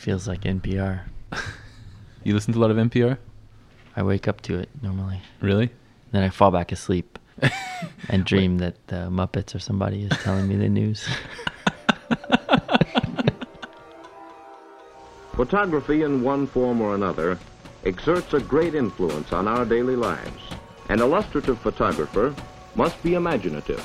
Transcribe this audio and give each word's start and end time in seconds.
Feels 0.00 0.26
like 0.26 0.42
NPR. 0.44 1.02
You 2.22 2.34
listen 2.34 2.52
to 2.52 2.58
a 2.58 2.60
lot 2.60 2.70
of 2.70 2.76
NPR? 2.76 3.16
I 3.96 4.02
wake 4.02 4.28
up 4.28 4.42
to 4.42 4.58
it 4.58 4.68
normally. 4.82 5.22
Really? 5.40 5.70
Then 6.12 6.22
I 6.22 6.28
fall 6.28 6.50
back 6.50 6.70
asleep 6.70 7.18
and 8.10 8.26
dream 8.26 8.58
that 8.58 8.74
the 8.88 9.08
Muppets 9.08 9.54
or 9.54 9.58
somebody 9.58 10.02
is 10.02 10.10
telling 10.18 10.46
me 10.46 10.56
the 10.56 10.68
news. 10.68 11.08
Photography 15.32 16.02
in 16.02 16.22
one 16.22 16.46
form 16.46 16.82
or 16.82 16.94
another 16.94 17.38
exerts 17.86 18.34
a 18.34 18.40
great 18.40 18.74
influence 18.74 19.32
on 19.32 19.48
our 19.48 19.64
daily 19.64 19.96
lives. 19.96 20.42
An 20.90 21.00
illustrative 21.00 21.58
photographer 21.58 22.34
must 22.74 23.02
be 23.02 23.14
imaginative. 23.14 23.82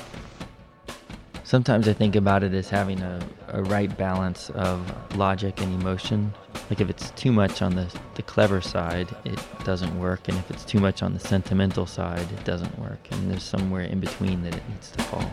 Sometimes 1.46 1.86
I 1.86 1.92
think 1.92 2.16
about 2.16 2.42
it 2.42 2.52
as 2.54 2.68
having 2.68 3.00
a, 3.02 3.20
a 3.50 3.62
right 3.62 3.96
balance 3.96 4.50
of 4.50 4.82
logic 5.16 5.60
and 5.60 5.80
emotion. 5.80 6.34
Like 6.68 6.80
if 6.80 6.90
it's 6.90 7.10
too 7.12 7.30
much 7.30 7.62
on 7.62 7.76
the, 7.76 7.86
the 8.16 8.22
clever 8.22 8.60
side, 8.60 9.14
it 9.24 9.38
doesn't 9.62 9.96
work. 9.96 10.26
And 10.26 10.36
if 10.38 10.50
it's 10.50 10.64
too 10.64 10.80
much 10.80 11.04
on 11.04 11.14
the 11.14 11.20
sentimental 11.20 11.86
side, 11.86 12.26
it 12.32 12.44
doesn't 12.44 12.76
work. 12.80 12.98
And 13.12 13.30
there's 13.30 13.44
somewhere 13.44 13.82
in 13.82 14.00
between 14.00 14.42
that 14.42 14.56
it 14.56 14.68
needs 14.68 14.90
to 14.90 15.02
fall. 15.04 15.30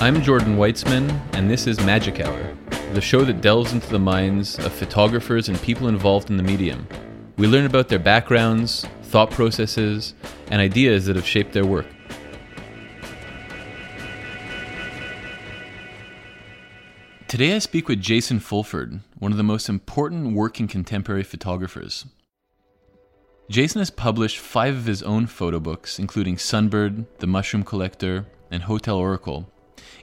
I'm 0.00 0.22
Jordan 0.22 0.56
Weitzman, 0.56 1.20
and 1.34 1.50
this 1.50 1.66
is 1.66 1.78
Magic 1.80 2.20
Hour, 2.20 2.56
the 2.94 3.02
show 3.02 3.26
that 3.26 3.42
delves 3.42 3.74
into 3.74 3.90
the 3.90 3.98
minds 3.98 4.58
of 4.58 4.72
photographers 4.72 5.50
and 5.50 5.60
people 5.60 5.86
involved 5.86 6.30
in 6.30 6.38
the 6.38 6.42
medium. 6.42 6.88
We 7.36 7.46
learn 7.46 7.66
about 7.66 7.90
their 7.90 7.98
backgrounds, 7.98 8.86
thought 9.02 9.30
processes, 9.30 10.14
and 10.46 10.62
ideas 10.62 11.04
that 11.04 11.16
have 11.16 11.26
shaped 11.26 11.52
their 11.52 11.66
work. 11.66 11.84
Today 17.34 17.56
I 17.56 17.58
speak 17.58 17.88
with 17.88 18.00
Jason 18.00 18.38
Fulford, 18.38 19.00
one 19.18 19.32
of 19.32 19.36
the 19.36 19.42
most 19.42 19.68
important 19.68 20.36
working 20.36 20.68
contemporary 20.68 21.24
photographers. 21.24 22.06
Jason 23.50 23.80
has 23.80 23.90
published 23.90 24.38
five 24.38 24.76
of 24.76 24.86
his 24.86 25.02
own 25.02 25.26
photo 25.26 25.58
books, 25.58 25.98
including 25.98 26.36
Sunbird, 26.36 27.06
The 27.18 27.26
Mushroom 27.26 27.64
Collector, 27.64 28.26
and 28.52 28.62
Hotel 28.62 28.96
Oracle, 28.96 29.50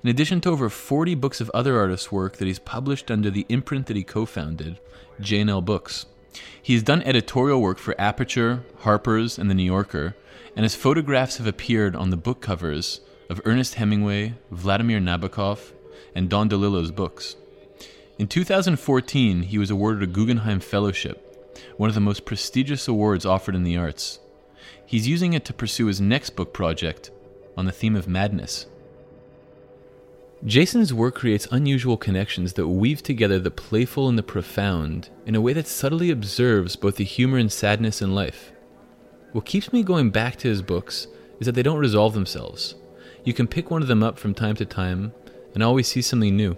in 0.04 0.10
addition 0.10 0.42
to 0.42 0.50
over 0.50 0.68
40 0.68 1.16
books 1.16 1.40
of 1.40 1.50
other 1.52 1.80
artists' 1.80 2.12
work 2.12 2.36
that 2.36 2.48
he's 2.48 2.60
published 2.60 3.10
under 3.10 3.30
the 3.30 3.46
imprint 3.48 3.86
that 3.86 3.96
he 3.96 4.04
co 4.04 4.26
founded, 4.26 4.82
J&L 5.22 5.62
Books. 5.62 6.08
He 6.62 6.74
has 6.74 6.84
done 6.84 7.02
editorial 7.04 7.62
work 7.62 7.78
for 7.78 7.96
Aperture, 7.98 8.66
Harper's, 8.80 9.40
and 9.40 9.50
The 9.50 9.56
New 9.56 9.64
Yorker, 9.64 10.18
and 10.58 10.64
his 10.64 10.76
photographs 10.76 11.38
have 11.38 11.48
appeared 11.48 11.96
on 11.96 12.10
the 12.10 12.18
book 12.18 12.42
covers 12.42 13.00
of 13.30 13.40
Ernest 13.46 13.76
Hemingway, 13.76 14.34
Vladimir 14.52 15.00
Nabokov, 15.00 15.72
and 16.16 16.30
Don 16.30 16.50
DeLillo's 16.50 16.92
books. 16.92 17.36
In 18.18 18.28
2014, 18.28 19.44
he 19.44 19.58
was 19.58 19.72
awarded 19.72 20.04
a 20.04 20.08
Guggenheim 20.08 20.60
Fellowship, 20.60 21.28
one 21.78 21.90
of 21.90 21.96
the 21.96 22.02
most 22.02 22.26
prestigious 22.26 22.88
awards 22.88 23.26
offered 23.26 23.56
in 23.56 23.64
the 23.64 23.78
arts. 23.78 24.20
He's 24.86 25.08
using 25.08 25.34
it 25.34 25.46
to 25.46 25.54
pursue 25.54 25.88
his 25.88 26.02
next 26.02 26.32
book 26.32 26.54
project 26.54 27.12
on 27.58 27.66
the 27.66 27.72
theme 27.72 27.96
of 27.96 28.08
madness. 28.08 28.68
Jason's 30.44 30.94
work 30.94 31.16
creates 31.16 31.48
unusual 31.52 31.98
connections 31.98 32.54
that 32.54 32.68
weave 32.68 33.04
together 33.04 33.38
the 33.38 33.52
playful 33.52 34.10
and 34.10 34.18
the 34.18 34.24
profound 34.24 35.10
in 35.26 35.36
a 35.36 35.42
way 35.42 35.54
that 35.54 35.68
subtly 35.68 36.10
observes 36.10 36.76
both 36.76 36.96
the 36.96 37.04
humor 37.04 37.38
and 37.38 37.52
sadness 37.52 38.02
in 38.02 38.16
life. 38.16 38.52
What 39.34 39.46
keeps 39.46 39.72
me 39.72 39.84
going 39.84 40.10
back 40.10 40.38
to 40.38 40.48
his 40.48 40.62
books 40.62 41.08
is 41.40 41.46
that 41.46 41.54
they 41.54 41.64
don't 41.64 41.78
resolve 41.78 42.14
themselves. 42.14 42.76
You 43.24 43.34
can 43.34 43.48
pick 43.48 43.70
one 43.70 43.84
of 43.84 43.88
them 43.88 44.02
up 44.02 44.18
from 44.18 44.34
time 44.34 44.56
to 44.56 44.66
time 44.66 45.14
and 45.54 45.64
always 45.64 45.88
see 45.88 46.02
something 46.02 46.36
new. 46.36 46.58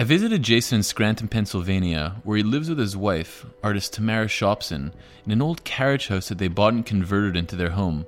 I 0.00 0.04
visited 0.04 0.44
Jason 0.44 0.76
in 0.76 0.82
Scranton, 0.84 1.26
Pennsylvania, 1.26 2.16
where 2.22 2.36
he 2.36 2.42
lives 2.44 2.68
with 2.68 2.78
his 2.78 2.96
wife, 2.96 3.44
artist 3.64 3.94
Tamara 3.94 4.26
Shopsin, 4.26 4.92
in 5.26 5.32
an 5.32 5.42
old 5.42 5.64
carriage 5.64 6.06
house 6.06 6.28
that 6.28 6.38
they 6.38 6.46
bought 6.46 6.72
and 6.72 6.86
converted 6.86 7.36
into 7.36 7.56
their 7.56 7.70
home. 7.70 8.06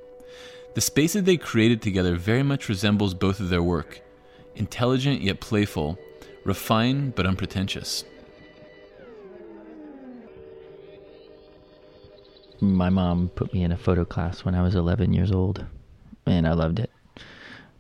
The 0.74 0.80
space 0.80 1.14
that 1.14 1.24
they 1.24 1.36
created 1.36 1.82
together 1.82 2.14
very 2.14 2.44
much 2.44 2.68
resembles 2.68 3.12
both 3.12 3.40
of 3.40 3.48
their 3.48 3.62
work 3.62 4.02
intelligent 4.54 5.22
yet 5.22 5.40
playful, 5.40 5.98
refined 6.44 7.14
but 7.14 7.26
unpretentious. 7.26 8.04
My 12.60 12.90
mom 12.90 13.30
put 13.30 13.52
me 13.54 13.64
in 13.64 13.72
a 13.72 13.76
photo 13.76 14.04
class 14.04 14.44
when 14.44 14.54
I 14.54 14.62
was 14.62 14.74
11 14.74 15.12
years 15.12 15.32
old, 15.32 15.64
and 16.26 16.46
I 16.46 16.52
loved 16.52 16.78
it. 16.78 16.90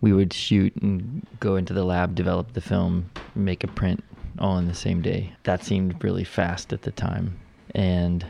We 0.00 0.12
would 0.12 0.32
shoot 0.32 0.74
and 0.76 1.26
go 1.40 1.56
into 1.56 1.74
the 1.74 1.84
lab, 1.84 2.14
develop 2.14 2.52
the 2.52 2.60
film, 2.60 3.10
make 3.34 3.64
a 3.64 3.68
print 3.68 4.02
all 4.38 4.56
in 4.58 4.66
the 4.66 4.74
same 4.74 5.02
day. 5.02 5.34
That 5.44 5.62
seemed 5.62 6.02
really 6.02 6.24
fast 6.24 6.72
at 6.72 6.82
the 6.82 6.90
time. 6.90 7.38
And 7.74 8.26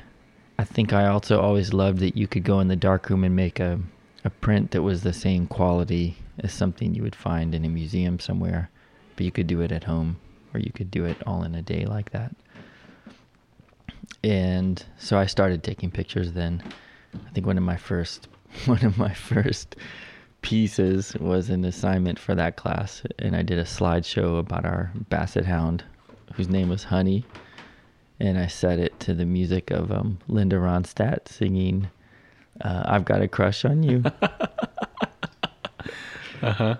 I 0.59 0.65
think 0.65 0.93
I 0.93 1.07
also 1.07 1.41
always 1.41 1.73
loved 1.73 2.01
that 2.01 2.17
you 2.17 2.27
could 2.27 2.45
go 2.45 2.61
in 2.61 2.69
the 2.69 2.77
darkroom 2.77 3.25
and 3.25 3.37
make 3.37 3.61
a, 3.61 3.81
a 4.25 4.31
print 4.31 4.73
that 4.73 4.83
was 4.83 5.03
the 5.03 5.13
same 5.13 5.47
quality 5.47 6.19
as 6.41 6.53
something 6.53 6.95
you 6.95 7.03
would 7.03 7.17
find 7.17 7.55
in 7.55 7.65
a 7.65 7.69
museum 7.69 8.19
somewhere, 8.19 8.71
but 9.17 9.25
you 9.25 9.33
could 9.33 9.47
do 9.47 9.61
it 9.61 9.73
at 9.73 9.85
home 9.85 10.17
or 10.53 10.61
you 10.61 10.73
could 10.73 10.91
do 10.91 11.05
it 11.05 11.17
all 11.27 11.45
in 11.45 11.55
a 11.55 11.63
day 11.63 11.87
like 11.87 12.11
that. 12.11 12.35
And 14.23 14.85
so 14.99 15.19
I 15.19 15.27
started 15.27 15.63
taking 15.63 15.91
pictures 15.91 16.33
then. 16.33 16.63
I 17.15 17.31
think 17.31 17.47
one 17.47 17.57
of 17.57 17.65
my 17.65 17.77
first 17.77 18.29
one 18.67 18.85
of 18.85 18.99
my 18.99 19.15
first 19.15 19.77
pieces 20.43 21.15
was 21.21 21.51
an 21.51 21.65
assignment 21.65 22.19
for 22.19 22.35
that 22.35 22.57
class 22.57 23.03
and 23.19 23.37
I 23.37 23.43
did 23.43 23.59
a 23.59 23.65
slideshow 23.65 24.39
about 24.39 24.65
our 24.65 24.91
basset 25.09 25.45
hound 25.45 25.85
whose 26.35 26.49
name 26.49 26.69
was 26.69 26.85
Honey 26.85 27.25
and 28.19 28.39
I 28.39 28.47
set 28.47 28.79
it 28.79 28.99
to 29.01 29.15
the 29.15 29.27
music 29.27 29.71
of 29.71 29.91
um, 29.93 30.19
Linda 30.29 30.57
Ronstadt 30.57 31.29
singing 31.29 31.91
uh, 32.63 32.83
I've 32.87 33.05
got 33.05 33.23
a 33.23 33.29
crush 33.29 33.65
on 33.65 33.83
you. 33.83 34.03
Uh 36.43 36.53
huh. 36.53 36.77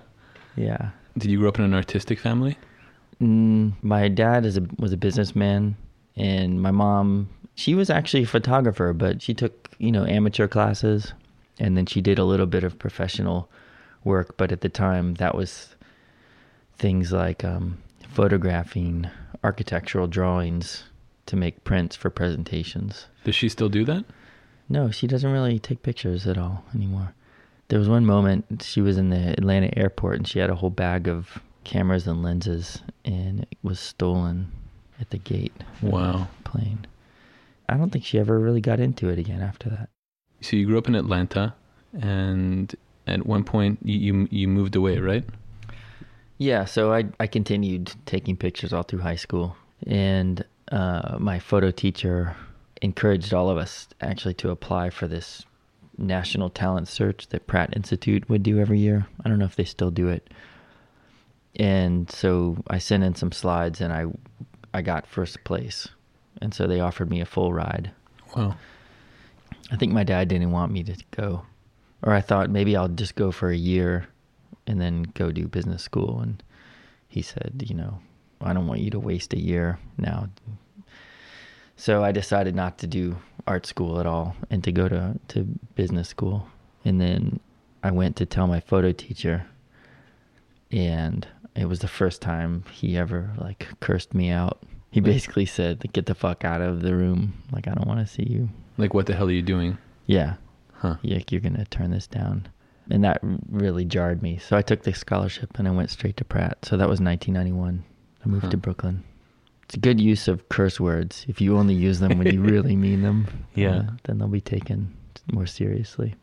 yeah. 0.57 0.89
Did 1.19 1.31
you 1.31 1.39
grow 1.39 1.49
up 1.51 1.59
in 1.59 1.65
an 1.67 1.75
artistic 1.75 2.19
family? 2.19 2.57
Mm, 3.21 3.75
my 3.83 4.09
dad 4.09 4.47
is 4.47 4.57
a, 4.57 4.67
was 4.79 4.91
a 4.91 4.97
businessman, 4.97 5.77
and 6.17 6.63
my 6.63 6.71
mom, 6.71 7.29
she 7.57 7.75
was 7.75 7.91
actually 7.91 8.23
a 8.23 8.27
photographer, 8.27 8.95
but 8.95 9.21
she 9.21 9.35
took 9.35 9.69
you 9.79 9.93
know 9.93 10.07
amateur 10.07 10.49
classes, 10.49 11.13
and 11.61 11.77
then 11.77 11.87
she 11.87 12.01
did 12.01 12.19
a 12.19 12.25
little 12.25 12.47
bit 12.47 12.65
of 12.65 12.79
professional 12.79 13.49
work. 14.03 14.37
But 14.37 14.51
at 14.51 14.63
the 14.63 14.69
time, 14.69 15.15
that 15.15 15.35
was 15.37 15.77
things 16.79 17.13
like 17.13 17.45
um, 17.45 17.79
photographing 18.09 19.09
architectural 19.45 20.07
drawings 20.07 20.85
to 21.27 21.37
make 21.37 21.63
prints 21.65 21.95
for 21.95 22.11
presentations. 22.11 23.07
Does 23.25 23.35
she 23.35 23.49
still 23.49 23.69
do 23.69 23.85
that? 23.85 24.05
No, 24.69 24.91
she 24.91 25.07
doesn't 25.07 25.31
really 25.31 25.59
take 25.59 25.83
pictures 25.83 26.27
at 26.27 26.39
all 26.39 26.65
anymore. 26.75 27.15
There 27.69 27.79
was 27.79 27.89
one 27.89 28.05
moment 28.07 28.63
she 28.65 28.81
was 28.81 28.99
in 28.99 29.11
the 29.11 29.31
Atlanta 29.39 29.77
airport 29.79 30.17
and 30.17 30.27
she 30.27 30.39
had 30.39 30.51
a 30.51 30.57
whole 30.57 30.71
bag 30.71 31.07
of 31.09 31.41
cameras 31.65 32.07
and 32.07 32.23
lenses 32.23 32.81
and 33.05 33.41
it 33.51 33.59
was 33.63 33.79
stolen 33.79 34.51
at 35.01 35.11
the 35.11 35.19
gate. 35.19 35.53
of 35.75 35.81
the 35.83 35.91
Wow. 35.91 36.29
Plane. 36.45 36.87
I 37.69 37.77
don't 37.77 37.91
think 37.91 38.05
she 38.05 38.19
ever 38.19 38.39
really 38.39 38.61
got 38.61 38.81
into 38.81 39.09
it 39.09 39.19
again 39.19 39.41
after 39.41 39.69
that. 39.71 39.89
So 40.41 40.57
you 40.57 40.67
grew 40.67 40.79
up 40.79 40.89
in 40.89 40.95
Atlanta, 40.95 41.55
and 42.01 42.75
at 43.07 43.27
one 43.27 43.45
point 43.45 43.79
you 43.83 43.99
you, 43.99 44.29
you 44.31 44.49
moved 44.49 44.77
away, 44.77 44.99
right? 44.99 45.25
Yeah, 46.39 46.65
so 46.65 46.93
I 46.93 47.05
I 47.19 47.27
continued 47.27 47.93
taking 48.07 48.37
pictures 48.37 48.73
all 48.73 48.83
through 48.83 49.01
high 49.01 49.17
school, 49.17 49.57
and 49.87 50.45
uh, 50.73 51.17
my 51.19 51.39
photo 51.39 51.71
teacher 51.71 52.37
encouraged 52.81 53.35
all 53.35 53.51
of 53.51 53.59
us 53.59 53.89
actually 54.01 54.35
to 54.35 54.51
apply 54.51 54.91
for 54.91 55.07
this 55.07 55.45
national 55.99 56.49
talent 56.49 56.89
search 56.89 57.29
that 57.29 57.47
Pratt 57.47 57.77
Institute 57.77 58.29
would 58.31 58.43
do 58.43 58.59
every 58.59 58.79
year. 58.79 59.07
I 59.23 59.29
don't 59.29 59.39
know 59.39 59.45
if 59.45 59.57
they 59.57 59.65
still 59.65 59.91
do 59.91 60.09
it. 60.09 60.33
And 61.57 62.11
so 62.11 62.57
I 62.69 62.79
sent 62.79 63.05
in 63.05 63.15
some 63.15 63.33
slides, 63.33 63.81
and 63.81 63.93
I 63.93 64.07
I 64.73 64.83
got 64.83 65.07
first 65.07 65.45
place, 65.45 65.89
and 66.41 66.55
so 66.55 66.67
they 66.67 66.81
offered 66.81 67.11
me 67.11 67.21
a 67.21 67.27
full 67.27 67.53
ride. 67.53 67.91
Wow. 68.35 68.57
I 69.71 69.77
think 69.77 69.93
my 69.93 70.05
dad 70.05 70.29
didn't 70.29 70.53
want 70.53 70.73
me 70.73 70.83
to 70.85 70.97
go, 71.11 71.45
or 72.03 72.13
I 72.13 72.21
thought 72.21 72.51
maybe 72.51 72.77
I'll 72.77 72.89
just 72.89 73.15
go 73.15 73.31
for 73.31 73.51
a 73.51 73.57
year 73.57 74.07
and 74.67 74.81
then 74.81 75.03
go 75.15 75.33
do 75.33 75.47
business 75.49 75.83
school. 75.83 76.21
And 76.21 76.43
he 77.09 77.23
said, 77.23 77.65
you 77.67 77.75
know, 77.75 78.01
I 78.41 78.53
don't 78.53 78.67
want 78.67 78.81
you 78.81 78.91
to 78.91 79.01
waste 79.01 79.33
a 79.33 79.41
year 79.41 79.79
now. 79.99 80.29
So 81.77 82.05
I 82.05 82.13
decided 82.13 82.55
not 82.55 82.79
to 82.79 82.87
do 82.87 83.17
art 83.47 83.67
school 83.67 84.01
at 84.01 84.07
all 84.07 84.37
and 84.51 84.63
to 84.65 84.73
go 84.73 84.89
to, 84.89 85.19
to 85.29 85.45
business 85.75 86.09
school. 86.09 86.47
And 86.85 87.01
then 87.01 87.41
I 87.83 87.91
went 87.91 88.17
to 88.17 88.27
tell 88.27 88.47
my 88.47 88.61
photo 88.61 88.93
teacher, 88.93 89.47
and 90.71 91.27
it 91.55 91.67
was 91.67 91.81
the 91.81 91.89
first 91.89 92.21
time 92.23 92.65
he 92.71 92.97
ever 92.97 93.33
like 93.39 93.69
cursed 93.81 94.15
me 94.15 94.31
out. 94.31 94.63
He 94.91 95.01
basically 95.01 95.47
said, 95.47 95.85
"Get 95.93 96.07
the 96.07 96.15
fuck 96.15 96.45
out 96.45 96.61
of 96.61 96.83
the 96.83 96.95
room! 96.95 97.43
Like 97.53 97.69
I 97.69 97.73
don't 97.73 97.87
want 97.87 98.01
to 98.01 98.13
see 98.13 98.25
you." 98.25 98.51
Like, 98.81 98.95
what 98.95 99.07
the 99.07 99.15
hell 99.15 99.29
are 99.29 99.33
you 99.33 99.43
doing? 99.43 99.79
Yeah, 100.07 100.35
Huh. 100.73 100.97
like 101.05 101.31
you're 101.31 101.41
gonna 101.41 101.65
turn 101.67 101.91
this 101.91 102.07
down. 102.07 102.49
and 102.93 103.05
that 103.05 103.21
really 103.49 103.85
jarred 103.85 104.21
me. 104.21 104.37
So 104.39 104.57
I 104.57 104.63
took 104.63 104.83
the 104.83 104.93
scholarship 104.93 105.57
and 105.59 105.69
I 105.69 105.71
went 105.71 105.91
straight 105.91 106.17
to 106.17 106.25
Pratt. 106.25 106.65
So 106.65 106.77
that 106.77 106.89
was 106.89 107.01
1991. 107.01 107.85
I 108.25 108.29
moved 108.29 108.45
Huh. 108.47 108.51
to 108.51 108.57
Brooklyn. 108.57 109.05
It's 109.63 109.77
a 109.77 109.79
good 109.79 110.01
use 110.01 110.27
of 110.27 110.49
curse 110.49 110.81
words. 110.81 111.25
If 111.29 111.41
you 111.41 111.57
only 111.57 111.75
use 111.75 112.01
them 112.01 112.19
when 112.19 112.27
you 112.35 112.41
really 112.43 112.75
mean 112.87 113.03
them, 113.03 113.27
Yeah. 113.55 113.77
uh, 113.77 113.83
then 114.05 114.19
they'll 114.19 114.27
be 114.27 114.41
taken 114.41 114.93
more 115.31 115.47
seriously. 115.47 116.17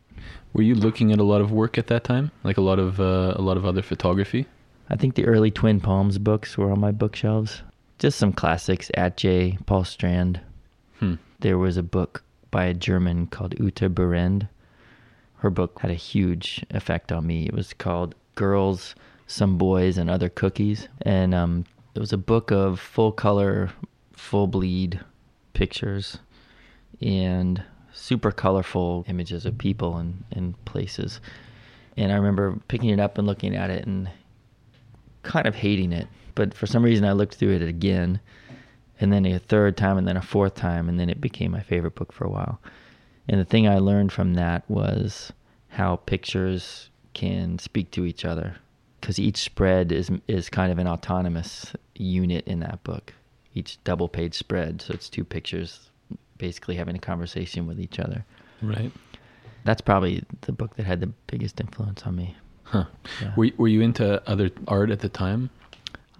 Were 0.52 0.60
you 0.62 0.74
looking 0.74 1.10
at 1.10 1.18
a 1.20 1.22
lot 1.24 1.40
of 1.40 1.52
work 1.52 1.78
at 1.78 1.86
that 1.86 2.04
time? 2.04 2.32
Like 2.44 2.58
a 2.58 2.66
lot 2.70 2.78
of 2.78 3.00
uh, 3.00 3.32
a 3.36 3.40
lot 3.40 3.56
of 3.56 3.64
other 3.64 3.80
photography? 3.82 4.44
I 4.90 4.96
think 4.96 5.14
the 5.14 5.24
early 5.24 5.50
Twin 5.50 5.80
Palms 5.80 6.18
books 6.18 6.58
were 6.58 6.70
on 6.70 6.80
my 6.80 6.90
bookshelves. 6.90 7.62
Just 7.98 8.18
some 8.18 8.32
classics. 8.34 8.90
Atget, 8.94 9.64
Paul 9.64 9.84
Strand. 9.84 10.40
Hmm. 11.00 11.14
There 11.40 11.56
was 11.56 11.78
a 11.78 11.82
book 11.82 12.24
by 12.50 12.64
a 12.64 12.74
German 12.74 13.26
called 13.26 13.58
Uta 13.58 13.88
Berend. 13.88 14.48
Her 15.36 15.50
book 15.50 15.78
had 15.80 15.90
a 15.90 15.94
huge 15.94 16.64
effect 16.70 17.12
on 17.12 17.26
me. 17.26 17.46
It 17.46 17.54
was 17.54 17.72
called 17.72 18.14
Girls, 18.34 18.94
Some 19.26 19.58
Boys, 19.58 19.98
and 19.98 20.10
Other 20.10 20.28
Cookies. 20.28 20.88
And 21.02 21.34
um, 21.34 21.64
it 21.94 22.00
was 22.00 22.12
a 22.12 22.18
book 22.18 22.50
of 22.50 22.80
full 22.80 23.12
color, 23.12 23.70
full 24.12 24.46
bleed 24.46 25.00
pictures 25.52 26.18
and 27.00 27.62
super 27.92 28.30
colorful 28.30 29.04
images 29.08 29.44
of 29.44 29.58
people 29.58 29.96
and, 29.96 30.24
and 30.32 30.64
places. 30.64 31.20
And 31.96 32.12
I 32.12 32.16
remember 32.16 32.58
picking 32.68 32.90
it 32.90 33.00
up 33.00 33.18
and 33.18 33.26
looking 33.26 33.56
at 33.56 33.70
it 33.70 33.86
and 33.86 34.08
kind 35.22 35.46
of 35.46 35.54
hating 35.54 35.92
it. 35.92 36.08
But 36.34 36.54
for 36.54 36.66
some 36.66 36.84
reason, 36.84 37.04
I 37.04 37.12
looked 37.12 37.34
through 37.34 37.56
it 37.56 37.62
again, 37.62 38.20
and 39.00 39.12
then 39.12 39.24
a 39.26 39.38
third 39.38 39.76
time, 39.76 39.98
and 39.98 40.06
then 40.06 40.16
a 40.16 40.22
fourth 40.22 40.54
time, 40.54 40.88
and 40.88 40.98
then 40.98 41.08
it 41.08 41.20
became 41.20 41.52
my 41.52 41.62
favorite 41.62 41.94
book 41.94 42.12
for 42.12 42.24
a 42.24 42.30
while. 42.30 42.60
And 43.28 43.40
the 43.40 43.44
thing 43.44 43.68
I 43.68 43.78
learned 43.78 44.12
from 44.12 44.34
that 44.34 44.68
was 44.68 45.32
how 45.68 45.96
pictures 45.96 46.90
can 47.14 47.58
speak 47.58 47.90
to 47.92 48.04
each 48.04 48.24
other, 48.24 48.56
because 49.00 49.18
each 49.18 49.38
spread 49.38 49.92
is 49.92 50.10
is 50.26 50.48
kind 50.48 50.72
of 50.72 50.78
an 50.78 50.88
autonomous 50.88 51.72
unit 51.94 52.46
in 52.46 52.60
that 52.60 52.82
book. 52.84 53.12
Each 53.54 53.82
double 53.84 54.08
page 54.08 54.34
spread, 54.34 54.82
so 54.82 54.94
it's 54.94 55.08
two 55.08 55.24
pictures 55.24 55.90
basically 56.38 56.76
having 56.76 56.96
a 56.96 57.00
conversation 57.00 57.66
with 57.66 57.80
each 57.80 57.98
other. 57.98 58.24
Right. 58.62 58.92
That's 59.64 59.80
probably 59.80 60.24
the 60.42 60.52
book 60.52 60.76
that 60.76 60.86
had 60.86 61.00
the 61.00 61.08
biggest 61.26 61.60
influence 61.60 62.04
on 62.04 62.16
me. 62.16 62.36
Huh. 62.62 62.84
Yeah. 63.20 63.32
Were 63.36 63.50
Were 63.56 63.68
you 63.68 63.80
into 63.80 64.22
other 64.28 64.50
art 64.66 64.90
at 64.90 65.00
the 65.00 65.08
time? 65.08 65.50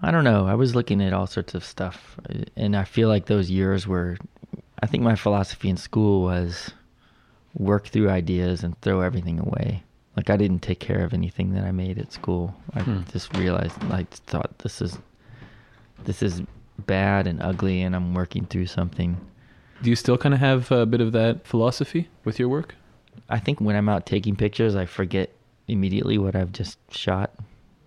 I 0.03 0.11
don't 0.11 0.25
know. 0.25 0.47
I 0.47 0.55
was 0.55 0.75
looking 0.75 1.03
at 1.03 1.13
all 1.13 1.27
sorts 1.27 1.55
of 1.55 1.65
stuff, 1.65 2.17
and 2.57 2.77
I 2.77 2.85
feel 2.85 3.09
like 3.09 3.27
those 3.27 3.51
years 3.51 3.87
were. 3.87 4.17
I 4.81 4.87
think 4.87 5.03
my 5.03 5.17
philosophy 5.17 5.69
in 5.69 5.77
school 5.77 6.23
was 6.23 6.71
work 7.55 7.89
through 7.89 8.09
ideas 8.11 8.63
and 8.63 8.81
throw 8.81 9.01
everything 9.01 9.41
away. 9.41 9.83
Like 10.17 10.31
I 10.31 10.37
didn't 10.37 10.61
take 10.61 10.79
care 10.79 11.05
of 11.05 11.13
anything 11.13 11.53
that 11.55 11.65
I 11.65 11.73
made 11.73 11.99
at 11.99 12.13
school. 12.13 12.55
I 12.75 12.81
Hmm. 12.83 13.01
just 13.11 13.37
realized, 13.37 13.77
I 13.91 14.05
thought 14.27 14.59
this 14.61 14.81
is, 14.81 14.99
this 16.05 16.23
is 16.23 16.43
bad 16.87 17.27
and 17.27 17.43
ugly, 17.43 17.83
and 17.83 17.97
I'm 17.97 18.15
working 18.15 18.47
through 18.47 18.67
something. 18.67 19.17
Do 19.83 19.91
you 19.91 19.97
still 19.97 20.19
kind 20.19 20.35
of 20.35 20.41
have 20.41 20.71
a 20.71 20.87
bit 20.87 21.01
of 21.01 21.11
that 21.13 21.45
philosophy 21.47 22.09
with 22.25 22.39
your 22.39 22.49
work? 22.49 22.77
I 23.29 23.41
think 23.41 23.61
when 23.61 23.75
I'm 23.75 23.89
out 23.89 24.07
taking 24.07 24.37
pictures, 24.37 24.77
I 24.77 24.87
forget 24.87 25.31
immediately 25.67 26.19
what 26.19 26.37
I've 26.37 26.53
just 26.53 26.79
shot. 26.93 27.33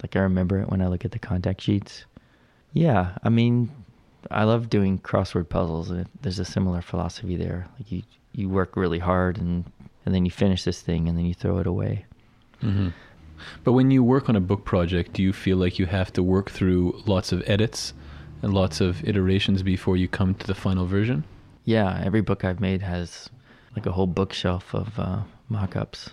Like 0.01 0.15
I 0.15 0.19
remember 0.19 0.59
it 0.59 0.69
when 0.69 0.81
I 0.81 0.87
look 0.87 1.05
at 1.05 1.11
the 1.11 1.19
contact 1.19 1.61
sheets. 1.61 2.05
Yeah, 2.73 3.17
I 3.23 3.29
mean, 3.29 3.69
I 4.29 4.43
love 4.45 4.69
doing 4.69 4.99
crossword 4.99 5.49
puzzles. 5.49 5.91
There's 6.21 6.39
a 6.39 6.45
similar 6.45 6.81
philosophy 6.81 7.35
there. 7.35 7.67
Like 7.77 7.91
you, 7.91 8.03
you 8.33 8.49
work 8.49 8.75
really 8.75 8.99
hard, 8.99 9.37
and 9.37 9.65
and 10.05 10.15
then 10.15 10.25
you 10.25 10.31
finish 10.31 10.63
this 10.63 10.81
thing, 10.81 11.07
and 11.07 11.17
then 11.17 11.25
you 11.25 11.33
throw 11.33 11.59
it 11.59 11.67
away. 11.67 12.05
hmm 12.61 12.89
But 13.63 13.73
when 13.73 13.91
you 13.91 14.03
work 14.03 14.29
on 14.29 14.35
a 14.35 14.41
book 14.41 14.65
project, 14.65 15.13
do 15.13 15.21
you 15.23 15.33
feel 15.33 15.57
like 15.57 15.79
you 15.79 15.85
have 15.87 16.11
to 16.13 16.23
work 16.23 16.49
through 16.49 17.01
lots 17.05 17.31
of 17.31 17.43
edits 17.47 17.93
and 18.41 18.53
lots 18.53 18.81
of 18.81 19.03
iterations 19.07 19.63
before 19.63 19.97
you 19.97 20.07
come 20.07 20.33
to 20.35 20.47
the 20.47 20.55
final 20.55 20.85
version? 20.85 21.23
Yeah, 21.65 22.01
every 22.03 22.21
book 22.21 22.43
I've 22.43 22.59
made 22.59 22.81
has 22.81 23.29
like 23.75 23.85
a 23.85 23.91
whole 23.91 24.07
bookshelf 24.07 24.73
of 24.73 24.97
uh, 24.99 25.21
mock-ups. 25.49 26.09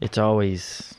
It's 0.00 0.18
always 0.18 0.94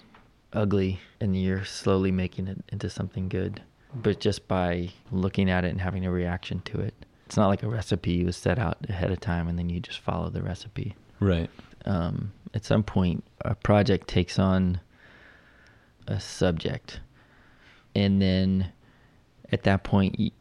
ugly, 0.53 0.99
and 1.21 1.41
you're 1.41 1.63
slowly 1.63 2.11
making 2.11 2.47
it 2.47 2.63
into 2.69 2.89
something 2.89 3.29
good. 3.29 3.61
But 3.93 4.19
just 4.19 4.47
by 4.47 4.89
looking 5.11 5.49
at 5.49 5.63
it 5.63 5.69
and 5.69 5.79
having 5.79 6.05
a 6.05 6.11
reaction 6.11 6.61
to 6.65 6.79
it, 6.79 6.93
it's 7.25 7.37
not 7.37 7.47
like 7.47 7.63
a 7.63 7.69
recipe 7.69 8.11
you 8.13 8.31
set 8.31 8.59
out 8.59 8.77
ahead 8.89 9.11
of 9.11 9.19
time 9.19 9.47
and 9.47 9.57
then 9.57 9.69
you 9.69 9.79
just 9.79 9.99
follow 9.99 10.29
the 10.29 10.41
recipe. 10.41 10.95
Right. 11.19 11.49
Um, 11.85 12.33
at 12.53 12.65
some 12.65 12.83
point, 12.83 13.23
a 13.41 13.55
project 13.55 14.07
takes 14.07 14.39
on 14.39 14.81
a 16.07 16.19
subject, 16.19 16.99
and 17.95 18.21
then 18.21 18.71
at 19.51 19.63
that 19.63 19.83
point, 19.83 20.33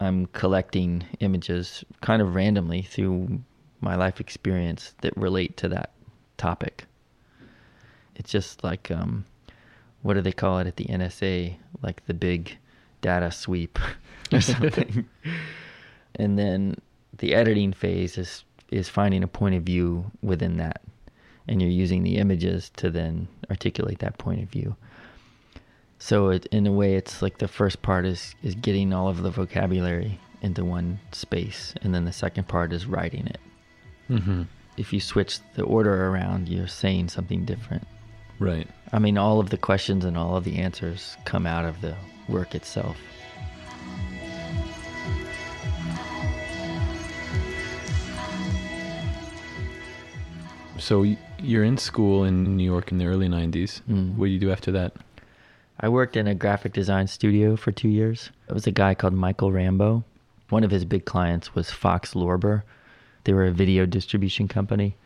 I'm 0.00 0.26
collecting 0.26 1.04
images 1.20 1.84
kind 2.00 2.22
of 2.22 2.34
randomly 2.34 2.82
through 2.82 3.42
my 3.80 3.94
life 3.94 4.20
experience 4.20 4.94
that 5.02 5.16
relate 5.16 5.56
to 5.58 5.68
that 5.68 5.92
topic. 6.36 6.86
It's 8.16 8.30
just 8.30 8.64
like, 8.64 8.90
um, 8.90 9.24
what 10.02 10.14
do 10.14 10.20
they 10.20 10.32
call 10.32 10.58
it 10.58 10.66
at 10.66 10.76
the 10.76 10.86
NSA? 10.86 11.56
Like 11.82 12.04
the 12.06 12.14
big 12.14 12.56
data 13.00 13.30
sweep 13.30 13.78
or 14.32 14.40
something. 14.52 15.06
and 16.14 16.38
then 16.38 16.76
the 17.18 17.34
editing 17.34 17.72
phase 17.72 18.18
is 18.18 18.44
is 18.70 18.88
finding 18.88 19.22
a 19.22 19.28
point 19.28 19.54
of 19.54 19.62
view 19.62 20.10
within 20.22 20.58
that, 20.58 20.82
and 21.46 21.62
you're 21.62 21.70
using 21.70 22.02
the 22.02 22.16
images 22.18 22.70
to 22.76 22.90
then 22.90 23.28
articulate 23.50 23.98
that 24.00 24.18
point 24.18 24.42
of 24.42 24.48
view. 24.50 24.76
So 25.98 26.28
it, 26.28 26.46
in 26.46 26.66
a 26.66 26.72
way, 26.72 26.94
it's 26.94 27.22
like 27.22 27.38
the 27.38 27.48
first 27.48 27.82
part 27.82 28.04
is 28.06 28.34
is 28.42 28.54
getting 28.54 28.92
all 28.92 29.08
of 29.08 29.22
the 29.22 29.30
vocabulary 29.30 30.20
into 30.42 30.64
one 30.64 31.00
space, 31.12 31.74
and 31.82 31.94
then 31.94 32.04
the 32.04 32.12
second 32.12 32.46
part 32.46 32.72
is 32.72 32.86
writing 32.86 33.26
it. 33.26 33.40
hmm 34.06 34.42
If 34.76 34.92
you 34.92 35.00
switch 35.00 35.40
the 35.54 35.64
order 35.64 36.06
around, 36.06 36.48
you're 36.48 36.68
saying 36.68 37.08
something 37.08 37.44
different. 37.44 37.86
Right. 38.38 38.68
I 38.92 38.98
mean, 38.98 39.18
all 39.18 39.40
of 39.40 39.50
the 39.50 39.58
questions 39.58 40.04
and 40.04 40.16
all 40.16 40.36
of 40.36 40.44
the 40.44 40.58
answers 40.58 41.16
come 41.24 41.46
out 41.46 41.64
of 41.64 41.80
the 41.80 41.96
work 42.28 42.54
itself. 42.54 42.96
So 50.78 51.04
you're 51.40 51.64
in 51.64 51.76
school 51.76 52.24
in 52.24 52.56
New 52.56 52.64
York 52.64 52.92
in 52.92 52.98
the 52.98 53.06
early 53.06 53.28
90s. 53.28 53.82
Mm. 53.90 54.14
What 54.16 54.26
do 54.26 54.30
you 54.30 54.38
do 54.38 54.50
after 54.50 54.70
that? 54.72 54.94
I 55.80 55.88
worked 55.88 56.16
in 56.16 56.26
a 56.26 56.34
graphic 56.34 56.72
design 56.72 57.06
studio 57.08 57.56
for 57.56 57.72
two 57.72 57.88
years. 57.88 58.30
It 58.48 58.52
was 58.52 58.66
a 58.66 58.72
guy 58.72 58.94
called 58.94 59.12
Michael 59.12 59.52
Rambo. 59.52 60.04
One 60.48 60.64
of 60.64 60.70
his 60.70 60.84
big 60.84 61.04
clients 61.04 61.54
was 61.54 61.70
Fox 61.70 62.14
Lorber. 62.14 62.62
They 63.24 63.32
were 63.32 63.46
a 63.46 63.52
video 63.52 63.86
distribution 63.86 64.48
company. 64.48 64.96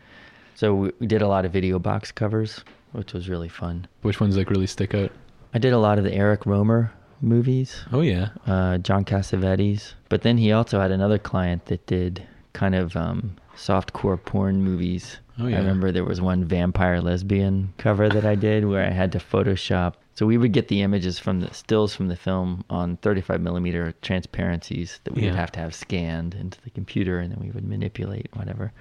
So 0.54 0.74
we, 0.74 0.92
we 1.00 1.06
did 1.06 1.22
a 1.22 1.28
lot 1.28 1.44
of 1.44 1.52
video 1.52 1.78
box 1.78 2.12
covers, 2.12 2.62
which 2.92 3.12
was 3.12 3.28
really 3.28 3.48
fun. 3.48 3.86
Which 4.02 4.20
ones 4.20 4.36
like 4.36 4.50
really 4.50 4.66
stick 4.66 4.94
out? 4.94 5.10
I 5.54 5.58
did 5.58 5.72
a 5.72 5.78
lot 5.78 5.98
of 5.98 6.04
the 6.04 6.12
Eric 6.14 6.42
Rohmer 6.42 6.90
movies, 7.20 7.84
Oh 7.92 8.00
yeah. 8.00 8.30
uh, 8.46 8.78
John 8.78 9.04
Cassavetes. 9.04 9.94
But 10.08 10.22
then 10.22 10.38
he 10.38 10.52
also 10.52 10.80
had 10.80 10.90
another 10.90 11.18
client 11.18 11.66
that 11.66 11.86
did 11.86 12.26
kind 12.52 12.74
of 12.74 12.96
um, 12.96 13.36
softcore 13.56 14.22
porn 14.22 14.62
movies. 14.62 15.18
Oh, 15.38 15.46
yeah. 15.46 15.56
I 15.56 15.60
remember 15.60 15.90
there 15.92 16.04
was 16.04 16.20
one 16.20 16.44
vampire 16.44 17.00
lesbian 17.00 17.72
cover 17.78 18.08
that 18.08 18.24
I 18.26 18.34
did 18.34 18.66
where 18.66 18.84
I 18.86 18.90
had 18.90 19.12
to 19.12 19.18
Photoshop. 19.18 19.94
So 20.14 20.26
we 20.26 20.36
would 20.36 20.52
get 20.52 20.68
the 20.68 20.82
images 20.82 21.18
from 21.18 21.40
the 21.40 21.52
stills 21.54 21.94
from 21.94 22.08
the 22.08 22.16
film 22.16 22.64
on 22.68 22.98
35 22.98 23.40
millimeter 23.40 23.94
transparencies 24.02 25.00
that 25.04 25.14
we 25.14 25.22
Yeah. 25.22 25.30
would 25.30 25.38
have 25.38 25.52
to 25.52 25.60
have 25.60 25.74
scanned 25.74 26.34
into 26.34 26.60
the 26.62 26.70
computer, 26.70 27.18
and 27.18 27.32
then 27.32 27.40
we 27.42 27.50
would 27.50 27.66
manipulate 27.66 28.28
whatever. 28.34 28.72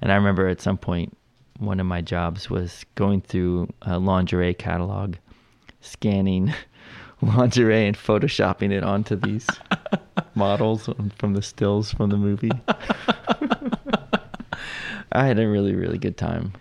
And 0.00 0.12
I 0.12 0.16
remember 0.16 0.48
at 0.48 0.60
some 0.60 0.78
point, 0.78 1.16
one 1.58 1.80
of 1.80 1.86
my 1.86 2.00
jobs 2.00 2.50
was 2.50 2.84
going 2.94 3.20
through 3.20 3.72
a 3.82 3.98
lingerie 3.98 4.54
catalog, 4.54 5.16
scanning 5.80 6.52
lingerie 7.22 7.86
and 7.86 7.96
photoshopping 7.96 8.72
it 8.72 8.82
onto 8.82 9.16
these 9.16 9.46
models 10.34 10.88
from 11.16 11.34
the 11.34 11.42
stills 11.42 11.92
from 11.92 12.10
the 12.10 12.16
movie. 12.16 12.50
I 15.12 15.26
had 15.26 15.38
a 15.38 15.46
really, 15.48 15.74
really 15.74 15.98
good 15.98 16.16
time. 16.16 16.52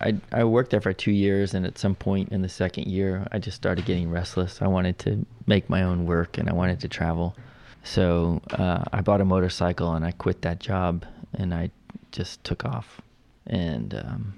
I 0.00 0.14
I 0.32 0.44
worked 0.44 0.70
there 0.70 0.80
for 0.80 0.92
two 0.92 1.10
years, 1.10 1.52
and 1.54 1.66
at 1.66 1.76
some 1.76 1.94
point 1.94 2.30
in 2.30 2.40
the 2.42 2.48
second 2.48 2.86
year, 2.86 3.26
I 3.32 3.38
just 3.38 3.56
started 3.56 3.84
getting 3.84 4.10
restless. 4.10 4.62
I 4.62 4.68
wanted 4.68 4.98
to 5.00 5.26
make 5.46 5.68
my 5.68 5.82
own 5.82 6.06
work, 6.06 6.38
and 6.38 6.48
I 6.48 6.52
wanted 6.52 6.80
to 6.80 6.88
travel. 6.88 7.36
So 7.82 8.40
uh, 8.52 8.84
I 8.92 9.00
bought 9.00 9.20
a 9.20 9.24
motorcycle, 9.24 9.92
and 9.92 10.04
I 10.04 10.12
quit 10.12 10.42
that 10.42 10.60
job, 10.60 11.04
and 11.34 11.52
I 11.52 11.70
just 12.12 12.42
took 12.44 12.64
off. 12.64 13.00
And 13.46 13.94
um, 13.94 14.34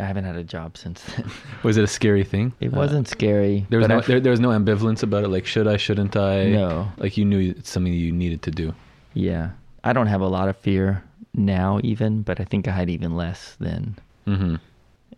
I 0.00 0.04
haven't 0.04 0.24
had 0.24 0.36
a 0.36 0.44
job 0.44 0.76
since 0.76 1.02
then. 1.02 1.30
Was 1.62 1.76
it 1.76 1.84
a 1.84 1.88
scary 1.88 2.24
thing? 2.24 2.52
It 2.60 2.72
Uh, 2.72 2.76
wasn't 2.76 3.08
scary. 3.08 3.66
There 3.70 3.78
was 3.78 3.88
no 3.88 4.00
there, 4.00 4.20
there 4.20 4.30
was 4.30 4.40
no 4.40 4.48
ambivalence 4.50 5.02
about 5.02 5.24
it. 5.24 5.28
Like 5.28 5.46
should 5.46 5.66
I? 5.68 5.76
Shouldn't 5.76 6.16
I? 6.16 6.44
No. 6.46 6.88
Like 6.98 7.16
you 7.16 7.24
knew 7.24 7.50
it's 7.50 7.70
something 7.70 7.92
you 7.92 8.12
needed 8.12 8.42
to 8.42 8.50
do. 8.50 8.74
Yeah, 9.14 9.50
I 9.84 9.92
don't 9.92 10.08
have 10.08 10.20
a 10.20 10.28
lot 10.28 10.48
of 10.48 10.56
fear 10.56 11.02
now, 11.34 11.80
even, 11.82 12.22
but 12.22 12.40
I 12.40 12.44
think 12.44 12.66
I 12.68 12.72
had 12.72 12.90
even 12.90 13.16
less 13.16 13.56
then. 13.60 13.96
Mm-hmm. 14.26 14.56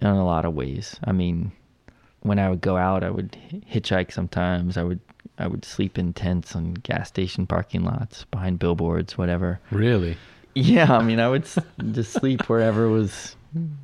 in 0.00 0.06
a 0.06 0.24
lot 0.24 0.44
of 0.44 0.54
ways. 0.54 1.00
I 1.04 1.12
mean, 1.12 1.50
when 2.20 2.38
I 2.38 2.50
would 2.50 2.60
go 2.60 2.76
out, 2.76 3.02
I 3.02 3.10
would 3.10 3.36
hitchhike 3.72 4.12
sometimes. 4.12 4.76
I 4.76 4.82
would 4.82 5.00
I 5.38 5.46
would 5.46 5.64
sleep 5.64 5.98
in 5.98 6.12
tents 6.12 6.54
on 6.56 6.74
gas 6.74 7.08
station 7.08 7.46
parking 7.46 7.84
lots, 7.84 8.24
behind 8.24 8.58
billboards, 8.58 9.16
whatever. 9.16 9.60
Really? 9.70 10.16
Yeah, 10.60 10.96
I 10.96 11.02
mean, 11.02 11.20
I 11.20 11.28
would 11.28 11.42
s- 11.44 11.58
just 11.92 12.12
sleep 12.12 12.48
wherever 12.48 12.88
was 12.88 13.36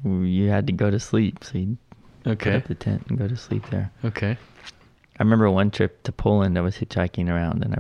you 0.05 0.49
had 0.51 0.67
to 0.67 0.73
go 0.73 0.91
to 0.91 0.99
sleep. 1.01 1.45
So 1.45 1.59
you'd 1.59 1.77
put 2.25 2.33
Okay. 2.33 2.57
up 2.57 2.65
the 2.65 2.75
tent 2.75 3.05
and 3.09 3.19
go 3.19 3.29
to 3.29 3.37
sleep 3.37 3.69
there. 3.71 3.91
Okay. 4.05 4.37
I 5.19 5.23
remember 5.23 5.49
one 5.51 5.71
trip 5.71 6.03
to 6.05 6.13
Poland. 6.13 6.59
I 6.59 6.63
was 6.63 6.77
hitchhiking 6.79 7.29
around, 7.29 7.65
and 7.65 7.75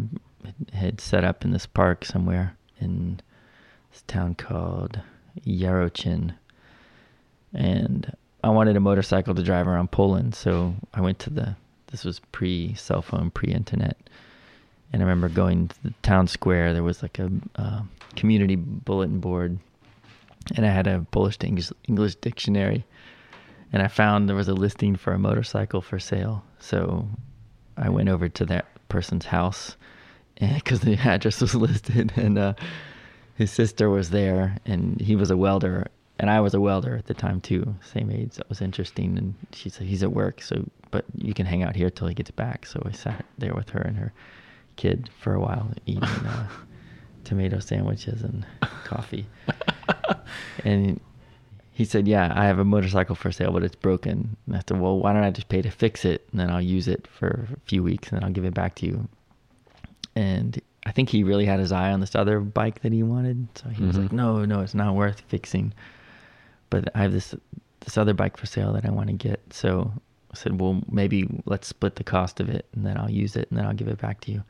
I 0.73 0.77
had 0.77 1.01
set 1.01 1.25
up 1.25 1.45
in 1.45 1.51
this 1.51 1.67
park 1.67 2.05
somewhere 2.05 2.57
in 2.81 3.21
this 3.91 4.03
town 4.07 4.35
called 4.37 5.01
Jarocin, 5.47 6.35
and 7.53 8.15
I 8.43 8.51
wanted 8.51 8.77
a 8.77 8.81
motorcycle 8.81 9.35
to 9.35 9.43
drive 9.43 9.67
around 9.67 9.91
Poland. 9.91 10.35
So 10.35 10.75
I 10.93 11.01
went 11.01 11.19
to 11.21 11.31
the. 11.31 11.57
This 11.89 12.05
was 12.05 12.21
pre 12.33 12.75
cell 12.75 13.03
phone, 13.03 13.31
pre 13.31 13.53
internet, 13.53 13.97
and 14.93 15.01
I 15.03 15.05
remember 15.05 15.29
going 15.29 15.69
to 15.69 15.83
the 15.83 15.95
town 16.03 16.27
square. 16.29 16.73
There 16.73 16.83
was 16.83 17.03
like 17.03 17.19
a 17.19 17.31
uh, 17.57 17.83
community 18.17 18.57
bulletin 18.57 19.21
board, 19.21 19.59
and 20.57 20.67
I 20.67 20.71
had 20.71 20.87
a 20.87 21.07
Polish 21.11 21.39
to 21.39 21.47
English, 21.47 21.71
English 21.89 22.17
dictionary 22.17 22.85
and 23.75 23.83
I 23.83 23.89
found 23.89 24.29
there 24.29 24.37
was 24.37 24.47
a 24.47 24.55
listing 24.55 24.95
for 24.95 25.13
a 25.13 25.19
motorcycle 25.19 25.83
for 25.83 25.99
sale. 25.99 26.45
So 26.61 27.09
I 27.77 27.89
went 27.89 28.09
over 28.09 28.29
to 28.29 28.47
that 28.47 28.67
person's 28.89 29.27
house 29.27 29.77
because 30.41 30.83
the 30.83 30.95
address 30.95 31.41
was 31.41 31.57
listed, 31.57 32.13
and 32.17 32.39
uh, 32.39 32.55
his 33.35 33.51
sister 33.51 33.91
was 33.91 34.11
there, 34.11 34.59
and 34.65 35.01
he 35.01 35.17
was 35.17 35.33
a 35.33 35.37
welder, 35.37 35.89
and 36.21 36.31
I 36.31 36.41
was 36.41 36.55
a 36.55 36.61
welder 36.61 36.95
at 36.95 37.07
the 37.07 37.15
time 37.15 37.41
too, 37.41 37.75
same 37.83 38.13
age. 38.13 38.37
That 38.37 38.49
was 38.49 38.61
interesting. 38.61 39.19
And 39.19 39.35
she 39.51 39.69
said 39.69 39.89
he's 39.89 40.05
at 40.05 40.13
work, 40.13 40.41
so 40.41 40.65
but 40.93 41.05
you 41.17 41.35
can 41.35 41.45
hang 41.45 41.65
out 41.65 41.75
here 41.75 41.91
till 41.91 42.07
he 42.07 42.15
gets 42.15 42.31
back. 42.31 42.67
So 42.67 42.81
I 42.87 42.93
sat 42.93 43.25
there 43.39 43.55
with 43.55 43.71
her 43.71 43.81
and 43.81 43.97
her 43.97 44.13
kid 44.77 45.11
for 45.19 45.35
a 45.35 45.41
while, 45.41 45.73
eating 45.85 46.05
uh, 46.05 46.47
tomato 47.25 47.59
sandwiches 47.59 48.23
and 48.23 48.47
coffee. 48.85 49.27
and 50.65 51.01
he 51.73 51.85
said, 51.85 52.07
"Yeah, 52.07 52.33
I 52.35 52.45
have 52.47 52.59
a 52.59 52.65
motorcycle 52.65 53.15
for 53.17 53.33
sale, 53.33 53.53
but 53.53 53.65
it's 53.65 53.75
broken." 53.77 54.37
And 54.47 54.57
I 54.57 54.61
said, 54.67 54.81
"Well, 54.81 54.99
why 54.99 55.13
don't 55.13 55.25
I 55.25 55.31
just 55.31 55.49
pay 55.49 55.63
to 55.63 55.71
fix 55.71 56.05
it, 56.05 56.27
and 56.31 56.41
then 56.41 56.51
I'll 56.51 56.61
use 56.61 56.87
it 56.89 57.07
for 57.07 57.49
a 57.53 57.61
few 57.69 57.83
weeks, 57.83 58.09
and 58.09 58.19
then 58.19 58.25
I'll 58.25 58.33
give 58.33 58.45
it 58.45 58.55
back 58.55 58.75
to 58.77 58.87
you." 58.87 59.09
And 60.15 60.61
I 60.87 60.93
think 60.93 61.09
he 61.09 61.25
really 61.25 61.47
had 61.47 61.59
his 61.61 61.73
eye 61.73 61.91
on 61.93 62.01
this 62.01 62.15
other 62.15 62.41
bike 62.41 62.83
that 62.83 62.93
he 62.93 63.03
wanted, 63.03 63.49
so 63.57 63.69
he 63.71 63.83
was 63.85 63.97
Mhm. 63.97 64.03
like, 64.03 64.13
"No, 64.13 64.45
no, 64.45 64.61
it's 64.61 64.75
not 64.75 64.95
worth 64.95 65.21
fixing." 65.23 65.73
But 66.71 66.89
I 66.95 67.03
have 67.03 67.13
this 67.13 67.35
this 67.81 67.99
other 67.99 68.15
bike 68.15 68.37
for 68.39 68.47
sale 68.47 68.73
that 68.73 68.87
I 68.87 68.91
want 68.91 69.09
to 69.09 69.13
get, 69.13 69.41
so 69.53 69.93
I 70.33 70.37
said, 70.37 70.59
"Well, 70.61 70.83
maybe 70.91 71.29
let's 71.45 71.67
split 71.69 71.97
the 71.97 72.05
cost 72.05 72.41
of 72.41 72.49
it, 72.49 72.67
and 72.75 72.87
then 72.87 72.97
I'll 72.97 73.11
use 73.11 73.37
it, 73.37 73.49
and 73.51 73.59
then 73.59 73.67
I'll 73.67 73.75
give 73.75 73.89
it 73.89 73.99
back 73.99 74.21
to 74.23 74.33
you." 74.33 74.43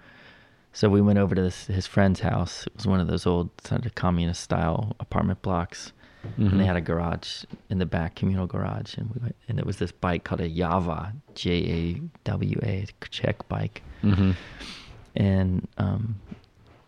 So 0.74 0.88
we 0.90 1.00
went 1.00 1.18
over 1.18 1.34
to 1.34 1.40
this 1.42 1.66
his 1.66 1.86
friend's 1.86 2.20
house. 2.20 2.66
It 2.66 2.74
was 2.76 2.86
one 2.86 3.00
of 3.00 3.06
those 3.06 3.26
old 3.26 3.48
sort 3.62 3.86
of 3.86 3.94
communist 3.94 4.42
style 4.42 4.94
apartment 5.00 5.40
blocks 5.40 5.92
and 6.36 6.50
Mhm. 6.52 6.58
they 6.58 6.64
had 6.64 6.76
a 6.76 6.80
garage 6.80 7.44
in 7.70 7.78
the 7.78 7.86
back, 7.86 8.14
communal 8.16 8.46
garage, 8.46 8.96
and 8.96 9.10
we 9.14 9.20
went, 9.22 9.36
and 9.48 9.58
it 9.58 9.66
was 9.66 9.76
this 9.76 9.92
bike 9.92 10.24
called 10.24 10.40
a 10.40 10.48
Jawa, 10.48 11.12
J 11.34 11.50
A 11.96 12.02
W 12.24 12.58
A, 12.62 12.86
Czech 13.10 13.46
bike, 13.48 13.82
Mhm. 14.02 14.34
and 15.14 15.68
um, 15.78 16.16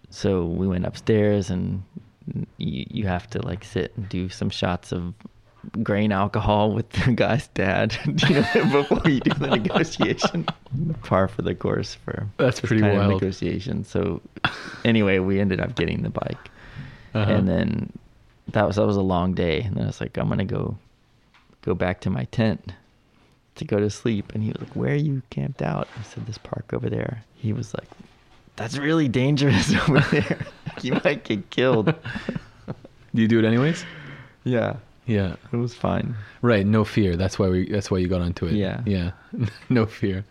so 0.09 0.47
we 0.47 0.67
went 0.67 0.87
upstairs, 0.87 1.51
and 1.51 1.83
you 2.57 2.87
you 2.91 3.07
have 3.07 3.29
to 3.31 3.43
like 3.43 3.63
sit 3.65 3.93
and 3.97 4.09
do 4.09 4.29
some 4.31 4.49
shots 4.51 4.91
of 4.91 5.13
grain 5.83 6.13
alcohol 6.13 6.73
with 6.73 6.89
the 6.91 7.13
guy's 7.13 7.49
dad, 7.49 7.97
you 8.29 8.35
know, 8.37 8.47
before 8.73 9.11
you 9.11 9.21
do 9.21 9.31
the 9.35 9.47
negotiation. 9.57 10.47
Par 11.03 11.29
for 11.29 11.43
the 11.43 11.55
course 11.55 11.95
for 11.95 12.27
That's 12.37 12.61
pretty 12.61 12.83
kind 12.83 12.99
of 12.99 13.09
negotiation. 13.09 13.85
So 13.85 14.21
anyway, 14.85 15.19
we 15.19 15.41
ended 15.41 15.61
up 15.61 15.75
getting 15.77 16.03
the 16.03 16.11
bike. 16.11 16.51
Uh-huh. 17.15 17.33
and 17.33 17.49
then 17.49 17.91
that 18.49 18.67
was 18.67 18.77
that 18.77 18.87
was 18.87 18.97
a 18.97 19.03
long 19.03 19.33
day. 19.33 19.63
And 19.63 19.75
then 19.75 19.85
i 19.85 19.87
was 19.87 20.03
like 20.03 20.19
i'm 20.19 20.29
gonna 20.29 20.45
go 20.45 20.77
go 21.63 21.75
back 21.75 22.03
to 22.03 22.11
my 22.11 22.25
tent 22.25 22.73
to 23.55 23.65
go 23.65 23.79
to 23.79 23.89
sleep. 23.89 24.33
And 24.35 24.43
he 24.43 24.51
was 24.51 24.61
like 24.61 24.77
where 24.77 24.93
are 24.93 24.97
you 24.97 25.23
camped 25.31 25.63
out? 25.63 25.89
I 25.99 26.03
said 26.03 26.27
this 26.27 26.39
park 26.39 26.73
over 26.75 26.91
there. 26.91 27.25
He 27.37 27.55
was 27.55 27.73
like 27.73 27.89
that's 28.57 28.77
really 28.77 29.09
dangerous 29.09 29.75
over 29.89 30.01
there. 30.01 30.47
You 30.83 31.01
might 31.05 31.25
get 31.25 31.49
killed. 31.51 31.87
Do 31.87 33.23
you 33.23 33.29
do 33.29 33.39
it 33.39 33.45
anyways? 33.45 33.85
yeah 34.45 34.77
Yeah. 35.07 35.37
it 35.53 35.57
was 35.57 35.75
fine 35.75 36.15
Right. 36.43 36.67
No 36.67 36.85
fear. 36.85 37.17
That's 37.17 37.39
why 37.39 37.49
we. 37.49 37.69
That's 37.71 37.91
why 37.91 37.99
you 37.99 38.09
got 38.09 38.21
onto 38.21 38.47
it. 38.47 38.53
Yeah. 38.55 38.83
Yeah. 38.87 39.13
no 39.69 39.87
fear. 39.87 40.25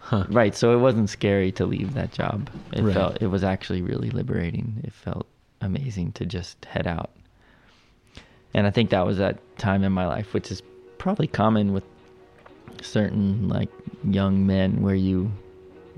Huh. 0.00 0.24
right 0.30 0.52
so 0.54 0.76
it 0.76 0.80
wasn't 0.80 1.08
scary 1.08 1.52
to 1.52 1.64
leave 1.64 1.94
that 1.94 2.10
job 2.12 2.50
it 2.72 2.82
Right. 2.82 2.92
felt 2.92 3.22
it 3.22 3.28
was 3.28 3.44
actually 3.44 3.82
really 3.82 4.10
liberating 4.10 4.80
it 4.82 4.92
felt 4.92 5.28
amazing 5.60 6.10
to 6.12 6.26
just 6.26 6.64
head 6.64 6.88
out 6.88 7.10
and 8.52 8.66
i 8.66 8.70
think 8.72 8.90
that 8.90 9.06
was 9.06 9.18
that 9.18 9.38
time 9.58 9.84
in 9.84 9.92
my 9.92 10.04
life 10.08 10.34
which 10.34 10.50
is 10.50 10.60
probably 10.98 11.28
common 11.28 11.72
with 11.72 11.84
certain 12.82 13.48
like 13.48 13.68
young 14.02 14.44
men 14.44 14.82
where 14.82 14.96
you 14.96 15.30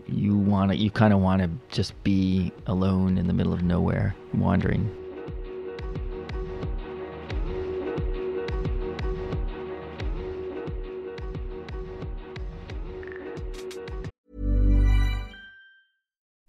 you 0.07 0.37
want 0.37 0.71
to 0.71 0.77
you 0.77 0.91
kind 0.91 1.15
of 1.15 1.21
want 1.21 1.41
to 1.41 1.49
just 1.75 1.95
be 2.05 2.53
alone 2.67 3.17
in 3.17 3.27
the 3.27 3.33
middle 3.33 3.55
of 3.55 3.63
nowhere 3.63 4.15
wandering 4.35 4.95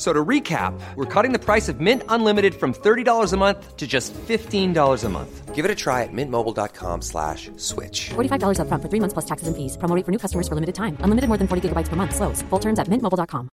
F- 0.00 0.06
So 0.06 0.14
to 0.14 0.24
recap, 0.24 0.72
we're 0.96 1.04
cutting 1.04 1.32
the 1.32 1.38
price 1.38 1.68
of 1.68 1.78
Mint 1.78 2.02
Unlimited 2.08 2.54
from 2.54 2.72
$30 2.72 3.32
a 3.32 3.36
month 3.36 3.76
to 3.76 3.86
just 3.86 4.14
$15 4.14 5.04
a 5.04 5.08
month. 5.10 5.54
Give 5.54 5.66
it 5.66 5.70
a 5.70 5.74
try 5.74 6.04
at 6.04 6.08
mintmobile.com 6.12 7.02
slash 7.02 7.50
switch. 7.58 8.08
$45 8.14 8.56
upfront 8.60 8.80
for 8.80 8.88
three 8.88 9.00
months 9.00 9.12
plus 9.12 9.26
taxes 9.26 9.46
and 9.48 9.54
fees. 9.54 9.76
Promo 9.76 9.94
rate 9.94 10.06
for 10.06 10.12
new 10.12 10.18
customers 10.18 10.48
for 10.48 10.54
limited 10.54 10.74
time. 10.74 10.96
Unlimited 11.00 11.28
more 11.28 11.36
than 11.36 11.46
40 11.46 11.68
gigabytes 11.68 11.90
per 11.90 11.96
month. 11.96 12.14
Slows. 12.16 12.40
Full 12.48 12.60
terms 12.60 12.78
at 12.78 12.88
mintmobile.com. 12.88 13.50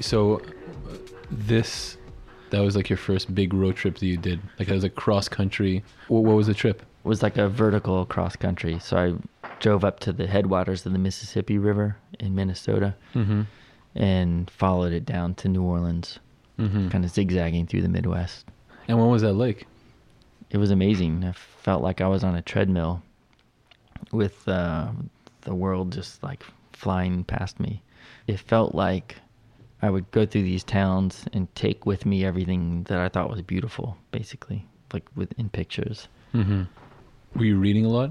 So, 0.00 0.36
uh, 0.40 0.42
this 1.30 1.96
that 2.50 2.60
was 2.60 2.74
like 2.76 2.90
your 2.90 2.98
first 2.98 3.32
big 3.34 3.54
road 3.54 3.76
trip 3.76 3.96
that 3.98 4.06
you 4.06 4.18
did. 4.18 4.40
Like 4.58 4.68
it 4.68 4.74
was 4.74 4.84
a 4.84 4.90
cross 4.90 5.28
country. 5.30 5.82
What, 6.08 6.24
what 6.24 6.36
was 6.36 6.46
the 6.46 6.54
trip? 6.54 6.82
it 6.82 7.08
was 7.08 7.22
like 7.22 7.38
a 7.38 7.48
vertical 7.48 8.04
cross 8.04 8.36
country 8.36 8.78
so 8.78 8.94
i 8.98 9.14
drove 9.60 9.84
up 9.84 10.00
to 10.00 10.12
the 10.12 10.26
headwaters 10.26 10.84
of 10.86 10.92
the 10.92 10.98
mississippi 10.98 11.58
river 11.58 11.96
in 12.18 12.34
minnesota 12.34 12.94
Mm-hmm. 13.14 13.42
and 13.94 14.50
followed 14.50 14.92
it 14.92 15.04
down 15.06 15.34
to 15.36 15.48
new 15.48 15.62
orleans 15.62 16.18
Mm-hmm. 16.58 16.88
kind 16.88 17.04
of 17.04 17.10
zigzagging 17.10 17.66
through 17.66 17.80
the 17.82 17.88
midwest 17.88 18.44
And 18.88 18.98
what 18.98 19.08
was 19.08 19.22
that 19.22 19.32
like? 19.34 19.66
it 20.50 20.58
was 20.58 20.70
amazing. 20.72 21.24
I 21.24 21.32
felt 21.32 21.80
like 21.82 22.00
I 22.00 22.08
was 22.08 22.24
on 22.24 22.34
a 22.34 22.42
treadmill 22.42 23.02
with 24.12 24.48
uh, 24.48 24.88
the 25.42 25.54
world 25.54 25.92
just 25.92 26.22
like 26.24 26.42
flying 26.72 27.22
past 27.24 27.60
me. 27.60 27.82
It 28.26 28.38
felt 28.40 28.74
like 28.74 29.16
I 29.80 29.90
would 29.90 30.10
go 30.10 30.26
through 30.26 30.42
these 30.42 30.64
towns 30.64 31.24
and 31.32 31.46
take 31.54 31.86
with 31.86 32.04
me 32.04 32.24
everything 32.24 32.82
that 32.88 32.98
I 32.98 33.08
thought 33.08 33.30
was 33.30 33.42
beautiful, 33.42 33.96
basically, 34.10 34.66
like 34.92 35.04
within 35.14 35.48
pictures. 35.50 36.08
Mm-hmm. 36.34 36.62
Were 37.38 37.44
you 37.44 37.56
reading 37.58 37.84
a 37.86 37.88
lot? 37.88 38.10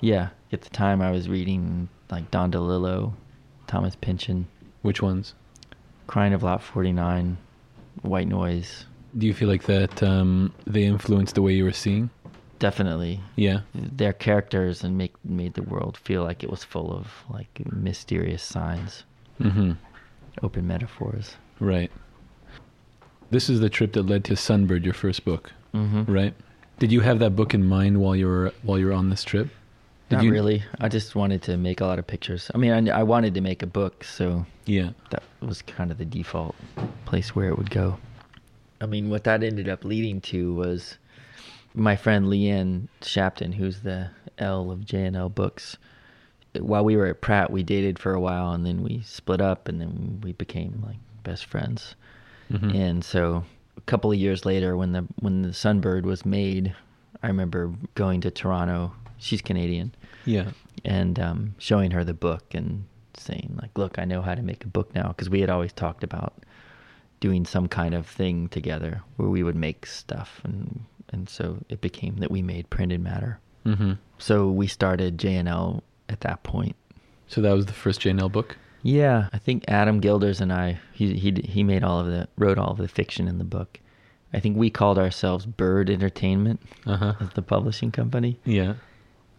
Yeah, 0.00 0.28
at 0.52 0.62
the 0.62 0.70
time 0.70 1.00
I 1.02 1.10
was 1.10 1.28
reading 1.28 1.88
like 2.10 2.30
Don 2.30 2.50
DeLillo, 2.52 3.12
Thomas 3.66 3.96
Pynchon, 3.96 4.46
Which 4.82 5.00
ones? 5.02 5.34
Crying 6.06 6.32
of 6.32 6.42
Lot 6.42 6.62
49, 6.62 7.36
White 8.02 8.26
Noise. 8.28 8.86
Do 9.16 9.26
you 9.26 9.34
feel 9.34 9.48
like 9.48 9.64
that 9.64 10.02
um, 10.02 10.52
they 10.66 10.84
influenced 10.84 11.34
the 11.34 11.42
way 11.42 11.52
you 11.52 11.64
were 11.64 11.72
seeing? 11.72 12.10
Definitely. 12.58 13.20
Yeah. 13.36 13.60
their 13.74 14.12
characters 14.12 14.84
and 14.84 14.98
make 14.98 15.14
made 15.24 15.54
the 15.54 15.62
world 15.62 15.96
feel 15.96 16.22
like 16.24 16.42
it 16.44 16.50
was 16.50 16.62
full 16.64 16.92
of 16.92 17.06
like 17.30 17.62
mysterious 17.72 18.42
signs, 18.42 19.04
Mm-hmm. 19.40 19.72
open 20.42 20.66
metaphors. 20.66 21.36
Right. 21.60 21.90
This 23.30 23.48
is 23.48 23.60
the 23.60 23.70
trip 23.70 23.92
that 23.94 24.02
led 24.02 24.24
to 24.24 24.34
Sunbird, 24.34 24.84
your 24.84 24.94
first 24.94 25.24
book, 25.24 25.52
Mm-hmm. 25.74 26.12
right? 26.12 26.34
Did 26.80 26.90
you 26.92 27.00
have 27.00 27.18
that 27.20 27.36
book 27.36 27.54
in 27.54 27.64
mind 27.64 28.00
while 28.00 28.16
you 28.16 28.26
were 28.26 28.52
while 28.62 28.78
you 28.78 28.86
were 28.86 28.92
on 28.92 29.08
this 29.10 29.22
trip? 29.24 29.48
Did 30.10 30.16
Not 30.16 30.24
you, 30.24 30.32
really. 30.32 30.62
I 30.80 30.88
just 30.88 31.14
wanted 31.14 31.40
to 31.42 31.56
make 31.56 31.80
a 31.80 31.86
lot 31.86 31.98
of 32.00 32.06
pictures. 32.06 32.50
I 32.52 32.58
mean, 32.58 32.88
I, 32.90 33.00
I 33.00 33.02
wanted 33.04 33.32
to 33.34 33.40
make 33.40 33.62
a 33.62 33.66
book, 33.66 34.02
so 34.04 34.44
Yeah. 34.66 34.90
that 35.10 35.22
was 35.40 35.62
kind 35.62 35.90
of 35.92 35.98
the 35.98 36.04
default 36.04 36.56
place 37.06 37.34
where 37.36 37.48
it 37.48 37.56
would 37.56 37.70
go. 37.70 37.96
I 38.80 38.86
mean, 38.86 39.08
what 39.08 39.22
that 39.24 39.42
ended 39.44 39.68
up 39.68 39.84
leading 39.84 40.20
to 40.22 40.52
was 40.52 40.98
my 41.74 41.94
friend 41.94 42.26
Leanne 42.26 42.88
Shapton, 43.02 43.52
who's 43.52 43.80
the 43.82 44.10
L 44.38 44.70
of 44.72 44.84
J&L 44.84 45.28
Books, 45.28 45.76
while 46.58 46.84
we 46.84 46.96
were 46.96 47.06
at 47.06 47.20
Pratt, 47.20 47.52
we 47.52 47.62
dated 47.62 47.96
for 48.00 48.12
a 48.12 48.20
while, 48.20 48.50
and 48.50 48.66
then 48.66 48.82
we 48.82 49.02
split 49.02 49.40
up, 49.40 49.68
and 49.68 49.80
then 49.80 50.20
we 50.24 50.32
became 50.32 50.82
like 50.84 50.96
best 51.22 51.44
friends. 51.44 51.94
Mhm. 52.50 52.74
And 52.74 53.04
so, 53.04 53.44
a 53.76 53.80
couple 53.82 54.10
of 54.10 54.18
years 54.18 54.44
later, 54.44 54.76
when 54.76 54.90
the 54.90 55.06
when 55.20 55.42
the 55.42 55.50
Sunbird 55.50 56.02
was 56.02 56.26
made, 56.26 56.74
I 57.22 57.28
remember 57.28 57.72
going 57.94 58.20
to 58.22 58.32
Toronto. 58.32 58.92
She's 59.18 59.40
Canadian, 59.42 59.92
Yeah. 60.30 60.50
and 60.84 61.18
um, 61.18 61.54
showing 61.58 61.90
her 61.90 62.04
the 62.04 62.14
book 62.14 62.54
and 62.54 62.84
saying 63.14 63.58
like, 63.60 63.76
"Look, 63.76 63.98
I 63.98 64.04
know 64.04 64.22
how 64.22 64.34
to 64.34 64.42
make 64.42 64.64
a 64.64 64.68
book 64.68 64.94
now," 64.94 65.08
because 65.08 65.28
we 65.30 65.40
had 65.40 65.50
always 65.50 65.72
talked 65.72 66.04
about 66.04 66.32
doing 67.20 67.44
some 67.44 67.68
kind 67.68 67.94
of 67.94 68.06
thing 68.06 68.48
together 68.48 69.02
where 69.16 69.28
we 69.28 69.42
would 69.42 69.56
make 69.56 69.86
stuff, 69.86 70.40
and 70.44 70.84
and 71.12 71.28
so 71.28 71.58
it 71.68 71.80
became 71.80 72.16
that 72.16 72.30
we 72.30 72.40
made 72.42 72.70
printed 72.70 73.00
matter. 73.02 73.40
Mm-hmm. 73.66 73.92
So 74.18 74.48
we 74.50 74.66
started 74.68 75.18
J&L 75.18 75.82
at 76.08 76.20
that 76.20 76.42
point. 76.44 76.76
So 77.26 77.40
that 77.42 77.52
was 77.52 77.66
the 77.66 77.72
first 77.72 78.00
J&L 78.00 78.28
book. 78.28 78.56
Yeah, 78.82 79.28
I 79.32 79.38
think 79.38 79.64
Adam 79.68 80.00
Gilders 80.00 80.40
and 80.40 80.52
I 80.52 80.78
he 80.92 81.14
he 81.18 81.32
he 81.44 81.62
made 81.62 81.84
all 81.84 82.00
of 82.00 82.06
the 82.06 82.28
wrote 82.38 82.56
all 82.58 82.70
of 82.72 82.78
the 82.78 82.88
fiction 82.88 83.28
in 83.28 83.36
the 83.38 83.44
book. 83.44 83.78
I 84.32 84.40
think 84.40 84.56
we 84.56 84.70
called 84.70 84.98
ourselves 84.98 85.44
Bird 85.44 85.90
Entertainment 85.90 86.60
Uh 86.86 86.96
huh. 86.96 87.14
as 87.20 87.30
the 87.34 87.42
publishing 87.42 87.90
company, 87.90 88.38
Yeah. 88.44 88.74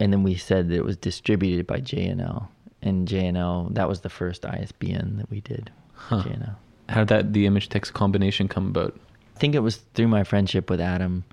And 0.01 0.11
then 0.11 0.23
we 0.23 0.35
said 0.35 0.69
that 0.69 0.75
it 0.75 0.83
was 0.83 0.97
distributed 0.97 1.67
by 1.67 1.79
J&L, 1.79 2.49
and 2.81 3.07
J&L 3.07 3.69
that 3.73 3.87
was 3.87 4.01
the 4.01 4.09
first 4.09 4.47
ISBN 4.47 5.17
that 5.17 5.29
we 5.29 5.41
did. 5.41 5.69
Huh. 5.93 6.23
J&L. 6.23 6.57
How 6.89 7.01
did 7.01 7.07
that 7.09 7.33
the 7.33 7.45
image 7.45 7.69
text 7.69 7.93
combination 7.93 8.47
come 8.47 8.65
about? 8.65 8.99
I 9.35 9.39
think 9.39 9.53
it 9.53 9.59
was 9.59 9.77
through 9.93 10.07
my 10.07 10.23
friendship 10.23 10.71
with 10.71 10.81
Adam. 10.81 11.23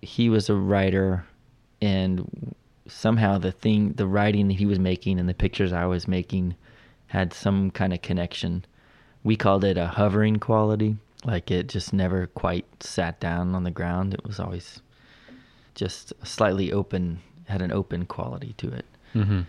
He 0.00 0.30
was 0.30 0.48
a 0.48 0.54
writer, 0.54 1.26
and 1.82 2.54
somehow 2.88 3.36
the 3.36 3.52
thing, 3.52 3.92
the 3.92 4.06
writing 4.06 4.48
that 4.48 4.54
he 4.54 4.64
was 4.64 4.78
making 4.78 5.20
and 5.20 5.28
the 5.28 5.34
pictures 5.34 5.74
I 5.74 5.84
was 5.84 6.08
making 6.08 6.56
had 7.08 7.34
some 7.34 7.70
kind 7.70 7.92
of 7.92 8.00
connection. 8.00 8.64
We 9.24 9.36
called 9.36 9.62
it 9.62 9.76
a 9.76 9.88
hovering 9.88 10.38
quality, 10.38 10.96
like 11.26 11.50
it 11.50 11.68
just 11.68 11.92
never 11.92 12.28
quite 12.28 12.64
sat 12.82 13.20
down 13.20 13.54
on 13.54 13.64
the 13.64 13.70
ground. 13.70 14.14
It 14.14 14.24
was 14.24 14.40
always 14.40 14.80
just 15.74 16.14
slightly 16.24 16.72
open, 16.72 17.20
had 17.46 17.62
an 17.62 17.72
open 17.72 18.06
quality 18.06 18.54
to 18.58 18.68
it. 18.72 18.84
Mm-hmm. 19.14 19.40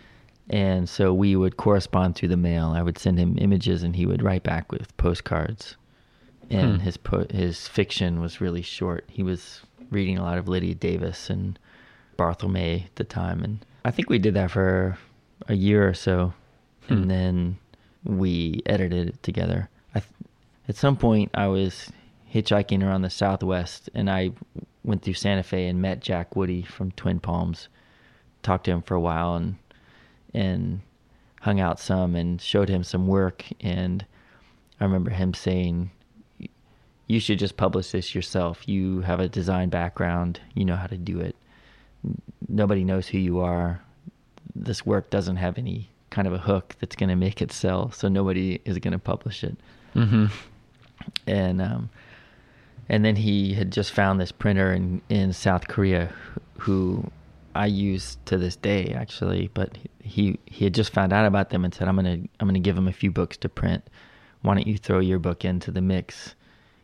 And 0.50 0.88
so 0.88 1.14
we 1.14 1.36
would 1.36 1.58
correspond 1.58 2.16
through 2.16 2.30
the 2.30 2.38
mail. 2.38 2.68
I 2.70 2.82
would 2.82 2.98
send 2.98 3.20
him 3.20 3.38
images, 3.40 3.84
and 3.84 3.96
he 3.96 4.06
would 4.06 4.22
write 4.24 4.44
back 4.44 4.72
with 4.72 4.96
postcards. 4.98 5.76
And 6.50 6.76
Hmm. 6.78 6.80
his 6.80 6.96
po- 6.96 7.28
his 7.30 7.68
fiction 7.68 8.22
was 8.22 8.40
really 8.40 8.62
short. 8.62 9.04
He 9.10 9.22
was 9.24 9.62
reading 9.92 10.18
a 10.18 10.24
lot 10.24 10.38
of 10.38 10.48
Lydia 10.48 10.76
Davis 10.76 11.30
and 11.30 11.60
Barthelme 12.18 12.86
at 12.86 12.96
the 12.96 13.04
time, 13.04 13.44
and 13.44 13.66
I 13.84 13.92
think 13.92 14.10
we 14.10 14.18
did 14.20 14.34
that 14.36 14.52
for 14.52 14.98
a 15.50 15.54
year 15.56 15.88
or 15.88 15.94
so, 15.94 16.34
Hmm. 16.88 16.94
and 16.94 17.12
then 17.12 17.58
we 18.06 18.62
edited 18.66 19.10
it 19.10 19.24
together. 19.24 19.70
I 19.94 20.00
th- 20.00 20.12
at 20.70 20.76
some 20.78 20.96
point 20.96 21.32
I 21.34 21.48
was 21.48 21.92
hitchhiking 22.34 22.82
around 22.84 23.02
the 23.02 23.10
Southwest, 23.10 23.90
and 23.94 24.10
I 24.10 24.32
went 24.86 25.02
through 25.02 25.14
Santa 25.16 25.44
Fe 25.44 25.68
and 25.68 25.82
met 25.82 26.00
Jack 26.02 26.36
Woody 26.38 26.62
from 26.62 26.92
Twin 26.92 27.20
Palms. 27.20 27.68
Talked 28.44 28.66
to 28.66 28.72
him 28.72 28.82
for 28.82 28.96
a 28.96 29.02
while, 29.02 29.36
and 29.36 29.56
and 30.34 30.82
hung 31.42 31.60
out 31.60 31.80
some 31.80 32.16
and 32.16 32.42
showed 32.42 32.70
him 32.70 32.84
some 32.84 33.08
work 33.08 33.46
and 33.62 34.06
I 34.80 34.84
remember 34.84 35.12
him 35.12 35.34
saying 35.34 35.92
you 37.08 37.20
should 37.20 37.40
just 37.40 37.56
publish 37.56 37.92
this 37.92 38.14
yourself. 38.14 38.68
You 38.68 39.02
have 39.02 39.20
a 39.20 39.30
design 39.30 39.70
background, 39.70 40.42
you 40.54 40.66
know 40.66 40.76
how 40.76 40.88
to 40.88 40.98
do 40.98 41.20
it. 41.20 41.36
Nobody 42.48 42.84
knows 42.84 43.08
who 43.08 43.18
you 43.18 43.40
are. 43.40 43.82
This 44.54 44.86
work 44.86 45.10
doesn't 45.10 45.38
have 45.38 45.58
any 45.58 45.90
kind 46.10 46.28
of 46.28 46.34
a 46.34 46.38
hook 46.38 46.76
that's 46.80 46.96
going 46.96 47.10
to 47.10 47.16
make 47.16 47.42
it 47.42 47.52
sell, 47.52 47.92
so 47.92 48.08
nobody 48.08 48.60
is 48.66 48.78
going 48.80 48.92
to 48.92 49.00
publish 49.00 49.44
it. 49.44 49.58
Mm-hmm. 49.96 50.26
And 51.26 51.62
um 51.62 51.90
and 52.90 53.04
then 53.04 53.16
he 53.16 53.54
had 53.54 53.72
just 53.72 53.92
found 53.92 54.20
this 54.20 54.32
printer 54.32 54.74
in 54.74 55.02
in 55.10 55.34
South 55.34 55.68
Korea 55.68 56.12
who 56.58 57.10
I 57.58 57.66
use 57.66 58.18
to 58.26 58.38
this 58.38 58.56
day 58.56 58.94
actually, 58.96 59.50
but 59.54 59.78
he 60.02 60.40
he 60.46 60.66
had 60.66 60.74
just 60.74 60.94
found 60.94 61.12
out 61.14 61.26
about 61.26 61.50
them 61.50 61.66
and 61.66 61.74
said 61.74 61.88
I'm 61.88 61.96
going 61.98 62.24
to 62.24 62.30
I'm 62.40 62.54
to 62.54 62.60
give 62.60 62.78
him 62.78 62.88
a 62.88 62.94
few 62.94 63.12
books 63.12 63.38
to 63.38 63.50
print. 63.50 63.84
Why 64.42 64.54
don't 64.54 64.68
you 64.68 64.78
throw 64.78 65.00
your 65.00 65.20
book 65.20 65.44
into 65.44 65.72
the 65.72 65.82
mix? 65.82 66.36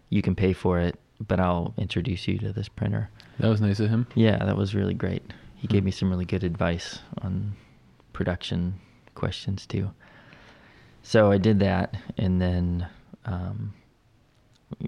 You 0.09 0.21
can 0.21 0.35
pay 0.35 0.53
for 0.53 0.79
it, 0.79 0.99
but 1.25 1.39
I'll 1.39 1.73
introduce 1.77 2.27
you 2.27 2.37
to 2.39 2.51
this 2.51 2.67
printer. 2.69 3.09
That 3.39 3.47
was 3.49 3.61
nice 3.61 3.79
of 3.79 3.89
him. 3.89 4.07
Yeah, 4.15 4.37
that 4.43 4.57
was 4.57 4.75
really 4.75 4.93
great. 4.93 5.23
He 5.55 5.67
gave 5.67 5.81
Hmm. 5.81 5.85
me 5.85 5.91
some 5.91 6.09
really 6.09 6.25
good 6.25 6.43
advice 6.43 6.99
on 7.21 7.53
production 8.11 8.75
questions 9.15 9.65
too. 9.65 9.91
So 11.03 11.31
I 11.31 11.37
did 11.37 11.59
that, 11.59 11.95
and 12.17 12.41
then 12.41 12.87
um, 13.25 13.73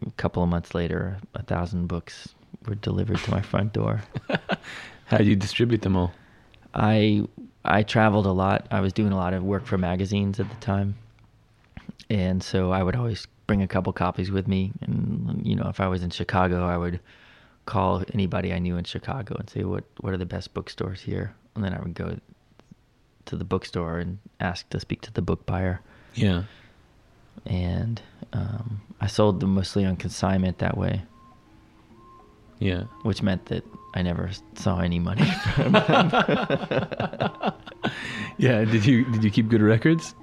a 0.05 0.11
couple 0.11 0.41
of 0.43 0.49
months 0.49 0.73
later, 0.73 1.17
a 1.33 1.43
thousand 1.43 1.87
books 1.87 2.33
were 2.67 2.75
delivered 2.75 3.17
to 3.19 3.31
my 3.31 3.41
front 3.41 3.73
door. 3.73 4.01
How 5.05 5.17
did 5.17 5.27
you 5.27 5.35
distribute 5.35 5.81
them 5.81 5.95
all? 5.95 6.13
I 6.73 7.27
I 7.63 7.83
traveled 7.83 8.25
a 8.25 8.31
lot. 8.31 8.67
I 8.71 8.81
was 8.81 8.93
doing 8.93 9.11
a 9.11 9.17
lot 9.17 9.33
of 9.33 9.43
work 9.43 9.65
for 9.65 9.77
magazines 9.77 10.39
at 10.39 10.49
the 10.49 10.55
time, 10.57 10.95
and 12.09 12.43
so 12.43 12.71
I 12.71 12.83
would 12.83 12.95
always 12.95 13.27
bring 13.47 13.61
a 13.61 13.67
couple 13.67 13.93
copies 13.93 14.31
with 14.31 14.47
me. 14.47 14.71
And 14.81 15.41
you 15.45 15.55
know, 15.55 15.67
if 15.69 15.79
I 15.79 15.87
was 15.87 16.03
in 16.03 16.09
Chicago, 16.09 16.65
I 16.65 16.77
would 16.77 16.99
call 17.65 18.03
anybody 18.13 18.53
I 18.53 18.59
knew 18.59 18.77
in 18.77 18.83
Chicago 18.83 19.35
and 19.39 19.49
say, 19.49 19.63
"What 19.63 19.83
what 20.01 20.13
are 20.13 20.17
the 20.17 20.25
best 20.25 20.53
bookstores 20.53 21.01
here?" 21.01 21.33
And 21.55 21.63
then 21.63 21.73
I 21.73 21.79
would 21.79 21.93
go 21.93 22.17
to 23.25 23.35
the 23.35 23.45
bookstore 23.45 23.99
and 23.99 24.19
ask 24.39 24.69
to 24.69 24.79
speak 24.79 25.01
to 25.01 25.13
the 25.13 25.21
book 25.21 25.45
buyer. 25.45 25.81
Yeah. 26.13 26.43
And 27.45 28.01
um, 28.33 28.81
I 29.01 29.07
sold 29.07 29.39
them 29.39 29.53
mostly 29.53 29.85
on 29.85 29.97
consignment 29.97 30.59
that 30.59 30.77
way, 30.77 31.03
Yeah. 32.59 32.83
which 33.03 33.21
meant 33.21 33.45
that 33.47 33.63
I 33.93 34.01
never 34.01 34.29
saw 34.55 34.79
any 34.79 34.99
money 34.99 35.25
from 35.55 35.71
them. 35.73 37.53
Yeah. 38.37 38.65
Did 38.65 38.85
you 38.85 39.05
did 39.11 39.23
you 39.23 39.31
keep 39.31 39.47
good 39.47 39.61
records? 39.61 40.13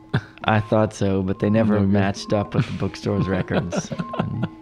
I 0.44 0.60
thought 0.60 0.92
so, 0.92 1.22
but 1.22 1.38
they 1.38 1.48
never 1.48 1.80
No 1.80 1.86
matched 1.86 2.34
up 2.34 2.54
with 2.54 2.66
the 2.66 2.72
bookstore's 2.72 3.26
records. 3.26 3.90
And 4.18 4.46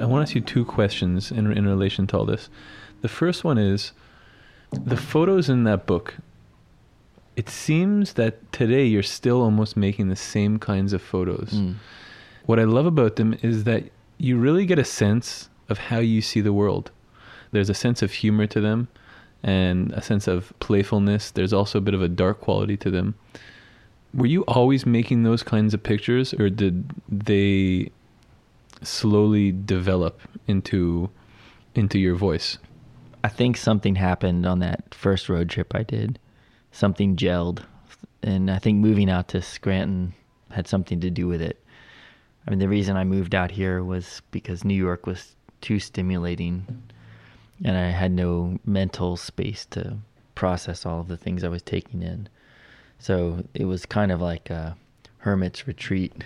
I 0.00 0.06
want 0.06 0.26
to 0.26 0.30
ask 0.30 0.34
you 0.34 0.40
two 0.40 0.64
questions 0.64 1.30
in 1.30 1.50
in 1.56 1.66
relation 1.66 2.06
to 2.08 2.18
all 2.18 2.24
this. 2.26 2.50
The 3.00 3.08
first 3.08 3.44
one 3.44 3.58
is 3.58 3.92
the 4.72 4.96
photos 4.96 5.48
in 5.48 5.64
that 5.64 5.86
book. 5.86 6.16
It 7.36 7.48
seems 7.48 8.14
that 8.14 8.52
today 8.52 8.84
you're 8.84 9.02
still 9.02 9.42
almost 9.42 9.76
making 9.76 10.08
the 10.08 10.16
same 10.16 10.58
kinds 10.58 10.92
of 10.92 11.02
photos. 11.02 11.50
Mm. 11.52 11.76
What 12.46 12.60
I 12.60 12.64
love 12.64 12.86
about 12.86 13.16
them 13.16 13.36
is 13.42 13.64
that 13.64 13.84
you 14.18 14.38
really 14.38 14.66
get 14.66 14.78
a 14.78 14.84
sense 14.84 15.48
of 15.68 15.78
how 15.78 15.98
you 15.98 16.20
see 16.20 16.40
the 16.40 16.52
world. 16.52 16.90
There's 17.50 17.70
a 17.70 17.74
sense 17.74 18.02
of 18.02 18.12
humor 18.12 18.46
to 18.48 18.60
them 18.60 18.88
and 19.42 19.92
a 19.92 20.02
sense 20.02 20.26
of 20.26 20.52
playfulness. 20.60 21.30
There's 21.30 21.52
also 21.52 21.78
a 21.78 21.80
bit 21.80 21.94
of 21.94 22.02
a 22.02 22.08
dark 22.08 22.40
quality 22.40 22.76
to 22.78 22.90
them. 22.90 23.14
Were 24.12 24.26
you 24.26 24.42
always 24.42 24.86
making 24.86 25.22
those 25.22 25.42
kinds 25.42 25.74
of 25.74 25.82
pictures 25.82 26.32
or 26.34 26.48
did 26.50 26.90
they 27.08 27.90
slowly 28.82 29.52
develop 29.52 30.20
into 30.46 31.10
into 31.74 31.98
your 31.98 32.14
voice? 32.14 32.58
I 33.24 33.28
think 33.28 33.56
something 33.56 33.96
happened 33.96 34.46
on 34.46 34.58
that 34.60 34.94
first 34.94 35.28
road 35.28 35.48
trip 35.48 35.74
I 35.74 35.82
did. 35.82 36.18
Something 36.74 37.16
gelled. 37.16 37.62
And 38.22 38.50
I 38.50 38.58
think 38.58 38.78
moving 38.78 39.08
out 39.08 39.28
to 39.28 39.40
Scranton 39.40 40.12
had 40.50 40.66
something 40.66 41.00
to 41.00 41.10
do 41.10 41.26
with 41.28 41.40
it. 41.40 41.62
I 42.46 42.50
mean, 42.50 42.58
the 42.58 42.68
reason 42.68 42.96
I 42.96 43.04
moved 43.04 43.34
out 43.34 43.50
here 43.50 43.82
was 43.82 44.20
because 44.30 44.64
New 44.64 44.74
York 44.74 45.06
was 45.06 45.36
too 45.60 45.78
stimulating 45.78 46.82
and 47.64 47.76
I 47.76 47.90
had 47.90 48.10
no 48.12 48.58
mental 48.66 49.16
space 49.16 49.64
to 49.66 49.96
process 50.34 50.84
all 50.84 51.00
of 51.00 51.08
the 51.08 51.16
things 51.16 51.44
I 51.44 51.48
was 51.48 51.62
taking 51.62 52.02
in. 52.02 52.28
So 52.98 53.44
it 53.54 53.64
was 53.66 53.86
kind 53.86 54.10
of 54.12 54.20
like 54.20 54.50
a 54.50 54.76
hermit's 55.18 55.66
retreat 55.66 56.24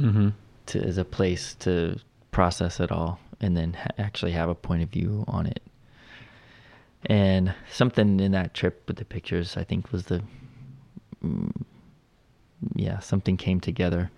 Mm-hmm. 0.00 0.28
to 0.66 0.80
as 0.82 0.96
a 0.96 1.04
place 1.04 1.54
to 1.60 1.98
process 2.30 2.80
it 2.80 2.90
all 2.90 3.20
and 3.40 3.54
then 3.54 3.74
ha- 3.74 3.88
actually 3.98 4.32
have 4.32 4.48
a 4.48 4.54
point 4.54 4.82
of 4.82 4.88
view 4.88 5.24
on 5.28 5.46
it. 5.46 5.60
And 7.06 7.54
something 7.72 8.20
in 8.20 8.32
that 8.32 8.52
trip 8.54 8.82
with 8.86 8.96
the 8.98 9.04
pictures, 9.04 9.56
I 9.56 9.64
think, 9.64 9.90
was 9.92 10.04
the 10.04 10.22
mm, 11.24 11.50
yeah 12.74 12.98
something 12.98 13.36
came 13.36 13.60
together. 13.60 14.10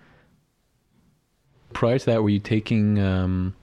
Prior 1.71 1.97
to 1.97 2.05
that, 2.07 2.23
were 2.23 2.29
you 2.29 2.39
taking 2.39 2.99
um, 2.99 3.55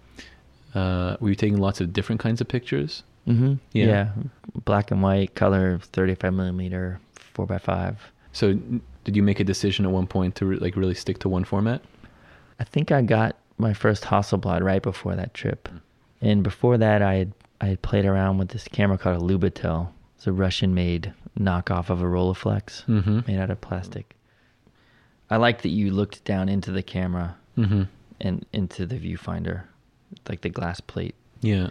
uh, 0.75 1.17
were 1.21 1.29
you 1.29 1.35
taking 1.35 1.59
lots 1.59 1.81
of 1.81 1.93
different 1.93 2.21
kinds 2.21 2.41
of 2.41 2.49
pictures? 2.49 3.03
Mm-hmm. 3.29 3.55
Yeah. 3.73 3.87
Yeah. 3.87 4.11
black 4.65 4.91
and 4.91 5.03
white, 5.03 5.35
color, 5.35 5.79
thirty-five 5.93 6.33
millimeter, 6.33 6.99
four 7.15 7.47
by 7.47 7.59
five. 7.59 8.01
So 8.33 8.59
Did 9.05 9.17
you 9.17 9.23
make 9.23 9.41
a 9.41 9.45
decision 9.45 9.85
at 9.85 9.91
one 9.91 10.07
point 10.07 10.35
to 10.37 10.47
re- 10.47 10.57
like 10.57 10.77
really 10.77 10.95
stick 10.95 11.19
to 11.21 11.29
one 11.29 11.45
format? 11.45 11.83
I 12.59 12.65
think 12.65 12.91
I 12.91 13.03
got 13.03 13.37
my 13.59 13.75
first 13.75 14.05
Hasselblad 14.05 14.63
right 14.63 14.83
before 14.83 15.15
that 15.17 15.35
trip, 15.35 15.69
and 16.21 16.43
before 16.43 16.79
that, 16.79 17.03
I 17.03 17.15
had 17.15 17.33
I 17.61 17.67
had 17.67 17.83
played 17.83 18.05
around 18.07 18.39
with 18.39 18.49
this 18.51 18.67
camera 18.69 18.97
called 18.99 19.21
a 19.23 19.25
Lubitel. 19.25 19.89
It's 20.17 20.27
a 20.27 20.33
Russian-made 20.33 21.13
knockoff 21.39 21.91
of 21.91 22.01
a 22.03 22.07
Rolleiflex, 22.07 22.85
Mhm. 22.87 23.27
made 23.27 23.39
out 23.39 23.51
of 23.51 23.61
plastic. 23.61 24.17
I 25.31 25.37
liked 25.37 25.63
that 25.63 25.69
you 25.71 25.91
looked 25.91 26.25
down 26.25 26.49
into 26.49 26.71
the 26.71 26.83
camera 26.83 27.37
Mm-hmm. 27.57 27.83
and 28.21 28.47
into 28.53 28.87
the 28.87 28.97
viewfinder, 28.99 29.63
like 30.29 30.41
the 30.41 30.49
glass 30.49 30.81
plate, 30.81 31.15
Yeah. 31.41 31.69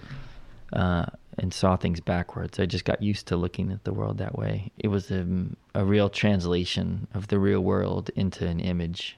uh, 0.74 1.06
and 1.38 1.54
saw 1.54 1.76
things 1.76 2.00
backwards. 2.00 2.60
I 2.60 2.66
just 2.66 2.86
got 2.86 3.02
used 3.02 3.28
to 3.28 3.38
looking 3.38 3.72
at 3.72 3.84
the 3.86 3.94
world 3.94 4.18
that 4.20 4.38
way. 4.38 4.72
It 4.78 4.90
was 4.90 5.10
a, 5.12 5.26
a 5.74 5.86
real 5.86 6.10
translation 6.10 7.08
of 7.14 7.28
the 7.28 7.40
real 7.40 7.62
world 7.62 8.10
into 8.16 8.46
an 8.48 8.60
image 8.60 9.18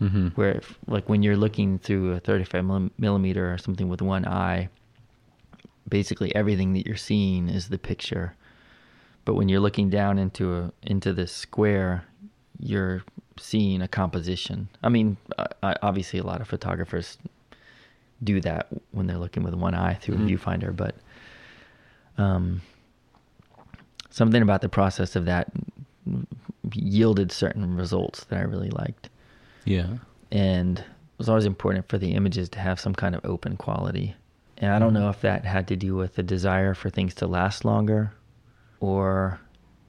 Mm-hmm. 0.00 0.28
where 0.36 0.52
if, 0.52 0.78
like 0.86 1.08
when 1.08 1.24
you're 1.24 1.36
looking 1.36 1.78
through 1.80 2.12
a 2.12 2.20
35 2.20 2.64
millim- 2.64 2.90
millimeter 2.98 3.52
or 3.52 3.58
something 3.58 3.88
with 3.88 4.00
one 4.00 4.24
eye 4.26 4.68
basically 5.88 6.34
everything 6.34 6.72
that 6.74 6.86
you're 6.86 6.96
seeing 6.96 7.48
is 7.48 7.68
the 7.68 7.78
picture 7.78 8.34
but 9.24 9.34
when 9.34 9.48
you're 9.48 9.60
looking 9.60 9.88
down 9.90 10.18
into 10.18 10.54
a 10.56 10.72
into 10.82 11.12
this 11.12 11.32
square 11.32 12.04
you're 12.60 13.02
seeing 13.38 13.80
a 13.82 13.88
composition 13.88 14.68
i 14.82 14.88
mean 14.88 15.16
uh, 15.38 15.46
uh, 15.62 15.74
obviously 15.82 16.18
a 16.18 16.22
lot 16.24 16.40
of 16.40 16.48
photographers 16.48 17.18
do 18.22 18.40
that 18.40 18.66
when 18.90 19.06
they're 19.06 19.16
looking 19.18 19.42
with 19.44 19.54
one 19.54 19.74
eye 19.74 19.94
through 19.94 20.16
Mhm. 20.16 20.24
a 20.26 20.36
viewfinder 20.36 20.74
but 20.76 20.94
um 22.18 22.60
something 24.10 24.42
about 24.42 24.60
the 24.60 24.68
process 24.68 25.14
of 25.16 25.24
that 25.26 25.50
yielded 26.72 27.30
certain 27.32 27.76
results 27.76 28.24
that 28.24 28.38
i 28.38 28.42
really 28.42 28.70
liked 28.70 29.08
Yeah. 29.64 29.98
and 30.32 30.78
it 30.80 30.84
was 31.18 31.28
always 31.28 31.46
important 31.46 31.88
for 31.88 31.98
the 31.98 32.12
images 32.12 32.48
to 32.50 32.58
have 32.58 32.78
some 32.80 32.94
kind 32.94 33.14
of 33.16 33.24
open 33.24 33.56
quality. 33.56 34.14
And 34.58 34.72
I 34.72 34.78
don't 34.78 34.92
know 34.92 35.08
if 35.08 35.20
that 35.20 35.44
had 35.44 35.68
to 35.68 35.76
do 35.76 35.94
with 35.94 36.16
the 36.16 36.22
desire 36.22 36.74
for 36.74 36.90
things 36.90 37.14
to 37.16 37.26
last 37.26 37.64
longer 37.64 38.12
or 38.80 39.40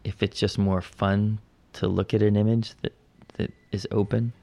if 0.04 0.22
it's 0.24 0.40
just 0.40 0.58
more 0.58 0.82
fun 0.82 1.40
to 1.74 1.88
look 1.88 2.14
at 2.14 2.22
an 2.22 2.36
image 2.36 2.74
that 2.82 2.94
that 3.38 3.52
is 3.72 3.88
open. 3.92 4.34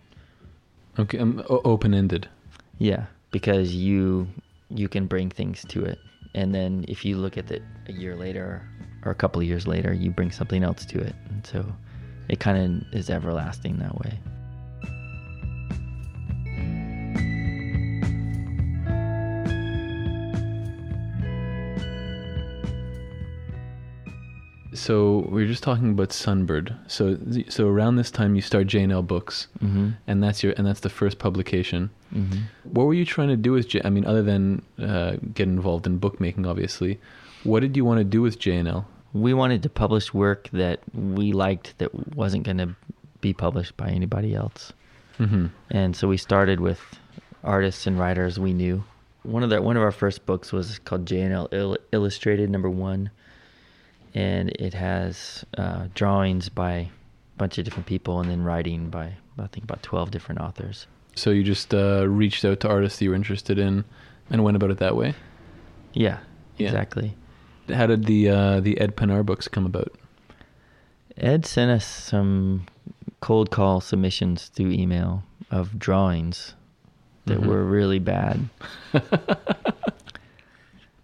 Okay. 0.98 1.18
Um, 1.18 1.42
o- 1.48 1.62
open 1.64 1.94
ended. 1.94 2.28
Yeah, 2.78 3.06
because 3.30 3.74
you 3.74 4.28
you 4.68 4.88
can 4.88 5.06
bring 5.06 5.30
things 5.30 5.64
to 5.68 5.84
it. 5.84 5.98
And 6.34 6.54
then 6.54 6.84
if 6.88 7.04
you 7.04 7.16
look 7.16 7.38
at 7.38 7.50
it 7.50 7.62
a 7.86 7.92
year 7.92 8.16
later 8.16 8.68
or 9.04 9.10
a 9.10 9.14
couple 9.14 9.40
of 9.40 9.46
years 9.46 9.66
later, 9.66 9.92
you 9.92 10.10
bring 10.10 10.30
something 10.30 10.62
else 10.62 10.84
to 10.86 11.00
it. 11.00 11.14
And 11.30 11.46
so 11.46 11.64
it 12.28 12.40
kind 12.40 12.58
of 12.58 12.94
is 12.94 13.10
everlasting 13.10 13.78
that 13.78 13.96
way. 13.98 14.18
So 24.76 25.26
we 25.30 25.42
were 25.42 25.46
just 25.48 25.62
talking 25.62 25.90
about 25.90 26.10
Sunbird. 26.10 26.74
So 26.86 27.18
so 27.48 27.66
around 27.68 27.96
this 27.96 28.10
time 28.10 28.34
you 28.36 28.42
start 28.42 28.66
J&L 28.66 29.02
Books, 29.02 29.48
Mhm. 29.64 29.94
and 30.06 30.22
that's 30.22 30.42
your 30.42 30.52
and 30.56 30.66
that's 30.66 30.80
the 30.80 30.88
first 30.88 31.18
publication. 31.18 31.90
Mhm. 32.14 32.42
What 32.64 32.84
were 32.86 32.94
you 32.94 33.04
trying 33.04 33.28
to 33.28 33.36
do 33.36 33.52
with 33.52 33.68
J? 33.68 33.80
I 33.84 33.90
mean, 33.90 34.04
other 34.04 34.22
than 34.22 34.62
uh, 34.78 35.16
get 35.34 35.48
involved 35.48 35.86
in 35.86 35.98
bookmaking, 35.98 36.46
obviously, 36.46 36.98
what 37.44 37.60
did 37.60 37.76
you 37.76 37.84
want 37.84 37.98
to 37.98 38.04
do 38.04 38.22
with 38.22 38.38
J&L? 38.38 38.86
we 39.12 39.32
wanted 39.32 39.62
to 39.62 39.70
publish 39.70 40.12
work 40.12 40.46
that 40.52 40.78
we 40.92 41.32
liked 41.32 41.72
that 41.78 41.90
wasn't 42.14 42.42
going 42.44 42.58
to 42.58 42.74
be 43.22 43.32
published 43.32 43.74
by 43.78 43.88
anybody 43.88 44.34
else. 44.34 44.74
Mm-hmm. 45.18 45.46
And 45.70 45.96
so 45.96 46.06
we 46.06 46.18
started 46.18 46.60
with 46.60 46.80
artists 47.42 47.86
and 47.86 47.98
writers 47.98 48.38
we 48.38 48.52
knew. 48.52 48.84
One 49.22 49.42
of 49.42 49.48
the 49.48 49.62
one 49.62 49.76
of 49.78 49.82
our 49.82 49.92
first 49.92 50.26
books 50.26 50.52
was 50.52 50.78
called 50.80 51.06
J&L 51.06 51.48
Ill- 51.50 51.78
Illustrated 51.92 52.50
Number 52.50 52.68
One, 52.68 53.08
and 54.16 54.50
it 54.58 54.74
has 54.74 55.44
uh, 55.58 55.86
drawings 55.94 56.48
by 56.48 56.72
a 56.72 56.88
bunch 57.36 57.58
of 57.58 57.64
different 57.64 57.86
people 57.86 58.20
and 58.20 58.30
then 58.30 58.42
writing 58.42 58.88
by 58.90 59.12
I 59.38 59.46
think 59.48 59.64
about 59.64 59.82
twelve 59.82 60.10
different 60.10 60.40
authors. 60.40 60.86
So 61.14 61.30
you 61.30 61.42
just 61.44 61.74
uh, 61.74 62.08
reached 62.08 62.44
out 62.44 62.60
to 62.60 62.68
artists 62.68 63.00
you 63.02 63.10
were 63.10 63.16
interested 63.16 63.58
in, 63.58 63.84
and 64.30 64.42
went 64.42 64.56
about 64.56 64.70
it 64.70 64.78
that 64.78 64.96
way. 64.96 65.14
Yeah, 65.92 66.18
Yeah. 66.58 66.68
exactly. 66.68 67.14
How 67.72 67.86
did 67.86 68.04
the 68.04 68.28
uh, 68.30 68.60
the 68.60 68.80
Ed 68.80 68.96
Panar 68.96 69.24
books 69.24 69.48
come 69.48 69.66
about? 69.66 69.92
Ed 71.16 71.46
sent 71.46 71.70
us 71.70 71.86
some 71.86 72.66
cold 73.20 73.50
call 73.50 73.80
submissions 73.80 74.48
through 74.48 74.70
email 74.72 75.22
of 75.50 75.78
drawings 75.78 76.54
that 77.26 77.40
Mhm. 77.40 77.46
were 77.46 77.64
really 77.64 77.98
bad. 77.98 78.48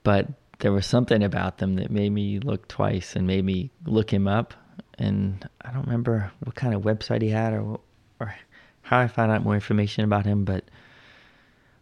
but 0.04 0.28
there 0.62 0.72
was 0.72 0.86
something 0.86 1.22
about 1.22 1.58
them 1.58 1.74
that 1.76 1.90
made 1.90 2.10
me 2.10 2.38
look 2.38 2.66
twice 2.68 3.14
and 3.16 3.26
made 3.26 3.44
me 3.44 3.70
look 3.84 4.12
him 4.12 4.26
up. 4.26 4.54
And 4.98 5.48
I 5.60 5.70
don't 5.72 5.84
remember 5.84 6.32
what 6.44 6.54
kind 6.54 6.74
of 6.74 6.82
website 6.82 7.22
he 7.22 7.28
had 7.30 7.52
or 7.52 7.80
or 8.20 8.34
how 8.82 8.98
I 9.00 9.08
found 9.08 9.30
out 9.32 9.42
more 9.44 9.54
information 9.54 10.04
about 10.04 10.24
him, 10.26 10.44
but 10.44 10.64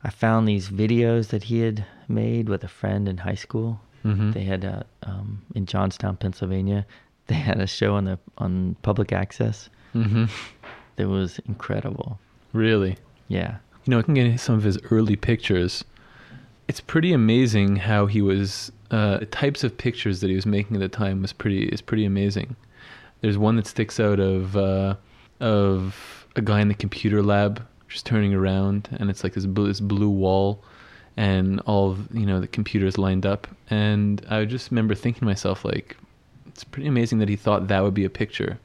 I 0.03 0.11
found 0.11 0.47
these 0.49 0.69
videos 0.71 1.29
that 1.29 1.45
he 1.45 1.61
had 1.61 1.85
made 2.09 2.49
with 2.49 2.65
a 2.65 2.69
friend 2.69 3.09
in 3.09 3.19
high 3.19 3.35
school. 3.47 3.81
Mhm. 4.05 4.33
They 4.33 4.45
had 4.45 4.65
uh, 4.65 4.83
um, 5.03 5.43
in 5.55 5.67
Johnstown, 5.67 6.17
Pennsylvania. 6.17 6.87
They 7.27 7.35
had 7.35 7.61
a 7.61 7.67
show 7.67 7.95
on 7.95 8.05
the 8.07 8.19
on 8.39 8.77
public 8.83 9.13
access 9.13 9.69
Mm-hmm. 9.95 10.25
that 10.97 11.09
was 11.09 11.39
incredible. 11.47 12.19
Really? 12.53 12.97
Yeah, 13.29 13.57
You 13.85 13.91
know, 13.93 13.99
I 13.99 14.03
can 14.03 14.15
get 14.15 14.39
some 14.41 14.55
of 14.57 14.63
his 14.65 14.79
early 14.91 15.17
pictures, 15.17 15.85
it's 16.71 16.81
pretty 16.81 17.13
amazing 17.13 17.75
how 17.75 18.07
he 18.07 18.23
was. 18.23 18.71
Uh, 18.93 19.19
the 19.19 19.27
types 19.27 19.65
of 19.65 19.77
pictures 19.77 20.21
that 20.21 20.29
he 20.29 20.37
was 20.37 20.47
making 20.47 20.77
at 20.77 20.81
the 20.81 20.89
time 20.89 21.21
was 21.21 21.33
pretty 21.33 21.65
is 21.65 21.81
pretty 21.81 22.05
amazing. 22.05 22.55
There's 23.23 23.37
one 23.37 23.57
that 23.57 23.67
sticks 23.67 23.99
out 23.99 24.21
of 24.21 24.57
uh, 24.57 24.95
of 25.41 26.27
a 26.37 26.41
guy 26.41 26.61
in 26.61 26.69
the 26.69 26.75
computer 26.75 27.25
lab 27.25 27.61
just 27.89 28.07
turning 28.07 28.33
around, 28.33 28.89
and 29.01 29.11
it's 29.11 29.25
like 29.25 29.35
this 29.35 29.47
blue, 29.47 29.67
this 29.67 29.81
blue 29.81 30.11
wall, 30.11 30.63
and 31.17 31.59
all 31.67 31.91
of, 31.91 32.07
you 32.15 32.25
know 32.25 32.39
the 32.41 32.47
computers 32.47 32.97
lined 32.97 33.27
up. 33.27 33.49
And 33.69 34.25
I 34.31 34.45
just 34.45 34.71
remember 34.71 34.95
thinking 34.95 35.21
to 35.21 35.27
myself, 35.27 35.65
like, 35.65 35.97
it's 36.47 36.63
pretty 36.63 36.89
amazing 36.89 37.19
that 37.19 37.29
he 37.29 37.35
thought 37.35 37.67
that 37.67 37.83
would 37.83 37.95
be 37.95 38.05
a 38.05 38.11
picture, 38.11 38.61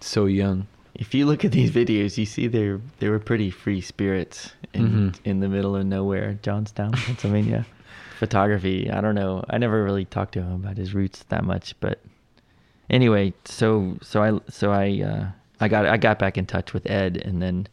so 0.00 0.26
young. 0.26 0.66
If 0.98 1.14
you 1.14 1.26
look 1.26 1.44
at 1.44 1.52
these 1.52 1.70
videos, 1.70 2.16
you 2.18 2.26
see 2.26 2.46
they 2.46 2.76
they 2.98 3.08
were 3.08 3.18
pretty 3.18 3.50
free 3.50 3.80
spirits 3.80 4.52
in 4.74 4.84
Mhm. 5.12 5.20
in 5.24 5.40
the 5.40 5.48
middle 5.48 5.76
of 5.76 5.84
nowhere, 5.86 6.38
Johnstown, 6.42 6.92
Pennsylvania. 6.92 7.66
Photography. 8.18 8.90
I 8.90 9.00
don't 9.02 9.14
know. 9.14 9.44
I 9.50 9.58
never 9.58 9.84
really 9.84 10.06
talked 10.06 10.32
to 10.34 10.40
him 10.42 10.52
about 10.52 10.78
his 10.78 10.94
roots 10.94 11.22
that 11.28 11.44
much, 11.44 11.74
but 11.80 12.00
anyway, 12.88 13.34
so 13.44 13.98
so 14.02 14.22
I 14.22 14.40
so 14.50 14.72
I 14.72 15.02
uh, 15.02 15.26
I 15.60 15.68
got 15.68 15.84
I 15.86 15.96
got 15.98 16.18
back 16.18 16.38
in 16.38 16.46
touch 16.46 16.72
with 16.72 16.88
Ed, 16.88 17.18
and 17.18 17.42
then 17.42 17.66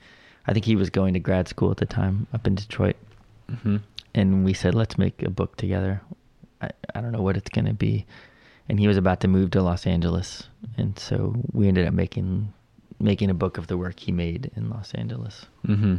I 0.45 0.51
think 0.53 0.65
he 0.65 0.75
was 0.75 0.89
going 0.89 1.13
to 1.13 1.19
grad 1.21 1.47
school 1.47 1.71
at 1.71 1.77
the 1.77 1.85
time 1.85 2.27
up 2.33 2.45
in 2.45 2.55
Detroit, 2.55 2.97
hmm 3.61 3.77
and 4.15 4.43
we 4.45 4.53
said 4.53 4.75
let's 4.75 4.97
make 4.97 5.23
a 5.23 5.29
book 5.29 5.55
together. 5.55 6.01
I 6.61 6.69
I 6.93 6.99
don't 6.99 7.13
know 7.13 7.21
what 7.21 7.37
it's 7.37 7.49
gonna 7.49 7.73
be, 7.73 8.05
and 8.67 8.79
he 8.81 8.87
was 8.87 8.97
about 8.97 9.21
to 9.21 9.29
move 9.29 9.51
to 9.51 9.61
Los 9.63 9.87
Angeles, 9.87 10.49
and 10.77 10.99
so 10.99 11.35
we 11.53 11.69
ended 11.69 11.87
up 11.87 11.93
making 11.93 12.51
making 12.99 13.29
a 13.29 13.33
book 13.33 13.57
of 13.57 13.67
the 13.67 13.77
work 13.77 13.99
he 13.99 14.11
made 14.11 14.51
in 14.55 14.69
Los 14.69 14.93
Angeles. 14.93 15.45
hmm 15.65 15.95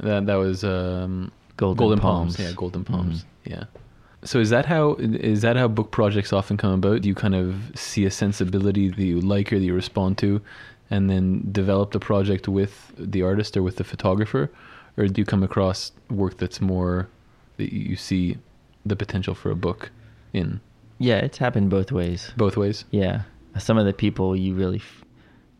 That 0.00 0.26
that 0.26 0.36
was 0.36 0.64
um, 0.64 1.30
Golden 1.56 1.98
Palms. 1.98 2.36
Palms. 2.36 2.38
Yeah, 2.38 2.52
Golden. 2.56 2.84
Palms. 2.84 3.24
Yeah. 3.44 3.64
So 4.24 4.38
is 4.40 4.48
that 4.50 4.64
how 4.66 4.94
is 4.98 5.42
that 5.42 5.56
how 5.56 5.68
book 5.68 5.90
projects 5.90 6.32
often 6.32 6.56
come 6.56 6.72
about? 6.72 7.02
Do 7.02 7.08
you 7.08 7.14
kind 7.14 7.34
of 7.34 7.54
see 7.74 8.04
a 8.06 8.10
sensibility 8.10 8.88
that 8.88 9.04
you 9.04 9.20
like 9.20 9.52
or 9.52 9.58
that 9.58 9.64
you 9.64 9.74
respond 9.74 10.16
to, 10.18 10.40
and 10.90 11.10
then 11.10 11.46
develop 11.52 11.92
the 11.92 12.00
project 12.00 12.48
with 12.48 12.92
the 12.96 13.22
artist 13.22 13.56
or 13.56 13.62
with 13.62 13.76
the 13.76 13.84
photographer, 13.84 14.50
or 14.96 15.06
do 15.08 15.20
you 15.20 15.26
come 15.26 15.42
across 15.42 15.92
work 16.10 16.38
that's 16.38 16.60
more 16.60 17.06
that 17.58 17.72
you 17.72 17.96
see 17.96 18.38
the 18.86 18.96
potential 18.96 19.34
for 19.34 19.50
a 19.50 19.54
book 19.56 19.90
in 20.32 20.60
Yeah, 20.98 21.18
it's 21.18 21.38
happened 21.38 21.68
both 21.70 21.92
ways. 21.92 22.32
both 22.36 22.56
ways? 22.56 22.86
Yeah, 22.90 23.22
some 23.58 23.76
of 23.76 23.84
the 23.84 23.92
people 23.92 24.34
you 24.34 24.54
really 24.54 24.78
f- 24.78 25.03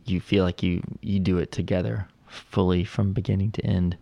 you 0.07 0.21
feel 0.21 0.45
like 0.45 0.62
you 0.62 0.83
you 1.01 1.19
do 1.21 1.38
it 1.38 1.53
together 1.53 2.09
fully 2.27 2.85
from 2.85 3.12
beginning 3.12 3.53
to 3.53 3.64
end, 3.64 3.97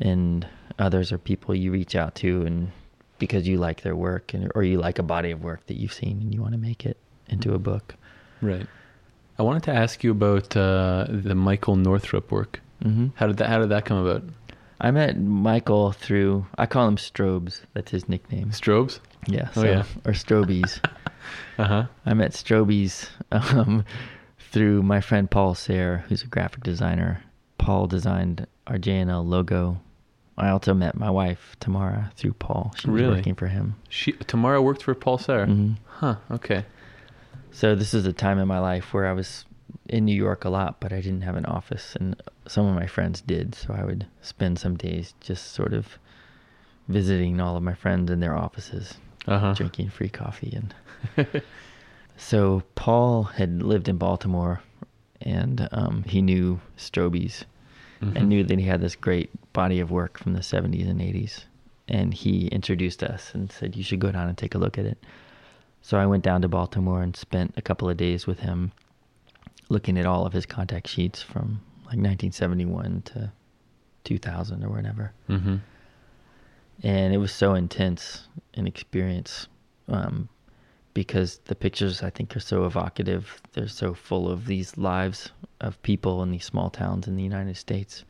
and 0.00 0.46
others 0.78 1.12
are 1.12 1.18
people 1.18 1.54
you 1.54 1.70
reach 1.72 1.94
out 1.96 2.14
to 2.16 2.44
and 2.46 2.70
because 3.18 3.46
you 3.46 3.58
like 3.58 3.82
their 3.82 3.94
work 3.96 4.32
and 4.34 4.50
or 4.54 4.62
you 4.62 4.78
like 4.78 4.98
a 4.98 5.02
body 5.02 5.30
of 5.30 5.42
work 5.44 5.66
that 5.66 5.74
you've 5.76 5.92
seen 5.92 6.20
and 6.22 6.34
you 6.34 6.40
want 6.40 6.52
to 6.52 6.58
make 6.58 6.86
it 6.86 6.96
into 7.28 7.54
a 7.54 7.58
book. 7.58 7.94
Right. 8.40 8.66
I 9.38 9.42
wanted 9.42 9.62
to 9.64 9.72
ask 9.72 10.02
you 10.04 10.10
about 10.10 10.56
uh, 10.56 11.06
the 11.08 11.34
Michael 11.34 11.76
Northrup 11.76 12.30
work. 12.30 12.60
hmm 12.82 13.08
How 13.14 13.26
did 13.26 13.36
that 13.38 13.48
How 13.48 13.58
did 13.58 13.68
that 13.70 13.84
come 13.84 13.98
about? 14.06 14.22
I 14.80 14.90
met 14.90 15.20
Michael 15.20 15.92
through 15.92 16.46
I 16.56 16.64
call 16.66 16.88
him 16.88 16.96
Strobes. 16.96 17.60
That's 17.74 17.90
his 17.90 18.08
nickname. 18.08 18.50
Strobes. 18.50 19.00
Yeah. 19.26 19.48
Oh, 19.54 19.64
yeah. 19.64 19.84
Or 20.04 20.12
Strobies. 20.12 20.80
Uh 21.58 21.64
huh. 21.64 21.86
I 22.06 22.14
met 22.14 22.32
Strobies 22.32 23.06
um, 23.32 23.84
through 24.50 24.82
my 24.82 25.00
friend 25.00 25.30
Paul 25.30 25.54
Sahre, 25.54 26.04
who's 26.08 26.22
a 26.22 26.26
graphic 26.26 26.62
designer. 26.62 27.22
Paul 27.58 27.86
designed 27.86 28.46
our 28.66 28.78
J&L 28.78 29.24
logo. 29.24 29.80
I 30.38 30.48
also 30.48 30.72
met 30.74 30.96
my 30.96 31.10
wife 31.10 31.56
Tamara 31.60 32.10
through 32.16 32.32
Paul. 32.34 32.72
She 32.78 32.88
was 32.88 33.00
Really? 33.00 33.16
working 33.16 33.34
for 33.34 33.46
him. 33.48 33.76
She 33.88 34.12
Tamara 34.12 34.62
worked 34.62 34.82
for 34.82 34.94
Paul 34.94 35.18
Sahre. 35.18 35.46
Mhm. 35.46 35.76
Huh. 35.86 36.16
Okay. 36.30 36.64
So 37.52 37.74
this 37.74 37.92
is 37.94 38.06
a 38.06 38.12
time 38.12 38.38
in 38.38 38.48
my 38.48 38.58
life 38.58 38.94
where 38.94 39.06
I 39.06 39.12
was 39.12 39.44
in 39.88 40.04
New 40.04 40.14
York 40.16 40.44
a 40.44 40.50
lot, 40.50 40.80
but 40.80 40.92
I 40.92 41.00
didn't 41.00 41.22
have 41.22 41.36
an 41.36 41.44
office, 41.46 41.94
and 41.96 42.20
some 42.46 42.66
of 42.66 42.74
my 42.74 42.86
friends 42.86 43.20
did. 43.20 43.54
So 43.54 43.74
I 43.74 43.84
would 43.84 44.06
spend 44.22 44.58
some 44.58 44.76
days 44.76 45.14
just 45.20 45.52
sort 45.52 45.72
of 45.74 45.98
visiting 46.88 47.40
all 47.40 47.56
of 47.56 47.62
my 47.62 47.74
friends 47.74 48.10
in 48.10 48.20
their 48.20 48.36
offices, 48.36 48.94
Uh-huh. 49.28 49.52
drinking 49.54 49.90
free 49.90 50.08
coffee, 50.08 50.56
and 50.56 50.74
so 52.20 52.62
Paul 52.74 53.24
had 53.24 53.62
lived 53.62 53.88
in 53.88 53.96
Baltimore, 53.96 54.60
and 55.22 55.68
um, 55.72 56.04
he 56.04 56.20
knew 56.22 56.60
Strobies, 56.76 57.44
Mhm. 58.00 58.16
and 58.16 58.28
knew 58.28 58.44
that 58.44 58.58
he 58.58 58.64
had 58.66 58.80
this 58.80 58.96
great 58.96 59.28
body 59.52 59.78
of 59.80 59.90
work 59.90 60.18
from 60.18 60.32
the 60.34 60.40
70s 60.42 60.86
and 60.88 61.00
80s. 61.02 61.44
And 61.88 62.14
he 62.14 62.46
introduced 62.48 63.02
us 63.02 63.34
and 63.34 63.50
said, 63.52 63.76
You 63.76 63.82
should 63.82 63.98
go 64.00 64.10
down 64.12 64.28
and 64.28 64.38
take 64.38 64.54
a 64.54 64.58
look 64.58 64.78
at 64.78 64.86
it. 64.86 64.96
So 65.82 65.98
I 65.98 66.06
went 66.06 66.22
down 66.24 66.40
to 66.42 66.48
Baltimore 66.48 67.02
and 67.02 67.14
spent 67.16 67.52
a 67.56 67.62
couple 67.62 67.88
of 67.90 67.96
days 67.96 68.26
with 68.26 68.40
him 68.40 68.72
looking 69.68 69.98
at 69.98 70.06
all 70.06 70.24
of 70.26 70.32
his 70.32 70.46
contact 70.46 70.88
sheets 70.88 71.20
from 71.22 71.60
like 71.86 71.98
1971 71.98 73.02
to 73.06 73.32
2000 74.04 74.64
or 74.64 74.68
whatever. 74.70 75.12
Mm-hmm. 75.28 75.56
And 76.82 77.12
it 77.14 77.18
was 77.18 77.32
so 77.32 77.54
intense 77.54 78.28
an 78.54 78.66
experience 78.66 79.46
um, 79.88 80.28
because 80.94 81.38
the 81.44 81.54
pictures 81.54 82.02
I 82.02 82.10
think 82.10 82.36
are 82.36 82.40
so 82.40 82.64
evocative. 82.64 83.40
They're 83.52 83.68
so 83.68 83.94
full 83.94 84.28
of 84.30 84.46
these 84.46 84.76
lives 84.76 85.30
of 85.60 85.80
people 85.82 86.22
in 86.22 86.30
these 86.30 86.44
small 86.44 86.70
towns 86.70 87.06
in 87.06 87.16
the 87.16 87.22
United 87.22 87.56
States 87.56 88.04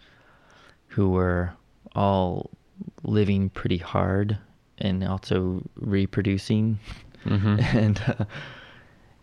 who 0.88 1.10
were 1.10 1.52
all 1.94 2.50
living 3.02 3.50
pretty 3.50 3.76
hard 3.76 4.38
and 4.78 5.04
also 5.04 5.62
reproducing. 5.76 6.78
Mhm. 7.24 7.62
and 7.74 8.02
uh, 8.06 8.24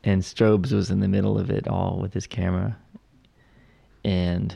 and 0.03 0.21
Strobes 0.21 0.71
was 0.71 0.91
in 0.91 0.99
the 0.99 1.07
middle 1.07 1.37
of 1.39 1.49
it 1.49 1.67
all 1.67 1.97
with 1.99 2.13
his 2.13 2.27
camera. 2.27 2.77
And 4.05 4.55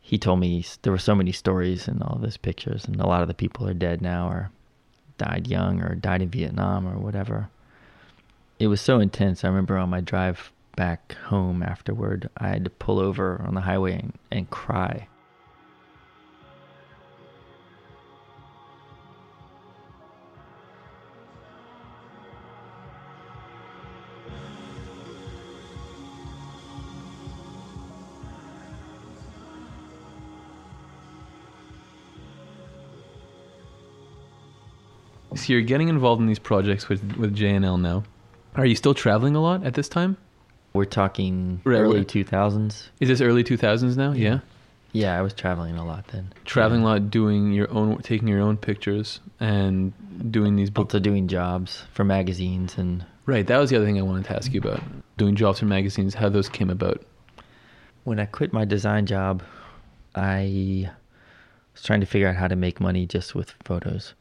he 0.00 0.16
told 0.18 0.38
me 0.38 0.64
there 0.82 0.92
were 0.92 0.98
so 0.98 1.14
many 1.14 1.32
stories 1.32 1.88
in 1.88 2.00
all 2.00 2.16
of 2.16 2.22
his 2.22 2.36
pictures, 2.36 2.84
and 2.86 3.00
a 3.00 3.06
lot 3.06 3.22
of 3.22 3.28
the 3.28 3.34
people 3.34 3.68
are 3.68 3.74
dead 3.74 4.00
now, 4.00 4.28
or 4.28 4.50
died 5.18 5.48
young, 5.48 5.82
or 5.82 5.94
died 5.96 6.22
in 6.22 6.28
Vietnam, 6.30 6.86
or 6.86 6.96
whatever. 6.98 7.50
It 8.58 8.68
was 8.68 8.80
so 8.80 9.00
intense. 9.00 9.44
I 9.44 9.48
remember 9.48 9.76
on 9.76 9.90
my 9.90 10.00
drive 10.00 10.50
back 10.76 11.12
home 11.24 11.62
afterward, 11.62 12.30
I 12.38 12.48
had 12.48 12.64
to 12.64 12.70
pull 12.70 12.98
over 12.98 13.42
on 13.46 13.54
the 13.54 13.60
highway 13.60 13.98
and, 14.00 14.18
and 14.30 14.50
cry. 14.50 15.08
So 35.34 35.52
you're 35.52 35.60
getting 35.60 35.88
involved 35.88 36.22
in 36.22 36.26
these 36.26 36.38
projects 36.38 36.88
with 36.88 37.16
with 37.18 37.34
J&L 37.34 37.76
now. 37.76 38.04
Are 38.56 38.66
you 38.66 38.74
still 38.74 38.94
traveling 38.94 39.36
a 39.36 39.40
lot 39.40 39.64
at 39.64 39.74
this 39.74 39.88
time? 39.88 40.16
We're 40.72 40.84
talking 40.84 41.60
Right, 41.64 41.78
early 41.80 42.04
2000s. 42.04 42.88
Is 43.00 43.08
this 43.08 43.20
early 43.20 43.44
2000s 43.44 43.96
now? 43.96 44.12
Yeah. 44.12 44.40
Yeah, 44.92 45.18
I 45.18 45.22
was 45.22 45.34
traveling 45.34 45.76
a 45.76 45.84
lot 45.84 46.06
then. 46.08 46.32
Traveling 46.44 46.80
Yeah. 46.80 46.86
a 46.86 46.90
lot, 46.90 47.10
doing 47.10 47.52
your 47.52 47.70
own, 47.70 47.98
taking 48.02 48.28
your 48.28 48.40
own 48.40 48.56
pictures, 48.56 49.20
and 49.40 49.92
doing 50.30 50.56
these 50.56 50.70
books. 50.70 50.94
Also 50.94 51.00
doing 51.00 51.28
jobs 51.28 51.84
for 51.92 52.04
magazines 52.04 52.78
and 52.78 53.04
Right. 53.26 53.46
That 53.46 53.58
was 53.58 53.70
the 53.70 53.76
other 53.76 53.84
thing 53.84 53.98
I 53.98 54.02
wanted 54.02 54.26
to 54.26 54.36
ask 54.36 54.54
you 54.54 54.60
about. 54.60 54.80
Doing 55.16 55.34
jobs 55.34 55.58
for 55.58 55.66
magazines, 55.66 56.14
how 56.14 56.28
those 56.28 56.48
came 56.48 56.70
about. 56.70 57.02
when 58.04 58.20
I 58.20 58.24
quit 58.26 58.52
my 58.52 58.64
design 58.64 59.04
job, 59.04 59.42
I 60.14 60.88
was 61.74 61.82
trying 61.82 61.98
to 61.98 62.06
figure 62.06 62.28
out 62.28 62.36
how 62.36 62.46
to 62.46 62.54
make 62.54 62.80
money 62.80 63.04
just 63.04 63.34
with 63.34 63.50
photos. 63.64 64.14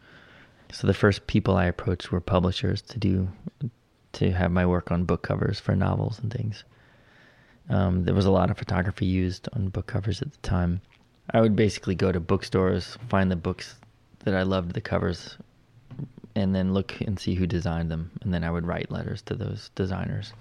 So 0.71 0.87
the 0.87 0.93
first 0.95 1.27
people 1.27 1.55
I 1.55 1.65
approached 1.65 2.11
were 2.11 2.19
publishers 2.19 2.81
to 2.81 2.97
do 2.97 3.27
to 4.15 4.31
have 4.31 4.51
my 4.51 4.65
work 4.65 4.91
on 4.91 5.05
book 5.05 5.21
covers 5.21 5.59
for 5.59 5.75
novels 5.75 6.19
and 6.19 6.31
things. 6.31 6.63
Um, 7.69 8.03
there 8.03 8.15
was 8.15 8.25
a 8.25 8.31
lot 8.31 8.49
of 8.49 8.57
photography 8.57 9.05
used 9.05 9.49
on 9.53 9.69
book 9.69 9.87
covers 9.87 10.21
at 10.21 10.31
the 10.31 10.37
time. 10.39 10.81
I 11.31 11.41
would 11.41 11.55
basically 11.55 11.95
go 11.95 12.11
to 12.11 12.19
bookstores, 12.19 12.97
find 13.09 13.31
the 13.31 13.35
books 13.35 13.75
that 14.19 14.35
I 14.35 14.43
loved 14.43 14.73
the 14.73 14.81
covers, 14.81 15.37
and 16.35 16.53
then 16.53 16.73
look 16.73 16.99
and 17.01 17.19
see 17.19 17.35
who 17.35 17.47
designed 17.47 17.89
them, 17.89 18.11
and 18.21 18.33
then 18.33 18.43
I 18.43 18.51
would 18.51 18.67
write 18.67 18.91
letters 18.91 19.21
to 19.23 19.35
those 19.35 19.71
designers, 19.75 20.33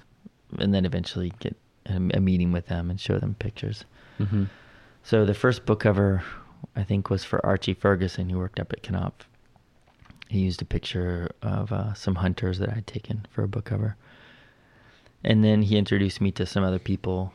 and 0.58 0.74
then 0.74 0.84
eventually 0.84 1.32
get 1.38 1.56
a, 1.86 1.98
meeting 1.98 2.52
with 2.52 2.66
them 2.66 2.90
and 2.90 3.00
show 3.00 3.18
them 3.18 3.34
pictures. 3.38 3.84
Mm-hmm. 4.18 4.44
So 5.02 5.24
the 5.24 5.34
first 5.34 5.66
book 5.66 5.80
cover, 5.80 6.22
I 6.76 6.82
think, 6.82 7.10
was 7.10 7.24
for 7.24 7.44
Archie 7.44 7.74
Ferguson, 7.74 8.28
who 8.28 8.38
worked 8.38 8.60
up 8.60 8.72
at 8.72 8.82
Knopf. 8.82 9.26
He 10.28 10.40
used 10.40 10.62
a 10.62 10.64
picture 10.64 11.30
of 11.42 11.72
uh, 11.72 11.94
some 11.94 12.16
hunters 12.16 12.58
that 12.58 12.70
I'd 12.70 12.86
taken 12.86 13.26
for 13.30 13.42
a 13.44 13.48
book 13.48 13.66
cover, 13.66 13.96
and 15.22 15.44
then 15.44 15.62
he 15.62 15.76
introduced 15.76 16.20
me 16.20 16.30
to 16.32 16.46
some 16.46 16.64
other 16.64 16.78
people. 16.78 17.32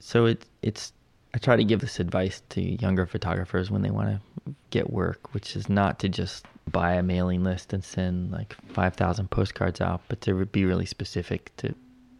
So 0.00 0.26
it 0.26 0.44
it's 0.62 0.92
I 1.34 1.38
try 1.38 1.56
to 1.56 1.64
give 1.64 1.80
this 1.80 2.00
advice 2.00 2.42
to 2.50 2.60
younger 2.60 3.06
photographers 3.06 3.70
when 3.70 3.82
they 3.82 3.90
want 3.90 4.08
to 4.08 4.54
get 4.70 4.90
work, 4.90 5.32
which 5.34 5.56
is 5.56 5.68
not 5.68 5.98
to 6.00 6.08
just 6.08 6.46
buy 6.70 6.94
a 6.94 7.02
mailing 7.02 7.44
list 7.44 7.72
and 7.72 7.84
send 7.84 8.32
like 8.32 8.56
five 8.72 8.94
thousand 8.94 9.30
postcards 9.30 9.80
out, 9.80 10.02
but 10.08 10.20
to 10.22 10.44
be 10.46 10.64
really 10.64 10.86
specific 10.86 11.54
to 11.58 11.74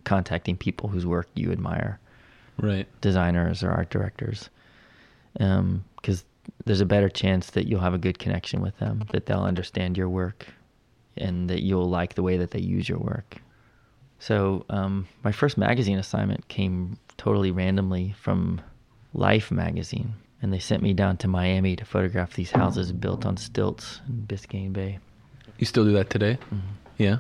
contacting 0.05 0.57
people 0.57 0.89
whose 0.89 1.05
work 1.05 1.29
you 1.35 1.51
admire 1.51 1.99
Right. 2.59 2.87
designers 3.01 3.63
or 3.63 3.71
art 3.73 3.91
directors 3.91 4.49
because 5.35 6.25
there's 6.65 6.81
a 6.81 6.87
better 6.87 7.09
chance 7.09 7.51
that 7.51 7.67
you'll 7.69 7.81
have 7.81 7.95
a 7.95 7.99
good 7.99 8.19
connection 8.19 8.61
with 8.61 8.77
them 8.79 9.05
that 9.13 9.27
they'll 9.27 9.43
understand 9.43 9.97
your 9.97 10.09
work 10.09 10.47
and 11.17 11.49
that 11.51 11.63
you'll 11.63 11.89
like 11.89 12.15
the 12.15 12.23
way 12.23 12.37
that 12.37 12.51
they 12.51 12.61
use 12.61 12.89
your 12.89 12.99
work 12.99 13.37
so 14.19 14.65
um, 14.71 15.07
my 15.25 15.33
first 15.33 15.59
magazine 15.59 15.99
assignment 15.99 16.47
came 16.49 16.97
totally 17.17 17.51
randomly 17.51 18.15
from 18.21 18.61
life 19.15 19.51
magazine 19.51 20.13
and 20.43 20.53
they 20.53 20.59
sent 20.59 20.83
me 20.83 20.93
down 20.93 21.17
to 21.17 21.29
miami 21.29 21.77
to 21.77 21.85
photograph 21.85 22.35
these 22.35 22.51
houses 22.51 22.93
built 22.93 23.25
on 23.25 23.37
stilts 23.37 24.01
in 24.09 24.27
biscayne 24.27 24.73
bay 24.73 24.99
You 25.59 25.67
still 25.67 25.85
do 25.85 25.93
that 25.93 26.11
today? 26.11 26.39
Yeah. 26.99 27.19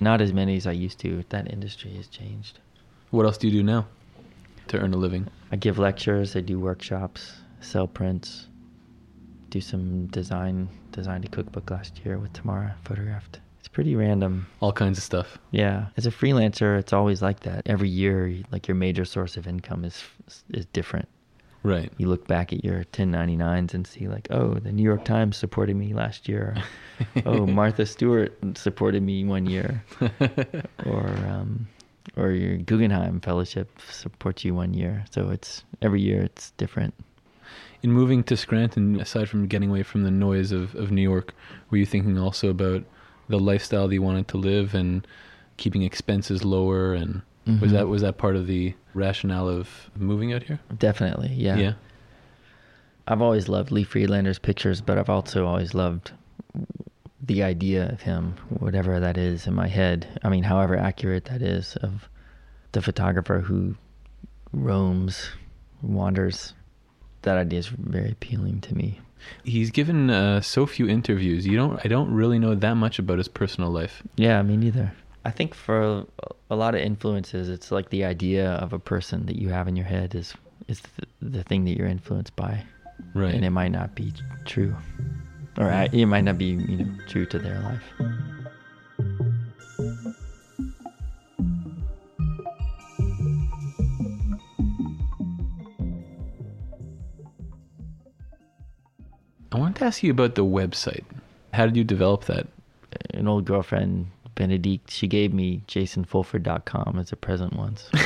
not 0.00 0.20
as 0.20 0.32
many 0.32 0.56
as 0.56 0.66
i 0.66 0.72
used 0.72 0.98
to 1.00 1.24
that 1.30 1.50
industry 1.52 1.92
has 1.96 2.06
changed 2.08 2.58
What 3.10 3.24
else 3.24 3.38
do 3.38 3.48
you 3.48 3.52
do 3.52 3.62
now 3.62 3.86
to 4.68 4.78
earn 4.78 4.92
a 4.92 4.98
living? 4.98 5.26
I 5.50 5.56
give 5.56 5.78
lectures, 5.78 6.36
I 6.36 6.40
do 6.40 6.60
workshops, 6.60 7.32
sell 7.60 7.86
prints, 7.86 8.48
do 9.50 9.60
some 9.60 10.06
design. 10.06 10.68
Designed 10.92 11.24
a 11.24 11.28
cookbook 11.28 11.70
last 11.70 12.04
year 12.04 12.18
with 12.18 12.32
Tamara, 12.32 12.74
photographed. 12.82 13.40
It's 13.60 13.68
pretty 13.68 13.94
random. 13.94 14.46
All 14.60 14.72
kinds 14.72 14.98
of 14.98 15.04
stuff. 15.04 15.38
Yeah, 15.50 15.86
as 15.96 16.06
a 16.06 16.10
freelancer, 16.10 16.78
it's 16.78 16.92
always 16.92 17.22
like 17.22 17.40
that. 17.40 17.62
Every 17.66 17.88
year, 17.88 18.34
like 18.50 18.66
your 18.66 18.74
major 18.74 19.04
source 19.04 19.36
of 19.36 19.46
income 19.46 19.84
is 19.84 20.02
is 20.50 20.66
different. 20.66 21.08
Right. 21.62 21.92
You 21.98 22.06
look 22.06 22.26
back 22.26 22.52
at 22.52 22.64
your 22.64 22.84
1099s 22.84 23.74
and 23.74 23.86
see 23.86 24.06
like, 24.06 24.28
oh, 24.30 24.54
the 24.54 24.72
New 24.72 24.82
York 24.82 25.04
Times 25.04 25.36
supported 25.36 25.76
me 25.76 25.92
last 25.92 26.28
year. 26.28 26.56
oh, 27.26 27.46
Martha 27.46 27.84
Stewart 27.84 28.38
supported 28.56 29.02
me 29.02 29.24
one 29.24 29.46
year. 29.46 29.84
or 30.86 31.08
um, 31.26 31.66
or 32.16 32.30
your 32.30 32.56
Guggenheim 32.58 33.20
Fellowship 33.20 33.70
supports 33.90 34.44
you 34.44 34.54
one 34.54 34.72
year. 34.72 35.04
So 35.10 35.30
it's 35.30 35.64
every 35.82 36.00
year 36.00 36.22
it's 36.22 36.52
different. 36.52 36.94
In 37.82 37.92
moving 37.92 38.24
to 38.24 38.36
Scranton, 38.36 39.00
aside 39.00 39.28
from 39.28 39.46
getting 39.46 39.70
away 39.70 39.82
from 39.84 40.02
the 40.02 40.10
noise 40.10 40.50
of, 40.50 40.74
of 40.74 40.90
New 40.90 41.02
York, 41.02 41.32
were 41.70 41.76
you 41.78 41.86
thinking 41.86 42.18
also 42.18 42.48
about 42.50 42.82
the 43.28 43.38
lifestyle 43.38 43.86
that 43.86 43.94
you 43.94 44.02
wanted 44.02 44.26
to 44.28 44.36
live 44.36 44.74
and 44.74 45.06
keeping 45.58 45.82
expenses 45.82 46.44
lower? 46.44 46.92
And 46.94 47.22
was 47.46 47.70
Mhm. 47.70 47.72
that 47.72 47.88
was 47.88 48.02
that 48.02 48.18
part 48.18 48.34
of 48.36 48.46
the 48.46 48.74
rationale 48.94 49.48
of 49.48 49.90
moving 49.96 50.32
out 50.32 50.42
here? 50.42 50.58
Definitely, 50.76 51.32
yeah. 51.34 51.56
Yeah. 51.56 51.72
I've 53.06 53.22
always 53.22 53.48
loved 53.48 53.70
Lee 53.70 53.84
Friedlander's 53.84 54.38
pictures, 54.38 54.80
but 54.80 54.98
I've 54.98 55.08
also 55.08 55.46
always 55.46 55.72
loved 55.72 56.10
the 57.24 57.42
idea 57.42 57.88
of 57.90 58.02
him, 58.02 58.34
whatever 58.58 59.00
that 59.00 59.16
is 59.16 59.46
in 59.46 59.54
my 59.54 59.68
head. 59.68 60.06
I 60.22 60.28
mean, 60.28 60.42
however 60.44 60.76
accurate 60.76 61.26
that 61.26 61.42
is, 61.42 61.76
of 61.76 62.08
the 62.72 62.82
photographer 62.82 63.40
who 63.40 63.76
roams, 64.52 65.30
wanders. 65.80 66.54
That 67.28 67.36
idea 67.46 67.58
is 67.58 67.68
very 67.68 68.10
appealing 68.16 68.60
to 68.62 68.74
me. 68.74 68.88
He's 69.44 69.70
given 69.70 70.08
uh, 70.08 70.40
so 70.40 70.64
few 70.66 70.86
interviews. 70.88 71.46
You 71.46 71.56
don't. 71.60 71.76
I 71.84 71.88
don't 71.94 72.10
really 72.20 72.38
know 72.38 72.54
that 72.54 72.76
much 72.84 72.98
about 72.98 73.18
his 73.18 73.28
personal 73.28 73.70
life. 73.80 74.02
Yeah, 74.16 74.40
me 74.42 74.56
neither. 74.56 74.86
I 75.26 75.30
think 75.38 75.52
for 75.54 76.06
a 76.48 76.56
lot 76.56 76.72
of 76.74 76.80
influences, 76.80 77.50
it's 77.50 77.70
like 77.70 77.90
the 77.90 78.04
idea 78.14 78.52
of 78.64 78.72
a 78.72 78.78
person 78.78 79.26
that 79.26 79.36
you 79.36 79.48
have 79.50 79.68
in 79.68 79.76
your 79.76 79.84
head 79.96 80.14
is 80.14 80.32
is 80.68 80.80
the, 80.80 81.04
the 81.38 81.42
thing 81.44 81.64
that 81.66 81.76
you're 81.76 81.92
influenced 81.98 82.34
by, 82.36 82.64
Right. 83.14 83.34
and 83.34 83.44
it 83.44 83.50
might 83.50 83.72
not 83.72 83.94
be 83.94 84.12
true, 84.46 84.74
or 85.58 85.68
it 85.92 86.06
might 86.06 86.24
not 86.24 86.38
be 86.38 86.50
you 86.70 86.76
know 86.78 86.90
true 87.12 87.26
to 87.26 87.38
their 87.38 87.60
life. 87.60 87.84
Ask 99.88 100.02
you 100.02 100.10
about 100.10 100.34
the 100.34 100.44
website. 100.44 101.04
How 101.54 101.64
did 101.64 101.74
you 101.74 101.82
develop 101.82 102.26
that? 102.26 102.46
An 103.14 103.26
old 103.26 103.46
girlfriend, 103.46 104.08
Benedict, 104.34 104.90
she 104.90 105.06
gave 105.08 105.32
me 105.32 105.62
jasonfulford.com 105.66 106.98
as 106.98 107.10
a 107.10 107.16
present 107.16 107.54
once. 107.54 107.90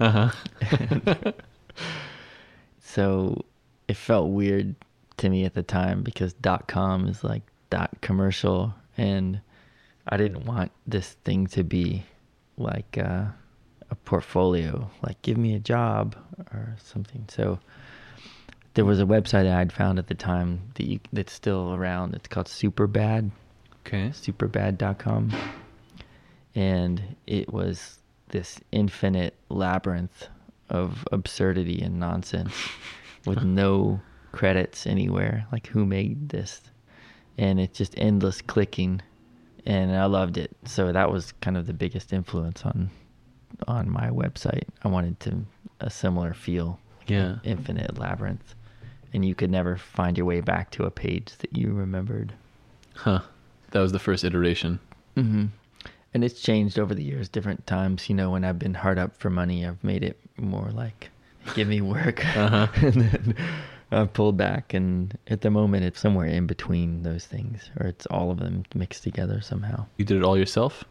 Uh 0.00 0.30
huh. 0.30 1.32
so 2.80 3.44
it 3.86 3.98
felt 3.98 4.30
weird 4.30 4.74
to 5.18 5.28
me 5.28 5.44
at 5.44 5.52
the 5.52 5.62
time 5.62 6.02
because 6.02 6.32
dot 6.32 6.66
com 6.68 7.06
is 7.06 7.22
like 7.22 7.42
dot 7.68 7.90
commercial 8.00 8.72
and 8.96 9.42
i 10.06 10.16
didn't 10.16 10.46
want 10.46 10.72
this 10.86 11.10
thing 11.24 11.46
to 11.46 11.62
be 11.62 12.02
like 12.56 12.96
uh, 12.96 13.24
a 13.90 13.94
portfolio 14.06 14.90
like 15.02 15.20
give 15.20 15.36
me 15.36 15.54
a 15.54 15.58
job 15.58 16.16
or 16.50 16.74
something 16.82 17.26
so 17.28 17.58
there 18.74 18.84
was 18.84 19.00
a 19.00 19.04
website 19.04 19.44
that 19.44 19.58
i'd 19.58 19.72
found 19.72 19.98
at 19.98 20.06
the 20.06 20.14
time 20.14 20.60
that 20.74 20.86
you, 20.86 21.00
that's 21.12 21.32
still 21.32 21.74
around. 21.74 22.14
It's 22.14 22.28
called 22.28 22.46
superbad. 22.46 23.30
Okay. 23.86 24.10
superbad.com 24.10 25.32
and 26.54 27.16
it 27.26 27.52
was 27.52 27.98
this 28.28 28.60
infinite 28.72 29.34
labyrinth 29.48 30.28
of 30.68 31.06
absurdity 31.12 31.80
and 31.80 31.98
nonsense 31.98 32.54
with 33.26 33.42
no 33.42 34.00
credits 34.32 34.86
anywhere. 34.86 35.46
Like 35.50 35.66
who 35.68 35.84
made 35.86 36.28
this? 36.28 36.60
And 37.38 37.58
it's 37.58 37.76
just 37.76 37.94
endless 37.96 38.42
clicking. 38.42 39.00
And 39.66 39.94
i 39.94 40.04
loved 40.06 40.36
it. 40.38 40.56
So 40.64 40.92
that 40.92 41.10
was 41.10 41.32
kind 41.40 41.56
of 41.56 41.66
the 41.66 41.72
biggest 41.72 42.12
influence 42.12 42.64
on 42.64 42.90
on 43.68 43.90
my 43.90 44.08
website. 44.08 44.64
I 44.82 44.88
wanted 44.88 45.18
to 45.20 45.44
a 45.80 45.90
similar 45.90 46.34
feel. 46.34 46.78
Yeah. 47.06 47.38
infinite 47.42 47.98
labyrinth 47.98 48.54
and 49.12 49.24
you 49.24 49.34
could 49.34 49.50
never 49.50 49.76
find 49.76 50.16
your 50.16 50.26
way 50.26 50.40
back 50.40 50.70
to 50.72 50.84
a 50.84 50.90
page 50.90 51.32
that 51.38 51.56
you 51.56 51.72
remembered 51.72 52.32
Huh. 52.94 53.20
That 53.70 53.80
was 53.80 53.92
the 53.92 53.98
first 53.98 54.24
iteration. 54.24 54.78
hmm 55.14 55.46
And 56.12 56.24
it's 56.24 56.40
changed 56.42 56.78
over 56.78 56.94
the 56.94 57.04
years, 57.04 57.28
different 57.28 57.66
times. 57.66 58.08
You 58.08 58.14
know, 58.16 58.30
when 58.30 58.44
I've 58.44 58.58
been 58.58 58.74
hard 58.74 58.98
up 58.98 59.16
for 59.16 59.30
money, 59.30 59.64
I've 59.66 59.82
made 59.84 60.02
it 60.02 60.18
more 60.36 60.70
like, 60.72 61.08
give 61.54 61.68
me 61.68 61.80
work. 61.80 62.24
Uh-huh. 62.36 62.66
and 62.86 62.94
then 63.02 63.34
I've 63.92 64.12
pulled 64.12 64.36
back. 64.36 64.74
And 64.74 65.16
at 65.28 65.40
the 65.40 65.50
moment, 65.50 65.84
it's 65.84 66.00
somewhere 66.00 66.26
in 66.26 66.46
between 66.46 67.02
those 67.04 67.26
things, 67.26 67.70
or 67.78 67.86
it's 67.86 68.06
all 68.06 68.30
of 68.30 68.38
them 68.38 68.64
mixed 68.74 69.02
together 69.04 69.40
somehow. 69.40 69.86
You 69.96 70.04
did 70.04 70.16
it 70.18 70.24
all 70.24 70.36
yourself? 70.36 70.84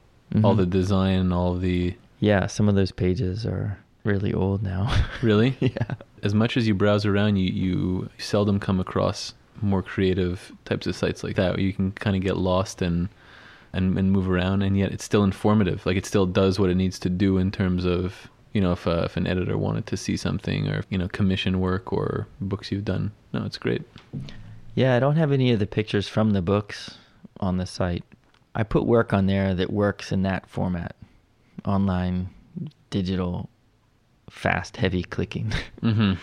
All 0.43 0.53
Mhm. 0.55 0.58
the 0.58 0.65
design, 0.65 1.32
all 1.32 1.55
the. 1.55 1.95
Yeah, 2.21 2.47
some 2.47 2.67
of 2.69 2.75
those 2.75 2.91
pages 2.91 3.45
are 3.45 3.77
really 4.03 4.34
old 4.34 4.63
now. 4.63 4.88
Really? 5.21 5.58
yeah. 5.60 5.95
As 6.23 6.34
much 6.34 6.58
as 6.58 6.67
you 6.67 6.73
browse 6.73 7.05
around, 7.05 7.38
you, 7.38 7.51
you 7.51 8.10
seldom 8.17 8.60
come 8.60 8.79
across 8.79 9.34
more 9.62 9.84
creative 9.84 10.51
types 10.65 10.88
of 10.88 10.95
sites 10.95 11.23
like 11.23 11.36
that. 11.36 11.60
You 11.60 11.73
can 11.73 11.91
kind 11.91 12.15
of 12.15 12.21
get 12.21 12.38
lost 12.38 12.82
and, 12.82 13.10
and 13.73 13.97
and 13.97 14.12
move 14.12 14.29
around 14.29 14.62
and 14.62 14.77
yet 14.77 14.91
it's 14.91 15.03
still 15.03 15.23
informative. 15.23 15.86
Like 15.86 15.97
it 15.97 16.05
still 16.05 16.25
does 16.25 16.60
what 16.60 16.69
it 16.69 16.75
needs 16.75 16.99
to 16.99 17.10
do 17.10 17.38
in 17.38 17.51
terms 17.51 17.86
of 17.86 18.29
you 18.53 18.62
know 18.62 18.71
if, 18.71 18.88
uh, 18.88 19.03
if 19.05 19.17
an 19.17 19.27
editor 19.27 19.58
wanted 19.58 19.86
to 19.88 19.97
see 19.97 20.17
something 20.17 20.67
or 20.67 20.84
you 20.89 20.97
know 20.97 21.08
commission 21.10 21.60
work 21.60 21.93
or 21.93 22.27
books 22.41 22.71
you've 22.71 22.86
done. 22.86 23.12
No 23.34 23.43
it's 23.43 23.58
great. 23.58 23.84
Yeah, 24.75 24.95
I 24.95 24.99
don't 24.99 25.17
have 25.17 25.32
any 25.32 25.51
of 25.51 25.60
the 25.60 25.67
pictures 25.67 26.08
from 26.08 26.32
the 26.32 26.41
books 26.41 26.97
on 27.39 27.58
the 27.58 27.65
site. 27.65 28.03
I 28.55 28.63
put 28.63 28.86
work 28.86 29.13
on 29.13 29.27
there 29.27 29.53
that 29.55 29.71
works 29.71 30.12
in 30.12 30.23
that 30.23 30.49
format. 30.49 30.95
Online, 31.65 32.29
digital, 32.89 33.49
fast, 34.29 34.77
heavy 34.77 35.03
clicking. 35.03 35.51
mm-hmm 35.81 36.13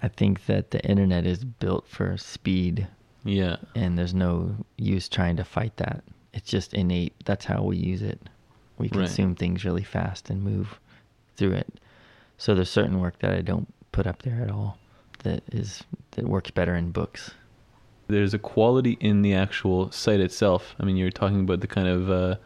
I 0.00 0.06
think 0.08 0.46
that 0.46 0.70
the 0.70 0.80
internet 0.84 1.26
is 1.26 1.42
built 1.44 1.88
for 1.88 2.16
speed 2.16 2.86
yeah 3.24 3.56
and 3.74 3.98
there's 3.98 4.14
no 4.14 4.54
use 4.76 5.08
trying 5.08 5.36
to 5.36 5.44
fight 5.44 5.76
that. 5.78 6.04
It's 6.32 6.48
just 6.48 6.72
innate. 6.72 7.14
That's 7.24 7.44
how 7.46 7.62
we 7.64 7.76
use 7.78 8.00
it. 8.02 8.20
We 8.78 8.84
Right. 8.86 8.92
consume 9.06 9.34
things 9.34 9.64
really 9.64 9.82
fast 9.82 10.30
and 10.30 10.40
move 10.42 10.78
through 11.36 11.52
it. 11.54 11.80
So 12.36 12.54
there's 12.54 12.70
certain 12.70 13.00
work 13.00 13.18
that 13.18 13.32
I 13.32 13.40
don't 13.40 13.66
put 13.90 14.06
up 14.06 14.22
there 14.22 14.40
at 14.40 14.50
all 14.52 14.78
that 15.24 15.42
is 15.50 15.82
that 16.12 16.28
works 16.28 16.52
better 16.52 16.76
in 16.76 16.92
books. 16.92 17.32
there's 18.06 18.32
a 18.32 18.38
quality 18.38 18.96
in 19.00 19.22
the 19.22 19.34
actual 19.34 19.90
site 19.90 20.20
itself. 20.20 20.76
I 20.80 20.84
mean, 20.84 20.96
you're 20.96 21.10
talking 21.10 21.40
about 21.40 21.60
the 21.60 21.66
kind 21.66 21.88
of, 21.88 22.08
uh, 22.08 22.36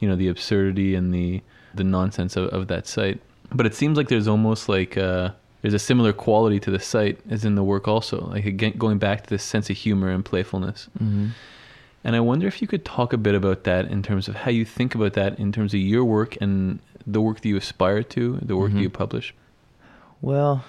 you 0.00 0.08
know, 0.08 0.16
the 0.16 0.28
absurdity 0.28 0.94
and 0.94 1.12
the 1.12 1.42
the 1.74 1.84
nonsense 1.84 2.34
of, 2.36 2.48
of 2.48 2.66
that 2.68 2.86
site. 2.86 3.20
But 3.54 3.66
it 3.66 3.74
seems 3.74 3.96
like 3.96 4.08
there's 4.08 4.26
almost 4.28 4.68
like 4.68 4.96
uh, 4.98 5.30
there's 5.62 5.74
a 5.74 5.78
similar 5.78 6.12
quality 6.12 6.58
to 6.60 6.70
the 6.70 6.80
site 6.80 7.20
as 7.30 7.44
in 7.44 7.54
the 7.54 7.62
work 7.64 7.86
also. 7.88 8.26
Like 8.26 8.44
again, 8.46 8.74
going 8.76 8.98
back 8.98 9.22
to 9.24 9.30
this 9.30 9.42
sense 9.44 9.70
of 9.70 9.76
humor 9.76 10.10
and 10.10 10.24
playfulness. 10.24 10.88
Mm-hmm. 10.98 11.28
And 12.06 12.16
I 12.16 12.20
wonder 12.20 12.46
if 12.46 12.60
you 12.60 12.68
could 12.68 12.84
talk 12.84 13.12
a 13.14 13.16
bit 13.16 13.34
about 13.34 13.64
that 13.64 13.86
in 13.86 14.02
terms 14.02 14.28
of 14.28 14.34
how 14.34 14.50
you 14.50 14.64
think 14.66 14.94
about 14.94 15.14
that 15.14 15.38
in 15.38 15.52
terms 15.52 15.72
of 15.72 15.80
your 15.80 16.04
work 16.04 16.36
and 16.40 16.80
the 17.06 17.20
work 17.20 17.40
that 17.40 17.48
you 17.48 17.56
aspire 17.56 18.02
to, 18.02 18.38
the 18.42 18.56
work 18.56 18.72
that 18.72 18.78
Mhm. 18.78 18.82
you 18.82 18.90
publish. 18.90 19.34
Well, 20.20 20.64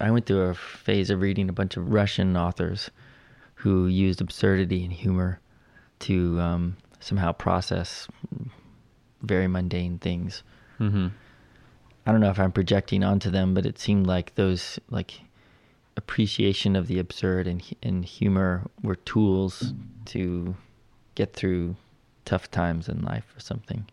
I 0.00 0.10
went 0.10 0.24
through 0.26 0.42
a 0.42 0.54
phase 0.54 1.10
of 1.10 1.20
reading 1.20 1.48
a 1.48 1.52
bunch 1.52 1.76
of 1.76 1.90
Russian 1.92 2.36
authors 2.36 2.90
who 3.56 3.86
used 3.86 4.20
absurdity 4.20 4.84
and 4.84 4.92
humor 4.92 5.38
to 6.00 6.40
um, 6.40 6.76
somehow 7.00 7.32
process 7.32 8.08
very 9.22 9.46
mundane 9.48 9.98
things. 9.98 10.42
Mm-hmm. 10.80 11.08
I 12.06 12.12
don't 12.12 12.20
know 12.20 12.30
if 12.30 12.38
I'm 12.38 12.52
projecting 12.52 13.02
onto 13.02 13.30
them, 13.30 13.54
but 13.54 13.66
it 13.66 13.78
seemed 13.78 14.06
like 14.06 14.34
those 14.34 14.78
like 14.90 15.20
appreciation 15.96 16.76
of 16.76 16.86
the 16.86 16.98
absurd 16.98 17.46
and 17.46 17.62
and 17.82 18.04
humor 18.04 18.68
were 18.82 18.96
tools 18.96 19.72
to 20.06 20.54
get 21.14 21.32
through 21.32 21.76
tough 22.24 22.50
times 22.50 22.88
in 22.88 23.02
life 23.02 23.32
or 23.36 23.40
something. 23.40 23.86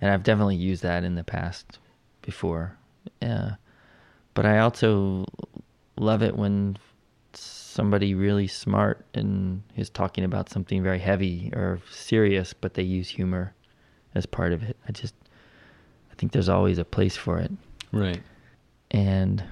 And 0.00 0.10
I've 0.10 0.22
definitely 0.22 0.56
used 0.56 0.82
that 0.82 1.04
in 1.04 1.14
the 1.14 1.24
past 1.24 1.78
before. 2.22 2.76
Uh, 3.22 3.52
but 4.34 4.46
I 4.46 4.58
also 4.58 5.26
love 5.96 6.22
it 6.22 6.36
when 6.36 6.78
somebody 7.32 8.14
really 8.14 8.46
smart 8.46 9.04
and 9.14 9.62
is 9.76 9.90
talking 9.90 10.24
about 10.24 10.48
something 10.48 10.82
very 10.82 10.98
heavy 10.98 11.50
or 11.54 11.80
serious, 11.90 12.52
but 12.52 12.74
they 12.74 12.82
use 12.82 13.08
humor 13.08 13.54
as 14.14 14.26
part 14.26 14.52
of 14.52 14.62
it. 14.62 14.76
I 14.88 14.92
just 14.92 15.14
think 16.20 16.32
there's 16.32 16.48
always 16.50 16.78
a 16.78 16.84
place 16.84 17.16
for 17.16 17.38
it, 17.38 17.50
Right. 17.92 18.20
and 18.90 19.42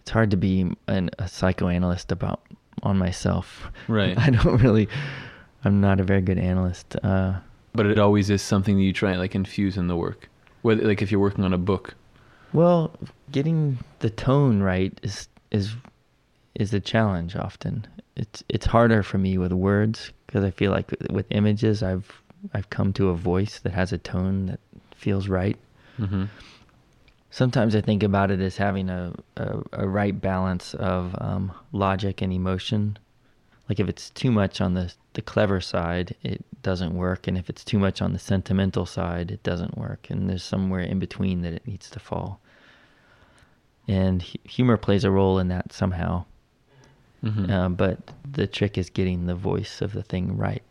it's 0.00 0.10
hard 0.12 0.30
to 0.30 0.36
be 0.36 0.70
an, 0.86 1.10
a 1.18 1.26
psychoanalyst 1.28 2.12
about 2.12 2.40
on 2.82 2.96
myself. 2.96 3.70
Right. 3.88 4.16
I 4.26 4.30
don't 4.30 4.62
really. 4.62 4.88
I'm 5.64 5.80
not 5.80 5.98
a 6.00 6.04
very 6.04 6.20
good 6.22 6.38
analyst. 6.38 6.94
Uh, 7.02 7.40
But 7.74 7.86
it 7.86 7.98
always 7.98 8.30
is 8.30 8.40
something 8.42 8.76
that 8.76 8.82
you 8.82 8.92
try 8.92 9.10
and 9.10 9.18
like 9.18 9.34
infuse 9.34 9.76
in 9.76 9.88
the 9.88 9.96
work. 9.96 10.28
Whether 10.62 10.84
like 10.86 11.02
if 11.02 11.10
you're 11.10 11.20
working 11.20 11.44
on 11.44 11.52
a 11.52 11.58
book. 11.58 11.94
well, 12.52 12.92
getting 13.32 13.78
the 13.98 14.10
tone 14.10 14.62
right 14.62 14.96
is 15.02 15.28
is 15.50 15.74
is 16.54 16.72
a 16.72 16.80
challenge 16.80 17.34
often. 17.36 17.86
It's 18.16 18.44
it's 18.48 18.66
harder 18.66 19.02
for 19.02 19.18
me 19.18 19.36
with 19.38 19.52
words 19.52 20.12
because 20.26 20.44
I 20.44 20.50
feel 20.52 20.70
like 20.70 20.90
with 21.10 21.26
images 21.30 21.82
I've 21.82 22.22
I've 22.54 22.70
come 22.70 22.92
to 22.94 23.08
a 23.10 23.14
voice 23.14 23.58
that 23.60 23.72
has 23.72 23.92
a 23.92 23.98
tone 23.98 24.46
that 24.46 24.60
feels 24.96 25.28
right. 25.28 25.56
Mm-hmm. 25.98 26.24
Sometimes 27.30 27.74
I 27.74 27.80
think 27.80 28.02
about 28.02 28.30
it 28.30 28.40
as 28.40 28.56
having 28.56 28.88
a, 28.88 29.12
a, 29.36 29.62
a 29.72 29.88
right 29.88 30.18
balance 30.18 30.74
of 30.74 31.14
um, 31.20 31.52
logic 31.72 32.22
and 32.22 32.32
emotion. 32.32 32.98
Like 33.68 33.80
if 33.80 33.88
it's 33.88 34.10
too 34.10 34.30
much 34.30 34.60
on 34.60 34.74
the 34.74 34.92
the 35.14 35.22
clever 35.22 35.62
side, 35.62 36.14
it 36.22 36.44
doesn't 36.62 36.94
work, 36.94 37.26
and 37.26 37.38
if 37.38 37.48
it's 37.48 37.64
too 37.64 37.78
much 37.78 38.02
on 38.02 38.12
the 38.12 38.18
sentimental 38.18 38.84
side, 38.84 39.30
it 39.30 39.42
doesn't 39.42 39.78
work. 39.78 40.08
And 40.10 40.28
there's 40.28 40.44
somewhere 40.44 40.80
in 40.80 40.98
between 40.98 41.40
that 41.42 41.54
it 41.54 41.66
needs 41.66 41.88
to 41.90 41.98
fall. 41.98 42.38
And 43.88 44.22
hu- 44.22 44.38
humor 44.44 44.76
plays 44.76 45.04
a 45.04 45.10
role 45.10 45.38
in 45.38 45.48
that 45.48 45.72
somehow. 45.72 46.26
Mm-hmm. 47.24 47.50
Uh, 47.50 47.68
but 47.70 47.98
the 48.30 48.46
trick 48.46 48.76
is 48.76 48.90
getting 48.90 49.26
the 49.26 49.34
voice 49.34 49.80
of 49.80 49.92
the 49.92 50.02
thing 50.02 50.36
right. 50.36 50.62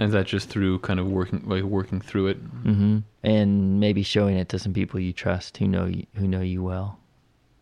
And 0.00 0.06
is 0.08 0.12
that 0.14 0.24
just 0.26 0.48
through 0.48 0.78
kind 0.78 0.98
of 0.98 1.06
working 1.08 1.42
like 1.44 1.62
working 1.62 2.00
through 2.00 2.28
it? 2.28 2.36
hmm 2.38 3.00
And 3.22 3.78
maybe 3.80 4.02
showing 4.02 4.38
it 4.38 4.48
to 4.48 4.58
some 4.58 4.72
people 4.72 4.98
you 4.98 5.12
trust 5.12 5.58
who 5.58 5.68
know 5.68 5.84
you, 5.84 6.06
who 6.14 6.26
know 6.26 6.40
you 6.40 6.62
well. 6.62 6.98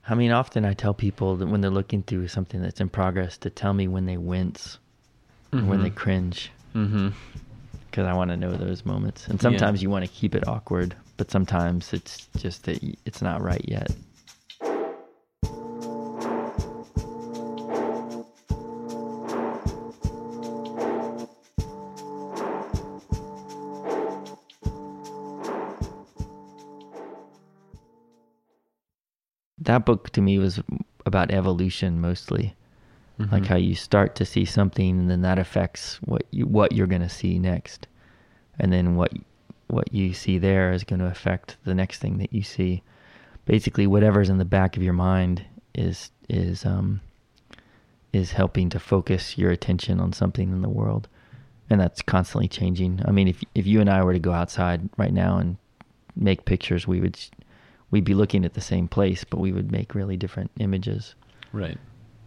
I 0.09 0.15
mean, 0.15 0.31
often 0.31 0.65
I 0.65 0.73
tell 0.73 0.95
people 0.95 1.35
that 1.39 1.49
when 1.49 1.63
they're 1.63 1.69
looking 1.81 2.05
through 2.05 2.29
something 2.29 2.63
that's 2.63 2.81
in 2.81 2.91
progress 2.91 3.39
to 3.39 3.51
tell 3.51 3.75
me 3.75 3.89
when 3.89 4.07
they 4.07 4.17
wince 4.19 4.79
or 5.53 5.63
when 5.65 5.83
they 5.83 5.91
Mhm. 5.91 5.97
cringe, 5.97 6.53
Mm-hmm. 6.77 7.09
because 7.91 8.07
I 8.07 8.13
want 8.15 8.31
to 8.31 8.37
know 8.37 8.53
those 8.57 8.87
moments. 8.87 9.27
And 9.27 9.35
Yeah. 9.35 9.43
sometimes 9.43 9.83
you 9.83 9.91
want 9.91 10.05
to 10.05 10.11
keep 10.11 10.37
it 10.37 10.47
awkward, 10.47 10.95
but 11.17 11.33
sometimes 11.33 11.93
it's 11.93 12.29
just 12.39 12.63
that 12.67 12.79
it's 13.05 13.21
not 13.21 13.43
right 13.43 13.65
yet. 13.67 13.91
That 29.69 29.85
book 29.85 30.09
to 30.11 30.23
me 30.23 30.39
was 30.39 30.63
about 31.05 31.31
evolution 31.31 32.01
mostly. 32.01 32.57
Like 33.31 33.45
how 33.45 33.57
you 33.57 33.75
start 33.75 34.15
to 34.15 34.25
see 34.25 34.47
something 34.47 34.99
and 34.99 35.11
then 35.11 35.21
that 35.21 35.39
affects 35.39 35.97
what 36.07 36.23
you 36.31 36.47
what 36.47 36.73
you're 36.73 36.87
going 36.87 37.03
to 37.03 37.09
see 37.11 37.39
next. 37.39 37.87
And 38.59 38.73
then 38.73 38.97
what 38.97 39.13
what 39.67 39.93
you 39.93 40.15
see 40.15 40.39
there 40.39 40.73
is 40.73 40.85
going 40.85 41.01
to 41.01 41.07
affect 41.07 41.59
the 41.65 41.75
next 41.75 41.99
thing 41.99 42.17
that 42.17 42.33
you 42.33 42.43
see. 42.43 42.83
Basically 43.45 43.87
whatever's 43.87 44.31
in 44.31 44.39
the 44.39 44.47
back 44.47 44.79
of 44.79 44.83
your 44.83 44.95
mind 44.95 45.45
is 45.75 46.13
is 46.31 46.65
um 46.65 47.03
is 48.15 48.33
helping 48.33 48.71
to 48.71 48.81
focus 48.81 49.37
your 49.37 49.51
attention 49.51 50.01
on 50.01 50.15
something 50.15 50.51
in 50.51 50.63
the 50.63 50.71
world. 50.71 51.09
And 51.69 51.79
that's 51.79 52.01
constantly 52.01 52.49
changing. 52.49 53.03
I 53.05 53.11
mean 53.11 53.29
if 53.29 53.45
if 53.55 53.67
you 53.67 53.83
and 53.83 53.91
i 53.91 54.03
were 54.03 54.15
to 54.15 54.19
go 54.19 54.33
outside 54.33 54.89
right 54.97 55.13
now 55.13 55.37
and 55.37 55.59
make 56.17 56.47
pictures 56.47 56.89
we 56.89 57.03
would 57.03 57.19
we'd 57.91 58.05
be 58.05 58.15
looking 58.15 58.45
at 58.45 58.55
the 58.55 58.61
same 58.61 58.89
place 58.89 59.25
but 59.25 59.39
we 59.41 59.53
would 59.53 59.71
make 59.73 59.95
really 59.95 60.17
different 60.17 60.51
images 60.59 61.15
Right. 61.53 61.79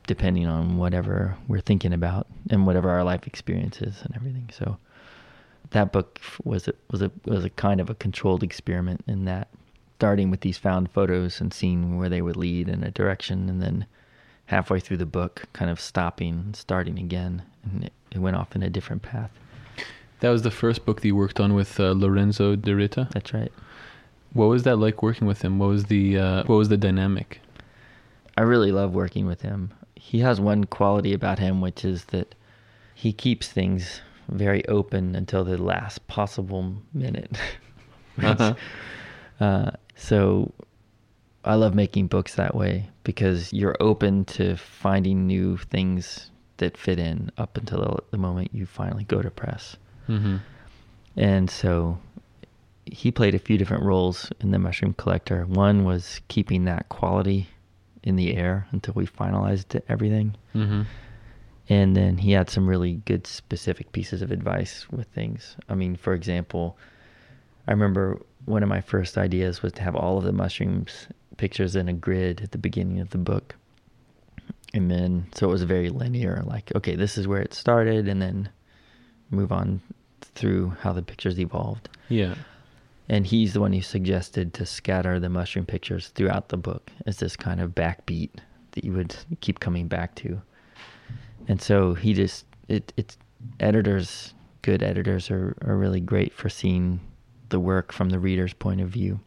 depending 0.07 0.47
on 0.47 0.77
whatever 0.77 1.37
we're 1.47 1.61
thinking 1.61 1.93
about 1.93 2.27
and 2.49 2.65
whatever 2.65 2.89
our 2.89 3.03
life 3.03 3.27
experience 3.27 3.81
is 3.81 4.01
and 4.01 4.15
everything. 4.15 4.49
So 4.51 4.77
that 5.69 5.91
book 5.91 6.19
was 6.43 6.67
a, 6.67 6.73
was 6.89 7.01
a 7.01 7.11
was 7.25 7.45
a 7.45 7.49
kind 7.51 7.79
of 7.79 7.89
a 7.89 7.95
controlled 7.95 8.41
experiment 8.43 9.03
in 9.07 9.25
that 9.25 9.47
starting 9.97 10.31
with 10.31 10.41
these 10.41 10.57
found 10.57 10.89
photos 10.91 11.39
and 11.39 11.53
seeing 11.53 11.97
where 11.99 12.09
they 12.09 12.21
would 12.23 12.35
lead 12.35 12.67
in 12.67 12.83
a 12.83 12.89
direction 12.89 13.47
and 13.47 13.61
then 13.61 13.85
halfway 14.47 14.79
through 14.79 14.97
the 14.97 15.05
book 15.05 15.43
kind 15.53 15.69
of 15.69 15.79
stopping 15.79 16.33
and 16.33 16.55
starting 16.55 16.97
again 16.97 17.43
and 17.63 17.83
it, 17.83 17.93
it 18.11 18.17
went 18.17 18.35
off 18.35 18.55
in 18.55 18.63
a 18.63 18.69
different 18.71 19.03
path. 19.03 19.29
That 20.21 20.29
was 20.31 20.41
the 20.41 20.51
first 20.51 20.83
book 20.85 21.01
that 21.01 21.07
you 21.07 21.15
worked 21.15 21.39
on 21.39 21.53
with 21.53 21.79
uh, 21.79 21.91
Lorenzo 21.91 22.55
De 22.55 22.75
Rita. 22.75 23.07
That's 23.13 23.33
right. 23.33 23.51
What 24.33 24.45
was 24.45 24.63
that 24.63 24.77
like 24.77 25.03
working 25.03 25.27
with 25.27 25.41
him? 25.41 25.59
What 25.59 25.67
was 25.67 25.85
the 25.85 26.17
uh, 26.17 26.43
what 26.45 26.55
was 26.55 26.69
the 26.69 26.77
dynamic? 26.77 27.41
I 28.37 28.41
really 28.41 28.71
love 28.71 28.93
working 28.93 29.25
with 29.25 29.41
him. 29.41 29.73
He 29.95 30.19
has 30.19 30.39
one 30.39 30.63
quality 30.63 31.13
about 31.13 31.39
him, 31.39 31.61
which 31.61 31.83
is 31.83 32.05
that 32.05 32.33
he 32.95 33.13
keeps 33.13 33.47
things 33.49 34.01
very 34.29 34.65
open 34.67 35.15
until 35.15 35.43
the 35.43 35.57
last 35.57 36.07
possible 36.07 36.75
minute. 36.93 37.37
Uh-huh. 38.21 38.53
uh, 39.39 39.71
so 39.95 40.51
I 41.45 41.55
love 41.55 41.73
making 41.73 42.07
books 42.07 42.35
that 42.35 42.53
way 42.53 42.89
because 43.03 43.51
you're 43.53 43.77
open 43.79 44.25
to 44.25 44.57
finding 44.57 45.25
new 45.25 45.57
things 45.57 46.29
that 46.57 46.77
fit 46.77 46.99
in 46.99 47.31
up 47.37 47.57
until 47.57 48.01
the 48.11 48.17
moment 48.17 48.49
you 48.53 48.65
finally 48.65 49.05
go 49.05 49.21
to 49.21 49.31
press. 49.31 49.77
Mm-hmm. 50.07 50.37
And 51.15 51.49
so 51.49 51.97
he 52.91 53.11
played 53.11 53.33
a 53.33 53.39
few 53.39 53.57
different 53.57 53.83
roles 53.83 54.31
in 54.41 54.51
the 54.51 54.59
Mushroom 54.59 54.93
Collector. 54.93 55.45
One 55.45 55.85
was 55.85 56.21
keeping 56.27 56.65
that 56.65 56.89
quality 56.89 57.47
in 58.03 58.17
the 58.17 58.35
air 58.35 58.67
until 58.71 58.93
we 58.93 59.07
finalized 59.07 59.81
everything. 59.87 60.35
Mm-hmm. 60.53 60.81
And 61.69 61.95
then 61.95 62.17
he 62.17 62.33
had 62.33 62.49
some 62.49 62.67
really 62.67 62.95
good 63.05 63.25
specific 63.25 63.93
pieces 63.93 64.21
of 64.21 64.31
advice 64.31 64.87
with 64.91 65.07
things. 65.07 65.55
I 65.69 65.75
mean, 65.75 65.95
for 65.95 66.13
example, 66.13 66.77
I 67.67 67.71
remember 67.71 68.21
one 68.45 68.61
of 68.61 68.69
my 68.69 68.81
first 68.81 69.17
ideas 69.17 69.61
was 69.61 69.71
to 69.73 69.81
have 69.81 69.95
all 69.95 70.17
of 70.17 70.25
the 70.25 70.33
mushrooms 70.33 71.07
pictures 71.37 71.75
in 71.75 71.87
a 71.87 71.93
grid 71.93 72.41
at 72.41 72.51
the 72.51 72.57
beginning 72.57 72.99
of 72.99 73.11
the 73.11 73.17
book. 73.17 73.55
And 74.73 74.91
then, 74.91 75.27
so 75.33 75.47
it 75.47 75.51
was 75.51 75.63
very 75.63 75.89
linear, 75.89 76.43
like, 76.45 76.71
okay, 76.75 76.95
this 76.95 77.17
is 77.17 77.27
where 77.27 77.41
it 77.41 77.53
started, 77.53 78.07
and 78.07 78.21
then 78.21 78.49
move 79.29 79.51
on 79.51 79.81
through 80.21 80.71
how 80.81 80.93
the 80.93 81.01
pictures 81.01 81.39
evolved. 81.39 81.89
Yeah. 82.09 82.35
And 83.11 83.27
he's 83.27 83.51
the 83.51 83.59
one 83.59 83.73
who 83.73 83.81
suggested 83.81 84.53
to 84.53 84.65
scatter 84.65 85.19
the 85.19 85.27
mushroom 85.27 85.65
pictures 85.65 86.07
throughout 86.15 86.47
the 86.47 86.55
book 86.55 86.91
as 87.05 87.17
this 87.17 87.35
kind 87.35 87.59
of 87.59 87.75
backbeat 87.75 88.29
that 88.71 88.85
you 88.85 88.93
would 88.93 89.13
keep 89.41 89.59
coming 89.59 89.89
back 89.89 90.15
to. 90.15 90.41
And 91.49 91.61
so 91.61 91.93
he 91.93 92.13
just 92.13 92.45
it 92.69 92.93
it's 92.95 93.17
editors, 93.59 94.33
good 94.61 94.81
editors 94.81 95.29
are, 95.29 95.57
are 95.65 95.75
really 95.75 95.99
great 95.99 96.31
for 96.31 96.47
seeing 96.47 97.01
the 97.49 97.59
work 97.59 97.91
from 97.91 98.11
the 98.11 98.19
reader's 98.19 98.53
point 98.53 98.79
of 98.79 98.87
view. 98.87 99.19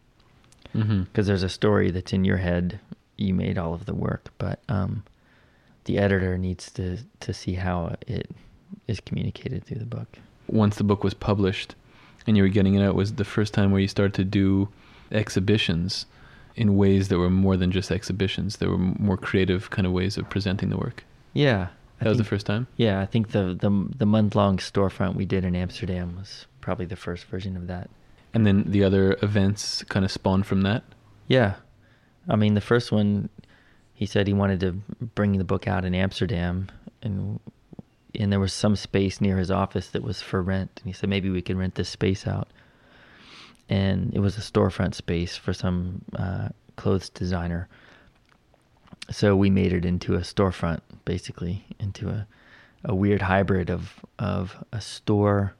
Mm-hmm. 0.73 1.03
Because 1.03 1.27
there's 1.27 1.43
a 1.43 1.49
story 1.49 1.91
that's 1.91 2.11
in 2.11 2.25
your 2.25 2.37
head, 2.37 2.79
you 3.17 3.35
made 3.35 3.59
all 3.59 3.75
of 3.75 3.85
the 3.85 3.93
work, 3.93 4.29
but 4.39 4.61
um, 4.67 5.03
the 5.83 5.99
editor 5.99 6.39
needs 6.39 6.71
to 6.71 6.97
to 7.19 7.33
see 7.35 7.53
how 7.53 7.95
it 8.07 8.31
is 8.87 8.99
communicated 8.99 9.63
through 9.63 9.77
the 9.77 9.85
book. 9.85 10.17
Once 10.47 10.77
the 10.77 10.83
book 10.83 11.03
was 11.03 11.13
published, 11.13 11.75
and 12.27 12.37
you 12.37 12.43
were 12.43 12.49
getting 12.49 12.75
it 12.75 12.83
out, 12.83 12.95
was 12.95 13.13
the 13.13 13.25
first 13.25 13.53
time 13.53 13.71
where 13.71 13.81
you 13.81 13.87
started 13.87 14.13
to 14.15 14.23
do 14.23 14.69
exhibitions 15.11 16.05
in 16.55 16.77
ways 16.77 17.09
that 17.09 17.17
were 17.17 17.29
more 17.29 17.57
than 17.57 17.71
just 17.71 17.91
exhibitions. 17.91 18.57
There 18.57 18.69
were 18.69 18.77
more 18.77 19.17
creative 19.17 19.69
kind 19.69 19.85
of 19.85 19.91
ways 19.91 20.17
of 20.17 20.29
presenting 20.29 20.69
the 20.69 20.77
work. 20.77 21.03
Yeah. 21.33 21.67
I 21.99 22.03
That 22.05 22.09
was 22.09 22.17
the 22.17 22.23
first 22.23 22.45
time. 22.45 22.67
Yeah, 22.75 22.99
I 22.99 23.05
think 23.05 23.31
the 23.31 23.57
the 23.59 23.87
the 23.97 24.05
month 24.05 24.35
long 24.35 24.57
storefront 24.57 25.15
we 25.15 25.25
did 25.25 25.45
in 25.45 25.55
Amsterdam 25.55 26.17
was 26.17 26.45
probably 26.59 26.85
the 26.85 26.97
first 26.97 27.25
version 27.25 27.55
of 27.55 27.67
that. 27.67 27.89
And 28.33 28.45
then 28.45 28.65
the 28.67 28.83
other 28.83 29.17
events 29.21 29.83
kind 29.85 30.03
of 30.03 30.11
spawned 30.11 30.45
from 30.45 30.63
that. 30.63 30.83
Yeah, 31.27 31.55
I 32.27 32.35
mean 32.35 32.53
the 32.53 32.61
first 32.61 32.91
one, 32.91 33.29
he 33.93 34.05
said 34.05 34.27
he 34.27 34.33
wanted 34.33 34.59
to 34.59 34.73
bring 35.15 35.37
the 35.37 35.45
book 35.45 35.67
out 35.67 35.85
in 35.85 35.95
Amsterdam, 35.95 36.69
and 37.01 37.39
and 38.19 38.31
there 38.31 38.39
was 38.39 38.53
some 38.53 38.75
space 38.75 39.21
near 39.21 39.37
his 39.37 39.51
office 39.51 39.87
that 39.89 40.03
was 40.03 40.21
for 40.21 40.41
rent, 40.41 40.71
and 40.83 40.87
he 40.87 40.93
said 40.93 41.09
maybe 41.09 41.29
we 41.29 41.41
could 41.41 41.57
rent 41.57 41.75
this 41.75 41.89
space 41.89 42.27
out, 42.27 42.47
and 43.69 44.13
it 44.13 44.19
was 44.19 44.37
a 44.37 44.41
storefront 44.41 44.95
space 44.95 45.35
for 45.35 45.53
some 45.53 46.01
uh, 46.17 46.49
clothes 46.75 47.09
designer. 47.09 47.67
So 49.11 49.35
we 49.35 49.49
made 49.49 49.73
it 49.73 49.85
into 49.85 50.15
a 50.15 50.21
storefront, 50.21 50.81
basically 51.05 51.65
into 51.79 52.09
a 52.09 52.27
a 52.85 52.95
weird 52.95 53.21
hybrid 53.21 53.69
of 53.69 53.99
of 54.19 54.63
a 54.71 54.79
store, 54.79 55.55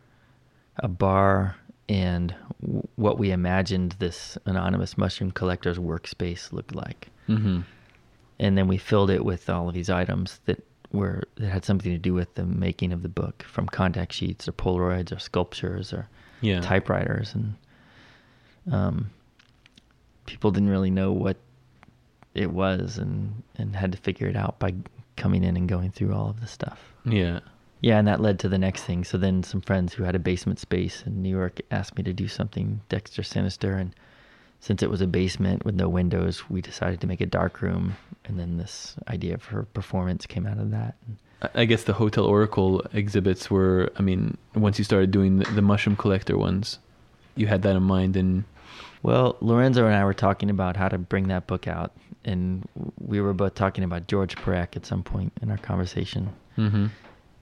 a 0.78 0.88
bar, 0.88 1.56
and 1.89 2.34
w- 2.62 2.88
what 2.95 3.18
we 3.18 3.32
imagined 3.32 3.95
this 3.99 4.38
anonymous 4.45 4.97
mushroom 4.97 5.32
collector's 5.32 5.78
workspace 5.78 6.53
looked 6.53 6.74
like. 6.74 7.10
Mm-hmm. 7.28 7.62
And 8.39 8.58
then 8.58 8.68
we 8.68 8.78
filled 8.78 9.10
it 9.10 9.26
with 9.26 9.49
all 9.49 9.68
of 9.68 9.74
these 9.74 9.89
items 9.89 10.39
that 10.45 10.64
were 10.91 11.23
that 11.36 11.49
had 11.49 11.65
something 11.65 11.91
to 11.91 11.97
do 11.97 12.13
with 12.13 12.33
the 12.36 12.45
making 12.45 12.91
of 12.93 13.01
the 13.01 13.09
book, 13.09 13.43
from 13.43 13.67
contact 13.67 14.13
sheets 14.13 14.47
or 14.47 14.51
Polaroids 14.53 15.15
or 15.15 15.19
sculptures 15.19 15.91
or 15.93 16.07
Yeah. 16.41 16.61
typewriters, 16.61 17.33
and 17.36 17.55
um, 18.71 19.09
people 20.25 20.51
didn't 20.51 20.69
really 20.69 20.91
know 20.91 21.11
what 21.11 21.38
it 22.33 22.51
was, 22.51 22.97
and 22.97 23.43
and 23.57 23.75
had 23.75 23.91
to 23.91 23.97
figure 23.97 24.27
it 24.27 24.36
out 24.36 24.59
by 24.59 24.73
coming 25.15 25.43
in 25.43 25.55
and 25.55 25.69
going 25.69 25.91
through 25.91 26.13
all 26.13 26.29
of 26.29 26.41
the 26.41 26.47
stuff. 26.47 26.93
Yeah. 27.05 27.39
Yeah, 27.81 27.99
and 27.99 28.07
that 28.07 28.19
led 28.21 28.39
to 28.39 28.49
the 28.49 28.57
next 28.57 28.83
thing. 28.83 29.03
So 29.03 29.17
then 29.17 29.43
some 29.43 29.61
friends 29.61 29.93
who 29.93 30.03
had 30.03 30.15
a 30.15 30.19
basement 30.19 30.59
space 30.59 31.03
in 31.05 31.21
New 31.21 31.29
York 31.29 31.59
asked 31.71 31.95
me 31.97 32.03
to 32.03 32.13
do 32.13 32.27
something 32.27 32.81
Dexter 32.89 33.21
Sinister, 33.21 33.75
and 33.77 33.93
since 34.66 34.82
it 34.82 34.89
was 34.89 34.99
a 34.99 35.05
basement 35.05 35.63
with 35.63 35.76
no 35.76 35.88
windows, 35.88 36.49
we 36.49 36.59
decided 36.59 36.99
to 36.99 37.05
make 37.05 37.22
a 37.22 37.26
dark 37.28 37.61
room, 37.61 37.95
and 38.26 38.39
then 38.39 38.57
this 38.57 38.95
idea 39.07 39.38
for 39.38 39.63
performance 39.76 40.26
came 40.26 40.47
out 40.47 40.57
of 40.57 40.72
that. 40.72 40.95
I- 41.53 41.66
guess 41.66 41.84
the 41.84 41.93
Hotel 41.93 42.26
Oracle 42.26 42.82
exhibits 42.91 43.51
were, 43.51 43.91
I 43.99 44.01
mean, 44.01 44.38
once 44.55 44.80
you 44.80 44.84
started 44.84 45.11
doing 45.11 45.38
the, 45.38 45.45
the 45.51 45.61
mushroom 45.61 45.95
collector 45.95 46.36
ones, 46.36 46.80
you 47.36 47.45
had 47.45 47.61
that 47.61 47.76
in 47.76 47.84
mind 47.84 48.18
and 48.18 48.43
Well, 49.03 49.38
Lorenzo 49.39 49.86
and 49.86 49.93
I 49.95 50.03
were 50.03 50.16
talking 50.16 50.49
about 50.49 50.76
how 50.76 50.88
to 50.89 50.97
bring 50.97 51.28
that 51.28 51.45
book 51.45 51.68
out, 51.68 51.91
and 52.24 52.68
we 52.97 53.22
were 53.22 53.34
both 53.34 53.53
talking 53.53 53.84
about 53.84 54.07
Georges 54.07 54.41
Perec 54.41 54.76
at 54.76 54.88
some 54.88 55.03
point 55.03 55.32
in 55.43 55.51
our 55.51 55.59
conversation. 55.59 56.30
Mhm. 56.57 56.89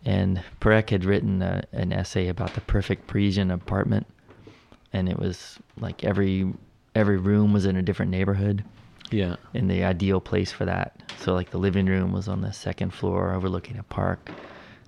And 0.03 0.43
Perec 0.59 0.89
had 0.89 1.05
written 1.05 1.41
a, 1.41 1.63
an 1.71 1.93
essay 1.93 2.27
about 2.27 2.53
the 2.55 2.59
perfect 2.61 3.07
Parisian 3.07 3.49
apartment, 3.49 4.07
and 4.91 5.07
it 5.07 5.17
was 5.17 5.57
like 5.79 6.03
every 6.03 6.51
every 6.95 7.17
room 7.17 7.53
was 7.53 7.65
in 7.65 7.75
a 7.75 7.81
different 7.81 8.11
neighborhood, 8.11 8.63
yeah. 9.11 9.35
and 9.53 9.69
the 9.69 9.83
ideal 9.83 10.21
place 10.21 10.51
for 10.51 10.65
that. 10.65 11.13
So 11.19 11.33
like 11.33 11.51
the 11.51 11.57
living 11.57 11.85
room 11.85 12.11
was 12.11 12.27
on 12.27 12.41
the 12.41 12.53
second 12.53 12.93
floor, 12.93 13.33
overlooking 13.33 13.77
a 13.77 13.83
park. 13.83 14.29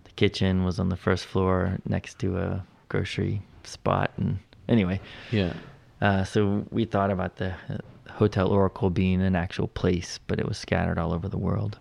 The 0.03 0.11
kitchen 0.11 0.63
was 0.63 0.79
on 0.79 0.89
the 0.89 0.97
first 0.97 1.25
floor, 1.25 1.79
next 1.87 2.19
to 2.19 2.37
a 2.37 2.65
grocery 2.89 3.41
spot, 3.63 4.11
and 4.17 4.39
anyway. 4.67 4.99
Yeah. 5.31 5.53
Uh, 6.01 6.23
so 6.23 6.65
we 6.71 6.85
thought 6.85 7.11
about 7.11 7.37
the 7.37 7.53
uh, 7.69 7.77
Hotel 8.11 8.47
Oracle 8.47 8.89
being 8.89 9.21
an 9.21 9.35
actual 9.35 9.67
place, 9.67 10.19
but 10.27 10.39
it 10.39 10.47
was 10.47 10.57
scattered 10.57 10.99
all 10.99 11.13
over 11.13 11.27
the 11.27 11.37
world. 11.37 11.79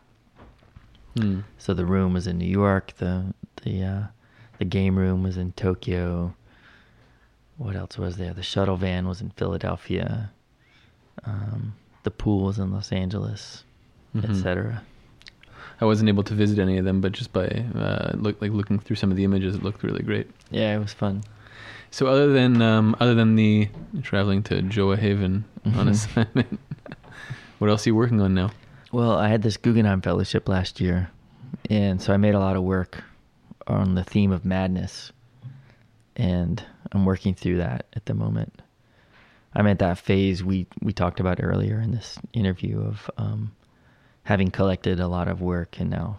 Hmm. 1.16 1.40
So 1.58 1.74
the 1.74 1.86
room 1.86 2.12
was 2.12 2.26
in 2.26 2.38
New 2.38 2.48
York. 2.48 2.94
The 2.96 3.34
the 3.62 3.82
uh, 3.82 4.02
the 4.58 4.64
game 4.64 4.96
room 4.96 5.22
was 5.22 5.36
in 5.36 5.52
Tokyo. 5.52 6.34
What 7.64 7.76
else 7.76 7.96
was 7.96 8.18
there? 8.18 8.34
The 8.34 8.42
shuttle 8.42 8.76
van 8.76 9.08
was 9.08 9.22
in 9.22 9.30
Philadelphia. 9.30 10.30
Um, 11.24 11.72
the 12.02 12.10
pool 12.10 12.44
was 12.44 12.58
in 12.58 12.70
Los 12.70 12.92
Angeles, 12.92 13.64
Mhm. 14.14 14.28
etc. 14.28 14.82
I 15.80 15.86
wasn't 15.86 16.10
able 16.10 16.24
to 16.24 16.34
visit 16.34 16.58
any 16.58 16.76
of 16.76 16.84
them, 16.84 17.00
but 17.00 17.12
just 17.12 17.32
by 17.32 17.46
uh, 17.74 18.12
look 18.16 18.40
like 18.42 18.52
looking 18.52 18.78
through 18.78 18.96
some 18.96 19.10
of 19.10 19.16
the 19.16 19.24
images, 19.24 19.54
it 19.54 19.62
looked 19.62 19.82
really 19.82 20.02
great. 20.02 20.30
Yeah, 20.50 20.76
it 20.76 20.78
was 20.78 20.92
fun. 20.92 21.24
So 21.90 22.06
other 22.06 22.30
than 22.34 22.60
um, 22.60 22.94
other 23.00 23.14
than 23.14 23.34
the 23.34 23.70
traveling 24.02 24.42
to 24.44 24.60
Gjoa 24.60 24.98
Haven 24.98 25.44
on 25.64 25.86
Mhm. 25.86 25.90
assignment, 25.90 26.60
what 27.60 27.70
else 27.70 27.86
are 27.86 27.90
you 27.90 27.94
working 27.96 28.20
on 28.20 28.34
now? 28.34 28.50
Well, 28.92 29.12
I 29.16 29.28
had 29.28 29.40
this 29.40 29.56
Guggenheim 29.56 30.02
Fellowship 30.02 30.50
last 30.50 30.82
year, 30.82 31.08
and 31.70 32.02
so 32.02 32.12
I 32.12 32.18
made 32.18 32.34
a 32.34 32.38
lot 32.40 32.56
of 32.56 32.62
work 32.62 33.02
on 33.66 33.94
the 33.94 34.04
theme 34.04 34.32
of 34.32 34.44
madness, 34.44 35.12
and 36.16 36.62
I'm 36.92 37.04
working 37.04 37.34
through 37.34 37.58
that 37.58 37.86
at 37.94 38.06
the 38.06 38.14
moment. 38.14 38.62
I'm 39.54 39.66
at 39.66 39.78
that 39.78 39.98
phase 39.98 40.42
we 40.42 40.66
we 40.82 40.92
talked 40.92 41.20
about 41.20 41.42
earlier 41.42 41.80
in 41.80 41.92
this 41.92 42.18
interview 42.32 42.80
of 42.80 43.10
um, 43.16 43.52
having 44.24 44.50
collected 44.50 45.00
a 45.00 45.08
lot 45.08 45.28
of 45.28 45.40
work 45.40 45.78
and 45.78 45.90
now 45.90 46.18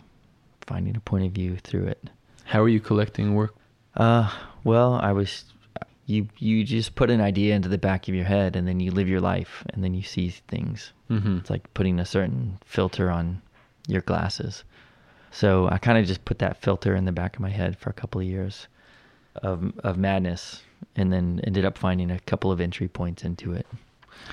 finding 0.61 0.95
a 0.95 1.01
point 1.01 1.25
of 1.25 1.31
view 1.31 1.57
through 1.57 1.85
it. 1.87 2.09
How 2.45 2.61
are 2.61 2.69
you 2.69 2.79
collecting 2.79 3.35
work? 3.35 3.55
Uh, 3.95 4.31
well, 4.63 4.93
I 4.93 5.11
was 5.11 5.45
you 6.05 6.29
you 6.37 6.63
just 6.63 6.95
put 6.95 7.09
an 7.09 7.21
idea 7.21 7.55
into 7.55 7.69
the 7.69 7.77
back 7.77 8.07
of 8.07 8.15
your 8.15 8.25
head 8.25 8.55
and 8.55 8.67
then 8.67 8.79
you 8.79 8.91
live 8.91 9.09
your 9.09 9.21
life 9.21 9.63
and 9.73 9.83
then 9.83 9.93
you 9.93 10.03
see 10.03 10.29
things. 10.29 10.93
Mm-hmm. 11.09 11.39
It's 11.39 11.49
like 11.49 11.73
putting 11.73 11.99
a 11.99 12.05
certain 12.05 12.59
filter 12.65 13.09
on 13.09 13.41
your 13.87 14.01
glasses. 14.01 14.63
So 15.31 15.67
I 15.69 15.77
kind 15.77 15.97
of 15.97 16.05
just 16.05 16.23
put 16.23 16.39
that 16.39 16.61
filter 16.61 16.95
in 16.95 17.05
the 17.05 17.11
back 17.11 17.35
of 17.35 17.41
my 17.41 17.49
head 17.49 17.77
for 17.77 17.89
a 17.89 17.93
couple 17.93 18.21
of 18.21 18.27
years 18.27 18.67
of 19.38 19.73
of 19.83 19.97
madness 19.97 20.61
and 20.95 21.11
then 21.11 21.41
ended 21.43 21.65
up 21.65 21.77
finding 21.77 22.11
a 22.11 22.19
couple 22.21 22.51
of 22.51 22.59
entry 22.61 22.88
points 22.88 23.23
into 23.23 23.53
it. 23.53 23.65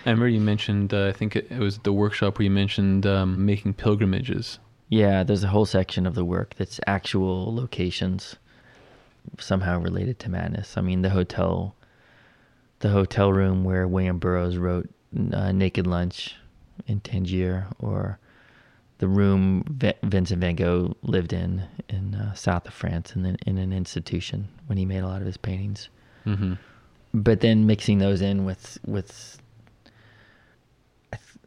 I 0.05 0.11
remember 0.11 0.29
you 0.29 0.41
mentioned. 0.41 0.95
Uh, 0.95 1.09
I 1.09 1.13
think 1.13 1.37
it, 1.37 1.51
it 1.51 1.59
was 1.59 1.79
the 1.79 1.93
workshop 1.93 2.39
where 2.39 2.45
you 2.45 2.51
mentioned 2.51 3.07
um, 3.07 3.45
making 3.45 3.75
pilgrimages. 3.75 4.59
Yeah, 4.89 5.23
there's 5.23 5.45
a 5.45 5.49
whole 5.49 5.67
section 5.67 6.07
of 6.07 6.15
the 6.15 6.25
work 6.25 6.55
that's 6.57 6.79
actual 6.87 7.55
locations 7.55 8.37
somehow 9.39 9.81
related 9.81 10.19
to 10.21 10.31
madness. 10.31 10.77
I 10.77 10.83
mean, 10.83 11.03
the 11.03 11.11
hotel, 11.11 11.75
the 12.81 12.91
hotel 12.91 13.33
room 13.33 13.65
where 13.65 13.87
William 13.89 14.19
Burroughs 14.19 14.57
wrote 14.57 14.89
uh, 15.33 15.53
Naked 15.53 15.87
Lunch 15.87 16.37
in 16.87 17.01
Tangier, 17.01 17.69
or 17.79 18.19
the 19.03 19.09
room 19.09 19.65
v- 19.69 19.95
Vincent 20.05 20.41
Van 20.41 20.55
Gogh 20.55 20.97
lived 21.03 21.33
in 21.33 21.65
in 21.89 22.15
uh, 22.15 22.35
south 22.35 22.69
of 22.69 22.73
France 22.73 23.17
in, 23.17 23.25
the, 23.25 23.37
in 23.47 23.59
an 23.59 23.73
institution 23.73 24.47
when 24.67 24.79
he 24.79 24.85
made 24.85 25.01
a 25.01 25.09
lot 25.09 25.21
of 25.21 25.27
his 25.27 25.37
paintings. 25.37 25.89
Mm-hmm. 26.25 26.53
But 27.13 27.41
then 27.41 27.67
mixing 27.67 27.99
those 27.99 28.21
in 28.21 28.45
with 28.45 28.79
with, 28.87 29.43
I, 31.13 31.17
th- 31.17 31.45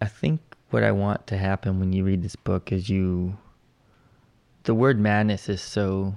I 0.00 0.06
think 0.06 0.40
what 0.70 0.84
I 0.84 0.92
want 0.92 1.26
to 1.26 1.36
happen 1.36 1.80
when 1.80 1.92
you 1.92 2.04
read 2.04 2.22
this 2.22 2.36
book 2.36 2.70
is 2.70 2.88
you. 2.88 3.36
The 4.62 4.74
word 4.74 5.00
madness 5.00 5.48
is 5.48 5.60
so. 5.60 6.14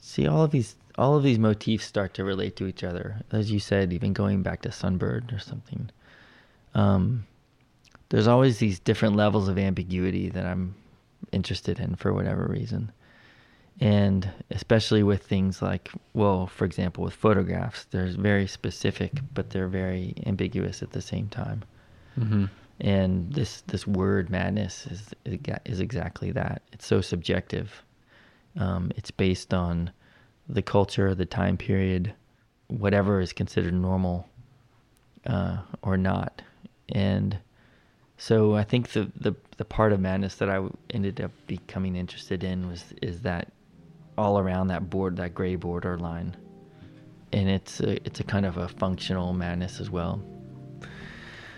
See 0.00 0.26
all 0.26 0.42
of 0.42 0.50
these 0.50 0.74
all 0.98 1.16
of 1.16 1.22
these 1.22 1.38
motifs 1.38 1.84
start 1.84 2.12
to 2.14 2.24
relate 2.24 2.56
to 2.56 2.66
each 2.66 2.82
other, 2.82 3.22
as 3.30 3.52
you 3.52 3.60
said, 3.60 3.92
even 3.92 4.14
going 4.14 4.42
back 4.42 4.62
to 4.62 4.70
Sunbird 4.70 5.32
or 5.32 5.38
something. 5.38 5.90
Um, 6.74 7.24
there's 8.10 8.26
always 8.26 8.58
these 8.58 8.78
different 8.78 9.16
levels 9.16 9.48
of 9.48 9.58
ambiguity 9.58 10.28
that 10.30 10.44
I'm 10.44 10.74
interested 11.32 11.78
in 11.80 11.94
for 11.94 12.12
whatever 12.12 12.46
reason. 12.46 12.92
And 13.80 14.30
especially 14.50 15.02
with 15.02 15.22
things 15.22 15.62
like, 15.62 15.90
well, 16.12 16.46
for 16.46 16.64
example, 16.64 17.02
with 17.04 17.14
photographs, 17.14 17.86
they're 17.90 18.08
very 18.08 18.46
specific, 18.46 19.20
but 19.32 19.50
they're 19.50 19.68
very 19.68 20.14
ambiguous 20.26 20.82
at 20.82 20.90
the 20.90 21.00
same 21.00 21.28
time. 21.28 21.62
Mm-hmm. 22.18 22.46
And 22.80 23.32
this 23.32 23.62
this 23.62 23.86
word 23.86 24.28
madness 24.28 24.86
is 24.86 25.14
is 25.64 25.80
exactly 25.80 26.30
that. 26.32 26.62
It's 26.72 26.86
so 26.86 27.00
subjective. 27.00 27.82
Um, 28.56 28.90
it's 28.96 29.10
based 29.10 29.54
on 29.54 29.92
the 30.48 30.62
culture, 30.62 31.14
the 31.14 31.26
time 31.26 31.56
period, 31.56 32.12
whatever 32.66 33.20
is 33.20 33.32
considered 33.32 33.74
normal 33.74 34.28
uh, 35.26 35.58
or 35.82 35.96
not. 35.96 36.42
And 36.88 37.38
so 38.22 38.54
I 38.54 38.64
think 38.64 38.90
the, 38.90 39.10
the 39.18 39.34
the 39.56 39.64
part 39.64 39.92
of 39.94 40.00
madness 40.00 40.34
that 40.36 40.50
I 40.50 40.60
ended 40.90 41.20
up 41.22 41.30
becoming 41.46 41.96
interested 41.96 42.44
in 42.44 42.68
was 42.68 42.84
is 43.00 43.22
that 43.22 43.50
all 44.18 44.38
around 44.38 44.66
that 44.68 44.90
board, 44.90 45.16
that 45.16 45.32
gray 45.34 45.56
border 45.56 45.96
line, 45.98 46.36
and 47.32 47.48
it's 47.48 47.80
a, 47.80 47.92
it's 48.06 48.20
a 48.20 48.24
kind 48.24 48.44
of 48.44 48.58
a 48.58 48.68
functional 48.68 49.32
madness 49.32 49.80
as 49.80 49.88
well. 49.90 50.22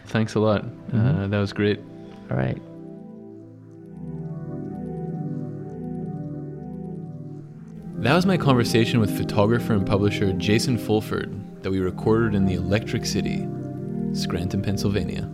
Thanks 0.06 0.34
a 0.36 0.40
lot. 0.40 0.62
Uh, 0.64 0.96
Mhm. 0.96 1.30
that 1.30 1.38
was 1.40 1.52
great. 1.52 1.80
All 2.30 2.36
right. 2.36 2.60
That 8.02 8.14
was 8.14 8.26
my 8.26 8.36
conversation 8.36 8.98
with 9.00 9.16
photographer 9.16 9.74
and 9.74 9.86
publisher 9.86 10.32
Jason 10.32 10.76
Fulford 10.76 11.32
that 11.62 11.70
we 11.70 11.78
recorded 11.78 12.34
in 12.34 12.46
the 12.46 12.54
Electric 12.54 13.04
City, 13.06 13.46
Scranton, 14.12 14.60
Pennsylvania. 14.60 15.30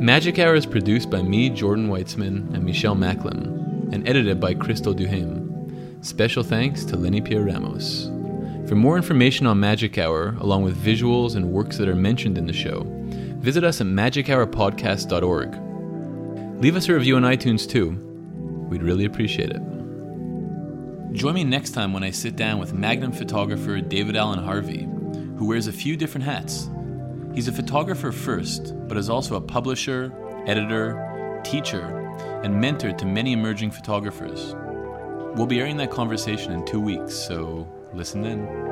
Magic 0.00 0.38
Hour 0.38 0.54
is 0.54 0.64
produced 0.64 1.10
by 1.10 1.22
me, 1.22 1.50
Jordan 1.50 1.88
Weitzman, 1.88 2.54
and 2.54 2.62
Michelle 2.62 2.94
Macklem, 2.94 3.92
and 3.92 4.08
edited 4.08 4.40
by 4.40 4.54
Crystal 4.54 4.94
Duhame. 4.94 6.06
Special 6.06 6.44
thanks 6.44 6.84
to 6.84 6.96
Lenny 6.96 7.20
Pierre 7.20 7.42
Ramos. 7.42 8.04
For 8.68 8.76
more 8.76 8.96
information 8.96 9.48
on 9.48 9.58
Magic 9.58 9.98
Hour, 9.98 10.36
along 10.38 10.62
with 10.62 10.80
visuals 10.80 11.34
and 11.34 11.50
works 11.50 11.78
that 11.78 11.88
are 11.88 11.96
mentioned 11.96 12.38
in 12.38 12.46
the 12.46 12.52
show, 12.52 12.84
visit 13.40 13.64
us 13.64 13.80
at 13.80 13.88
magichourpodcast.org. 13.88 16.62
Leave 16.62 16.76
us 16.76 16.88
a 16.88 16.94
review 16.94 17.16
on 17.16 17.22
iTunes 17.22 17.68
too. 17.68 17.90
We'd 18.70 18.84
really 18.84 19.04
appreciate 19.04 19.50
it. 19.50 19.60
Join 21.12 21.34
me 21.34 21.42
next 21.42 21.72
time 21.72 21.92
when 21.92 22.04
I 22.04 22.10
sit 22.10 22.36
down 22.36 22.60
with 22.60 22.72
Magnum 22.72 23.10
photographer 23.10 23.80
David 23.80 24.14
Alan 24.14 24.38
Harvey, 24.38 24.88
who 25.38 25.46
wears 25.46 25.66
a 25.66 25.72
few 25.72 25.96
different 25.96 26.24
hats. 26.24 26.70
He's 27.34 27.48
a 27.48 27.52
photographer 27.52 28.12
first, 28.12 28.74
but 28.88 28.96
is 28.96 29.08
also 29.08 29.36
a 29.36 29.40
publisher, 29.40 30.12
editor, 30.46 31.40
teacher, 31.44 31.84
and 32.42 32.60
mentor 32.60 32.92
to 32.92 33.06
many 33.06 33.32
emerging 33.32 33.70
photographers. 33.70 34.54
We'll 35.36 35.46
be 35.46 35.60
airing 35.60 35.76
that 35.76 35.90
conversation 35.90 36.52
in 36.52 36.64
two 36.64 36.80
weeks, 36.80 37.14
so 37.14 37.68
listen 37.92 38.24
in. 38.24 38.67